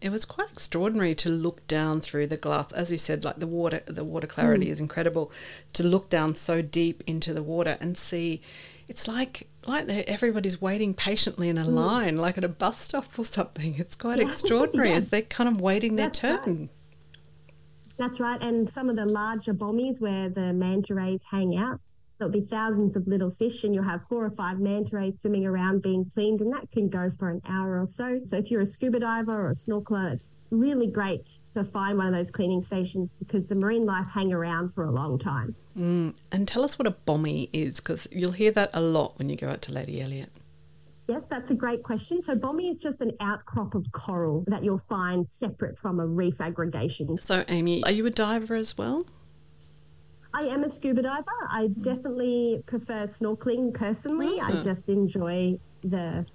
It 0.00 0.10
was 0.10 0.24
quite 0.26 0.50
extraordinary 0.50 1.14
to 1.16 1.30
look 1.30 1.66
down 1.66 2.00
through 2.02 2.26
the 2.26 2.36
glass, 2.36 2.70
as 2.72 2.92
you 2.92 2.98
said. 2.98 3.24
Like 3.24 3.38
the 3.38 3.46
water, 3.46 3.80
the 3.86 4.04
water 4.04 4.26
clarity 4.26 4.66
mm. 4.66 4.70
is 4.70 4.80
incredible. 4.80 5.32
To 5.74 5.82
look 5.82 6.10
down 6.10 6.34
so 6.34 6.60
deep 6.60 7.02
into 7.06 7.32
the 7.32 7.42
water 7.42 7.78
and 7.80 7.96
see, 7.96 8.42
it's 8.86 9.08
like 9.08 9.48
like 9.66 9.88
everybody's 9.88 10.60
waiting 10.60 10.94
patiently 10.94 11.48
in 11.48 11.58
a 11.58 11.64
mm. 11.64 11.74
line, 11.74 12.16
like 12.16 12.38
at 12.38 12.44
a 12.44 12.48
bus 12.48 12.80
stop 12.80 13.18
or 13.18 13.24
something. 13.24 13.74
It's 13.78 13.96
quite 13.96 14.20
extraordinary 14.20 14.90
yeah. 14.90 14.96
as 14.96 15.10
they're 15.10 15.22
kind 15.22 15.48
of 15.48 15.60
waiting 15.60 15.96
their 15.96 16.10
turn. 16.10 16.38
Right. 16.46 16.68
That's 17.96 18.20
right. 18.20 18.42
And 18.42 18.68
some 18.68 18.90
of 18.90 18.96
the 18.96 19.06
larger 19.06 19.54
bommies 19.54 20.00
where 20.00 20.28
the 20.28 20.52
manta 20.52 20.94
rays 20.94 21.20
hang 21.30 21.56
out, 21.56 21.80
there'll 22.18 22.32
be 22.32 22.40
thousands 22.40 22.96
of 22.96 23.06
little 23.06 23.30
fish 23.30 23.64
and 23.64 23.74
you'll 23.74 23.84
have 23.84 24.02
four 24.08 24.24
or 24.24 24.30
five 24.30 24.58
manta 24.58 24.96
rays 24.96 25.14
swimming 25.20 25.46
around 25.46 25.82
being 25.82 26.04
cleaned 26.14 26.40
and 26.40 26.52
that 26.52 26.70
can 26.70 26.88
go 26.88 27.10
for 27.18 27.30
an 27.30 27.40
hour 27.48 27.80
or 27.80 27.86
so. 27.86 28.20
So 28.24 28.36
if 28.36 28.50
you're 28.50 28.62
a 28.62 28.66
scuba 28.66 29.00
diver 29.00 29.32
or 29.32 29.50
a 29.50 29.54
snorkeler, 29.54 30.12
it's 30.12 30.36
really 30.50 30.86
great 30.86 31.38
to 31.52 31.64
find 31.64 31.98
one 31.98 32.06
of 32.06 32.12
those 32.12 32.30
cleaning 32.30 32.62
stations 32.62 33.14
because 33.18 33.46
the 33.46 33.54
marine 33.54 33.84
life 33.84 34.06
hang 34.06 34.32
around 34.32 34.72
for 34.72 34.84
a 34.84 34.90
long 34.90 35.18
time. 35.18 35.54
Mm. 35.76 36.16
And 36.30 36.46
tell 36.46 36.62
us 36.62 36.78
what 36.78 36.86
a 36.86 36.92
bommy 36.92 37.50
is 37.52 37.80
because 37.80 38.06
you'll 38.12 38.32
hear 38.32 38.52
that 38.52 38.70
a 38.72 38.80
lot 38.80 39.18
when 39.18 39.28
you 39.28 39.36
go 39.36 39.48
out 39.48 39.62
to 39.62 39.72
Lady 39.72 40.00
Elliot. 40.00 40.30
Yes, 41.06 41.24
that's 41.28 41.50
a 41.50 41.54
great 41.54 41.82
question. 41.82 42.22
So, 42.22 42.34
bommy 42.34 42.70
is 42.70 42.78
just 42.78 43.02
an 43.02 43.12
outcrop 43.20 43.74
of 43.74 43.84
coral 43.92 44.42
that 44.46 44.64
you'll 44.64 44.80
find 44.88 45.30
separate 45.30 45.78
from 45.78 46.00
a 46.00 46.06
reef 46.06 46.40
aggregation. 46.40 47.18
So, 47.18 47.44
Amy, 47.48 47.84
are 47.84 47.90
you 47.90 48.06
a 48.06 48.10
diver 48.10 48.54
as 48.54 48.78
well? 48.78 49.04
I 50.34 50.42
am 50.46 50.64
a 50.64 50.68
scuba 50.68 51.02
diver. 51.02 51.30
I 51.48 51.68
definitely 51.82 52.60
prefer 52.66 53.06
snorkeling 53.06 53.72
personally. 53.72 54.40
Mm. 54.40 54.58
I 54.58 54.62
just 54.62 54.88
enjoy 54.88 55.58
the, 55.84 56.26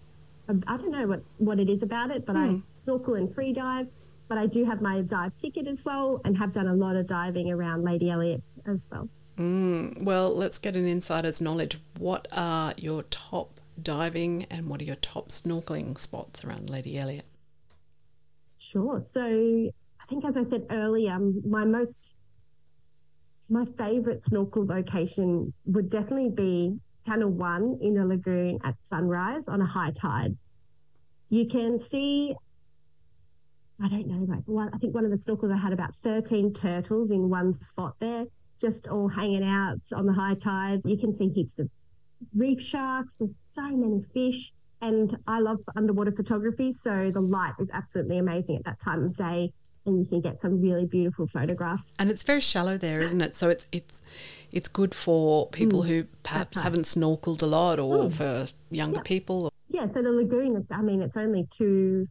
I 0.48 0.78
don't 0.78 0.92
know 0.92 1.06
what, 1.06 1.22
what 1.38 1.60
it 1.60 1.70
is 1.70 1.84
about 1.84 2.10
it, 2.10 2.26
but 2.26 2.38
mm. 2.38 2.60
I 2.60 2.64
snorkel 2.76 3.16
and 3.16 3.34
free 3.36 3.52
dive. 3.52 3.88
But 4.30 4.38
I 4.38 4.46
do 4.46 4.64
have 4.64 4.82
my 4.82 5.02
dive 5.02 5.38
ticket 5.38 5.68
as 5.68 5.84
well 5.84 6.22
and 6.24 6.38
have 6.38 6.54
done 6.54 6.68
a 6.68 6.74
lot 6.74 6.96
of 6.96 7.08
diving 7.08 7.52
around 7.52 7.84
Lady 7.84 8.10
Elliot 8.10 8.42
as 8.66 8.88
well. 8.90 9.10
Mm. 9.38 10.04
Well, 10.04 10.34
let's 10.34 10.60
get 10.60 10.78
an 10.78 10.88
insider's 10.88 11.42
knowledge. 11.42 11.78
What 11.98 12.28
are 12.32 12.74
your 12.78 13.04
top 13.04 13.60
diving 13.82 14.46
and 14.50 14.68
what 14.68 14.80
are 14.82 14.86
your 14.86 14.96
top 14.96 15.30
snorkeling 15.30 15.98
spots 15.98 16.46
around 16.46 16.70
Lady 16.70 16.98
Elliot? 16.98 17.26
Sure. 18.60 19.02
So 19.04 19.26
I 19.26 20.06
think, 20.08 20.24
as 20.24 20.38
I 20.38 20.44
said 20.44 20.68
earlier, 20.70 21.18
my 21.46 21.66
most 21.66 22.14
my 23.50 23.66
favourite 23.78 24.24
snorkel 24.24 24.66
location 24.66 25.54
would 25.66 25.90
definitely 25.90 26.30
be 26.30 26.78
Channel 27.06 27.30
One 27.30 27.80
in 27.82 27.98
a 27.98 28.06
lagoon 28.06 28.60
at 28.64 28.76
sunrise 28.84 29.48
on 29.48 29.62
a 29.62 29.66
high 29.66 29.92
tide. 29.92 30.38
You 31.30 31.48
can 31.48 31.80
see, 31.80 32.36
I 33.82 33.88
don't 33.88 34.08
know, 34.08 34.26
like 34.32 34.44
one, 34.46 34.70
I 34.74 34.78
think 34.78 34.94
one 34.94 35.06
of 35.06 35.12
the 35.12 35.18
snorkels 35.18 35.54
I 35.54 35.58
had 35.58 35.74
about 35.74 35.96
13 35.96 36.54
turtles 36.54 37.12
in 37.12 37.30
one 37.30 37.60
spot 37.60 37.96
there, 38.00 38.26
just 38.62 38.88
all 38.88 39.08
hanging 39.08 39.44
out 39.44 39.82
on 39.96 40.06
the 40.06 40.14
high 40.14 40.36
tide. 40.36 40.82
You 40.86 40.98
can 40.98 41.14
see 41.14 41.30
heaps 41.30 41.60
of 41.60 41.70
reef 42.36 42.62
sharks, 42.62 43.16
there's 43.16 43.32
so 43.52 43.64
many 43.64 44.04
fish. 44.14 44.54
And 44.82 45.18
I 45.28 45.40
love 45.40 45.58
underwater 45.76 46.12
photography, 46.14 46.72
so 46.72 47.12
the 47.12 47.20
light 47.20 47.54
is 47.60 47.68
absolutely 47.74 48.18
amazing 48.20 48.56
at 48.56 48.64
that 48.64 48.80
time 48.80 49.04
of 49.04 49.16
day 49.18 49.52
and 49.86 50.00
you 50.00 50.06
can 50.06 50.22
get 50.22 50.42
some 50.42 50.62
really 50.62 50.86
beautiful 50.86 51.28
photographs. 51.28 51.94
And 51.98 52.10
it's 52.10 52.24
very 52.24 52.42
shallow 52.42 52.78
there, 52.78 53.00
isn't 53.00 53.22
it? 53.22 53.36
So 53.36 53.50
it's 53.50 53.68
it's 53.72 54.02
it's 54.52 54.68
good 54.68 54.96
for 54.96 55.48
people 55.50 55.82
mm, 55.82 55.88
who 55.88 56.04
perhaps 56.24 56.58
right. 56.58 56.64
haven't 56.64 56.84
snorkeled 56.84 57.42
a 57.42 57.46
lot, 57.46 57.80
or 57.80 58.06
mm. 58.06 58.14
for 58.14 58.48
younger 58.70 58.98
yeah. 58.98 59.04
people. 59.04 59.54
Yeah. 59.68 59.88
So 59.88 60.02
the 60.02 60.12
lagoon, 60.12 60.66
I 60.72 60.82
mean, 60.82 61.02
it's 61.02 61.18
only 61.18 61.48
two 61.52 62.08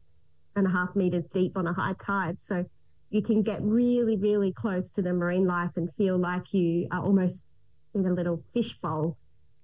and 0.56 0.66
a 0.66 0.70
half 0.70 0.94
meters 0.96 1.24
deep 1.32 1.56
on 1.56 1.66
a 1.66 1.72
high 1.72 1.94
tide, 1.98 2.40
so 2.40 2.64
you 3.10 3.22
can 3.22 3.42
get 3.42 3.62
really, 3.62 4.16
really 4.16 4.52
close 4.52 4.90
to 4.90 5.02
the 5.02 5.12
marine 5.12 5.46
life 5.46 5.70
and 5.76 5.88
feel 5.96 6.18
like 6.18 6.52
you 6.52 6.86
are 6.90 7.02
almost 7.02 7.48
in 7.94 8.06
a 8.06 8.12
little 8.12 8.42
fish 8.52 8.74
bowl. 8.74 9.16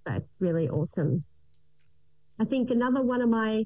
That's 0.07 0.41
really 0.41 0.69
awesome. 0.69 1.25
I 2.41 2.45
think 2.45 2.71
another 2.71 3.03
one 3.03 3.23
of 3.23 3.29
my 3.29 3.65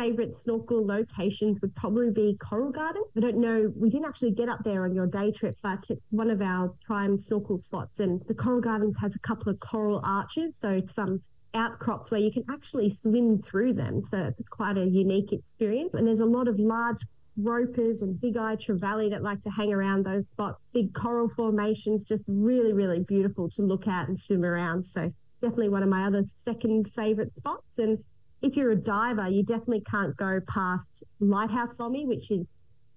favorite 0.00 0.34
snorkel 0.34 0.86
locations 0.86 1.60
would 1.60 1.74
probably 1.74 2.10
be 2.10 2.34
Coral 2.40 2.70
Garden. 2.70 3.02
I 3.18 3.20
don't 3.20 3.36
know, 3.36 3.70
we 3.76 3.90
didn't 3.90 4.06
actually 4.06 4.30
get 4.30 4.48
up 4.48 4.60
there 4.64 4.84
on 4.84 4.94
your 4.94 5.06
day 5.06 5.30
trip, 5.30 5.58
but 5.62 5.86
one 6.08 6.30
of 6.30 6.40
our 6.40 6.72
prime 6.86 7.18
snorkel 7.18 7.58
spots. 7.58 8.00
And 8.00 8.22
the 8.26 8.32
Coral 8.32 8.62
Gardens 8.62 8.96
has 8.98 9.14
a 9.14 9.18
couple 9.18 9.52
of 9.52 9.60
coral 9.60 10.00
arches, 10.02 10.56
so 10.58 10.80
some 10.90 11.08
um, 11.08 11.22
outcrops 11.52 12.10
where 12.10 12.20
you 12.20 12.32
can 12.32 12.44
actually 12.50 12.88
swim 12.88 13.42
through 13.42 13.74
them. 13.74 14.02
So 14.02 14.32
it's 14.38 14.48
quite 14.48 14.78
a 14.78 14.86
unique 14.86 15.34
experience. 15.34 15.92
And 15.92 16.06
there's 16.06 16.20
a 16.20 16.26
lot 16.26 16.48
of 16.48 16.58
large 16.58 17.02
groupers 17.38 18.00
and 18.00 18.18
big 18.22 18.38
eye 18.38 18.56
trevally 18.56 19.10
that 19.10 19.22
like 19.22 19.42
to 19.42 19.50
hang 19.50 19.70
around 19.70 20.06
those 20.06 20.24
spots. 20.32 20.62
Big 20.72 20.94
coral 20.94 21.28
formations, 21.28 22.06
just 22.06 22.24
really, 22.26 22.72
really 22.72 23.00
beautiful 23.00 23.50
to 23.50 23.62
look 23.62 23.86
at 23.86 24.08
and 24.08 24.18
swim 24.18 24.44
around. 24.44 24.86
So 24.86 25.12
definitely 25.42 25.68
one 25.68 25.82
of 25.82 25.90
my 25.90 26.06
other 26.06 26.24
second 26.32 26.90
favorite 26.90 27.34
spots. 27.36 27.78
And 27.78 27.98
if 28.42 28.56
you're 28.56 28.70
a 28.70 28.76
diver, 28.76 29.28
you 29.28 29.42
definitely 29.42 29.82
can't 29.82 30.16
go 30.16 30.40
past 30.46 31.04
Lighthouse 31.20 31.74
Bommy, 31.74 32.06
which 32.06 32.30
is 32.30 32.46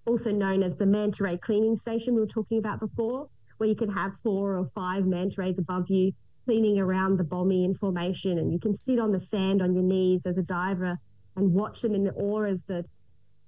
also 0.05 0.31
known 0.31 0.63
as 0.63 0.75
the 0.77 0.85
manta 0.85 1.23
ray 1.23 1.37
cleaning 1.37 1.75
station 1.75 2.15
we 2.15 2.21
were 2.21 2.27
talking 2.27 2.59
about 2.59 2.79
before, 2.79 3.27
where 3.57 3.69
you 3.69 3.75
can 3.75 3.91
have 3.91 4.11
four 4.23 4.57
or 4.57 4.69
five 4.73 5.05
manta 5.05 5.41
rays 5.41 5.57
above 5.57 5.89
you 5.89 6.11
cleaning 6.45 6.79
around 6.79 7.17
the 7.17 7.23
bommy 7.23 7.63
in 7.63 7.75
formation, 7.75 8.37
and 8.37 8.51
you 8.51 8.59
can 8.59 8.75
sit 8.75 8.99
on 8.99 9.11
the 9.11 9.19
sand 9.19 9.61
on 9.61 9.73
your 9.73 9.83
knees 9.83 10.25
as 10.25 10.37
a 10.37 10.43
diver 10.43 10.97
and 11.35 11.53
watch 11.53 11.81
them 11.81 11.95
in 11.95 12.09
awe 12.09 12.43
as 12.43 12.59
the 12.67 12.83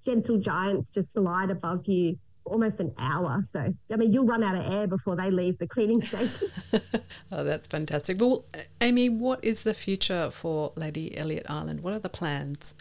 gentle 0.04 0.38
giants 0.38 0.90
just 0.90 1.14
glide 1.14 1.50
above 1.50 1.86
you 1.88 2.18
almost 2.46 2.80
an 2.80 2.94
hour. 2.98 3.44
So, 3.50 3.74
I 3.92 3.96
mean, 3.96 4.14
you'll 4.14 4.26
run 4.26 4.44
out 4.44 4.56
of 4.56 4.72
air 4.72 4.88
before 4.88 5.16
they 5.16 5.32
leave 5.32 5.58
the 5.58 5.68
cleaning 5.68 6.02
station. 6.02 6.50
oh, 7.32 7.44
that's 7.44 7.68
fantastic. 7.68 8.20
Well, 8.20 8.46
Amy, 8.82 9.10
what 9.10 9.44
is 9.44 9.64
the 9.64 9.74
future 9.74 10.30
for 10.32 10.72
Lady 10.76 11.18
Elliot 11.18 11.46
Island? 11.50 11.82
What 11.82 11.94
are 11.94 12.00
the 12.00 12.10
plans? 12.10 12.76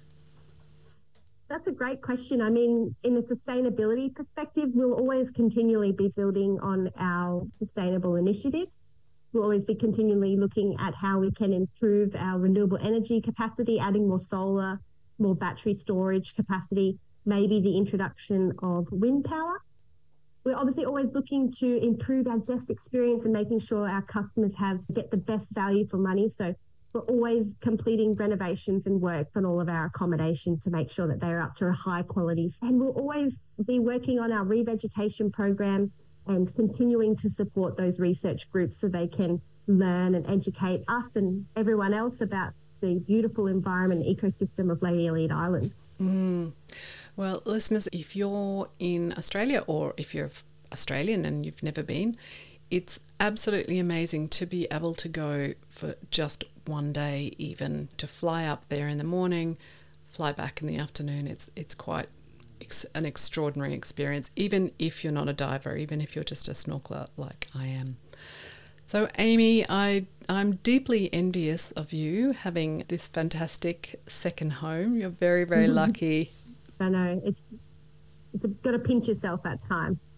That's 1.48 1.66
a 1.66 1.72
great 1.72 2.00
question. 2.02 2.40
I 2.40 2.50
mean, 2.50 2.94
in 3.02 3.16
a 3.16 3.22
sustainability 3.22 4.14
perspective, 4.14 4.70
we'll 4.74 4.94
always 4.94 5.30
continually 5.30 5.92
be 5.92 6.08
building 6.08 6.58
on 6.60 6.90
our 6.98 7.46
sustainable 7.56 8.16
initiatives. 8.16 8.78
We'll 9.32 9.42
always 9.42 9.64
be 9.64 9.74
continually 9.74 10.36
looking 10.36 10.76
at 10.78 10.94
how 10.94 11.18
we 11.18 11.30
can 11.32 11.52
improve 11.52 12.14
our 12.16 12.38
renewable 12.38 12.78
energy 12.80 13.20
capacity, 13.20 13.78
adding 13.78 14.08
more 14.08 14.20
solar, 14.20 14.80
more 15.18 15.34
battery 15.34 15.74
storage 15.74 16.34
capacity, 16.34 16.98
maybe 17.26 17.60
the 17.60 17.76
introduction 17.76 18.52
of 18.62 18.86
wind 18.90 19.24
power. 19.24 19.60
We're 20.44 20.56
obviously 20.56 20.84
always 20.84 21.12
looking 21.12 21.50
to 21.52 21.78
improve 21.82 22.26
our 22.26 22.38
guest 22.38 22.70
experience 22.70 23.24
and 23.24 23.32
making 23.32 23.60
sure 23.60 23.88
our 23.88 24.02
customers 24.02 24.54
have 24.56 24.80
get 24.92 25.10
the 25.10 25.16
best 25.16 25.50
value 25.54 25.86
for 25.86 25.96
money. 25.96 26.28
So 26.28 26.54
we're 26.92 27.00
always 27.02 27.56
completing 27.60 28.14
renovations 28.14 28.86
and 28.86 29.00
work 29.00 29.28
on 29.34 29.44
all 29.44 29.60
of 29.60 29.68
our 29.68 29.86
accommodation 29.86 30.58
to 30.60 30.70
make 30.70 30.90
sure 30.90 31.08
that 31.08 31.18
they're 31.18 31.40
up 31.40 31.56
to 31.56 31.66
a 31.66 31.72
high 31.72 32.02
quality. 32.02 32.50
And 32.62 32.78
we'll 32.78 32.90
always 32.90 33.40
be 33.66 33.80
working 33.80 34.20
on 34.20 34.32
our 34.32 34.44
revegetation 34.44 35.32
program 35.32 35.90
and 36.26 36.54
continuing 36.54 37.16
to 37.16 37.28
support 37.28 37.76
those 37.76 37.98
research 37.98 38.50
groups 38.50 38.78
so 38.78 38.88
they 38.88 39.08
can 39.08 39.40
learn 39.66 40.14
and 40.14 40.28
educate 40.30 40.84
us 40.88 41.06
and 41.16 41.46
everyone 41.56 41.94
else 41.94 42.20
about 42.20 42.52
the 42.80 43.02
beautiful 43.06 43.46
environment 43.46 44.04
ecosystem 44.04 44.70
of 44.70 44.80
Lady 44.82 45.06
Elliot 45.06 45.32
Island. 45.32 45.72
Mm. 46.00 46.52
Well, 47.16 47.42
listeners, 47.44 47.88
if 47.92 48.16
you're 48.16 48.68
in 48.78 49.14
Australia 49.16 49.62
or 49.66 49.94
if 49.96 50.14
you're 50.14 50.30
Australian 50.72 51.24
and 51.24 51.46
you've 51.46 51.62
never 51.62 51.82
been, 51.82 52.16
it's 52.70 52.98
absolutely 53.20 53.78
amazing 53.78 54.28
to 54.28 54.46
be 54.46 54.66
able 54.70 54.94
to 54.94 55.08
go 55.08 55.54
for 55.68 55.94
just 56.10 56.44
one 56.66 56.92
day, 56.92 57.32
even 57.38 57.88
to 57.98 58.06
fly 58.06 58.44
up 58.46 58.68
there 58.68 58.88
in 58.88 58.98
the 58.98 59.04
morning, 59.04 59.56
fly 60.06 60.32
back 60.32 60.60
in 60.60 60.66
the 60.66 60.76
afternoon. 60.76 61.28
It's 61.28 61.50
it's 61.54 61.74
quite 61.74 62.08
ex- 62.60 62.86
an 62.94 63.06
extraordinary 63.06 63.74
experience, 63.74 64.30
even 64.34 64.72
if 64.78 65.04
you're 65.04 65.12
not 65.12 65.28
a 65.28 65.32
diver, 65.32 65.76
even 65.76 66.00
if 66.00 66.16
you're 66.16 66.24
just 66.24 66.48
a 66.48 66.52
snorkeler 66.52 67.06
like 67.16 67.46
I 67.54 67.66
am. 67.66 67.96
So, 68.86 69.08
Amy, 69.18 69.64
I 69.68 70.06
I'm 70.28 70.56
deeply 70.56 71.12
envious 71.12 71.70
of 71.72 71.92
you 71.92 72.32
having 72.32 72.84
this 72.88 73.06
fantastic 73.06 74.00
second 74.08 74.54
home. 74.54 74.96
You're 74.96 75.10
very 75.10 75.44
very 75.44 75.68
lucky 75.82 76.32
I 76.80 76.88
know 76.88 77.20
it's 77.24 77.50
you've 78.42 78.62
got 78.62 78.72
to 78.72 78.78
pinch 78.78 79.08
yourself 79.08 79.44
at 79.46 79.60
times. 79.60 80.08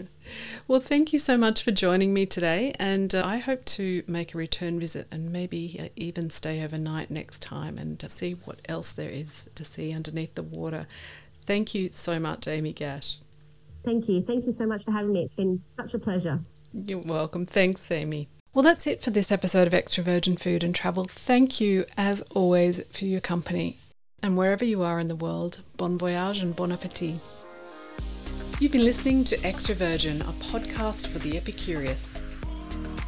well, 0.68 0.80
thank 0.80 1.12
you 1.12 1.18
so 1.18 1.36
much 1.36 1.62
for 1.62 1.70
joining 1.70 2.12
me 2.12 2.26
today, 2.26 2.74
and 2.78 3.14
uh, 3.14 3.22
I 3.24 3.38
hope 3.38 3.64
to 3.66 4.02
make 4.06 4.34
a 4.34 4.38
return 4.38 4.78
visit 4.78 5.06
and 5.10 5.30
maybe 5.30 5.78
uh, 5.80 5.88
even 5.96 6.30
stay 6.30 6.62
overnight 6.62 7.10
next 7.10 7.42
time 7.42 7.78
and 7.78 8.02
uh, 8.04 8.08
see 8.08 8.32
what 8.32 8.60
else 8.68 8.92
there 8.92 9.10
is 9.10 9.48
to 9.54 9.64
see 9.64 9.92
underneath 9.92 10.34
the 10.34 10.42
water. 10.42 10.86
Thank 11.42 11.74
you 11.74 11.88
so 11.88 12.18
much, 12.18 12.48
Amy 12.48 12.72
Gash. 12.72 13.18
Thank 13.84 14.08
you. 14.08 14.22
Thank 14.22 14.46
you 14.46 14.52
so 14.52 14.66
much 14.66 14.84
for 14.84 14.92
having 14.92 15.12
me. 15.12 15.24
It's 15.24 15.34
been 15.34 15.62
such 15.66 15.94
a 15.94 15.98
pleasure. 15.98 16.40
You're 16.72 16.98
welcome. 16.98 17.44
Thanks, 17.44 17.90
Amy. 17.90 18.28
Well, 18.54 18.62
that's 18.62 18.86
it 18.86 19.02
for 19.02 19.10
this 19.10 19.30
episode 19.30 19.66
of 19.66 19.74
Extra 19.74 20.02
Virgin 20.02 20.36
Food 20.36 20.64
and 20.64 20.74
Travel. 20.74 21.04
Thank 21.04 21.60
you, 21.60 21.84
as 21.96 22.22
always, 22.34 22.80
for 22.90 23.04
your 23.04 23.20
company. 23.20 23.78
And 24.24 24.38
wherever 24.38 24.64
you 24.64 24.82
are 24.82 25.00
in 25.00 25.08
the 25.08 25.14
world, 25.14 25.60
bon 25.76 25.98
voyage 25.98 26.38
and 26.38 26.56
bon 26.56 26.72
appetit. 26.72 27.16
You've 28.58 28.72
been 28.72 28.86
listening 28.86 29.22
to 29.24 29.36
Extra 29.44 29.74
Virgin, 29.74 30.22
a 30.22 30.32
podcast 30.44 31.08
for 31.08 31.18
the 31.18 31.32
epicurious. 31.32 32.18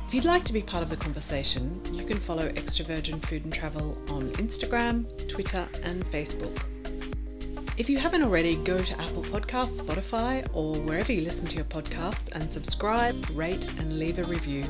If 0.06 0.12
you'd 0.12 0.26
like 0.26 0.44
to 0.44 0.52
be 0.52 0.60
part 0.60 0.82
of 0.82 0.90
the 0.90 0.96
conversation, 0.98 1.80
you 1.90 2.04
can 2.04 2.18
follow 2.18 2.52
Extra 2.54 2.84
Virgin 2.84 3.18
Food 3.18 3.44
and 3.44 3.54
Travel 3.54 3.96
on 4.10 4.28
Instagram, 4.32 5.06
Twitter, 5.26 5.66
and 5.82 6.04
Facebook. 6.04 6.54
If 7.78 7.88
you 7.88 7.96
haven't 7.96 8.22
already, 8.22 8.56
go 8.56 8.76
to 8.76 9.00
Apple 9.00 9.22
Podcasts, 9.22 9.80
Spotify, 9.80 10.46
or 10.52 10.78
wherever 10.80 11.12
you 11.12 11.22
listen 11.22 11.48
to 11.48 11.56
your 11.56 11.64
podcast 11.64 12.34
and 12.34 12.52
subscribe, 12.52 13.26
rate, 13.32 13.70
and 13.78 13.98
leave 13.98 14.18
a 14.18 14.24
review. 14.24 14.64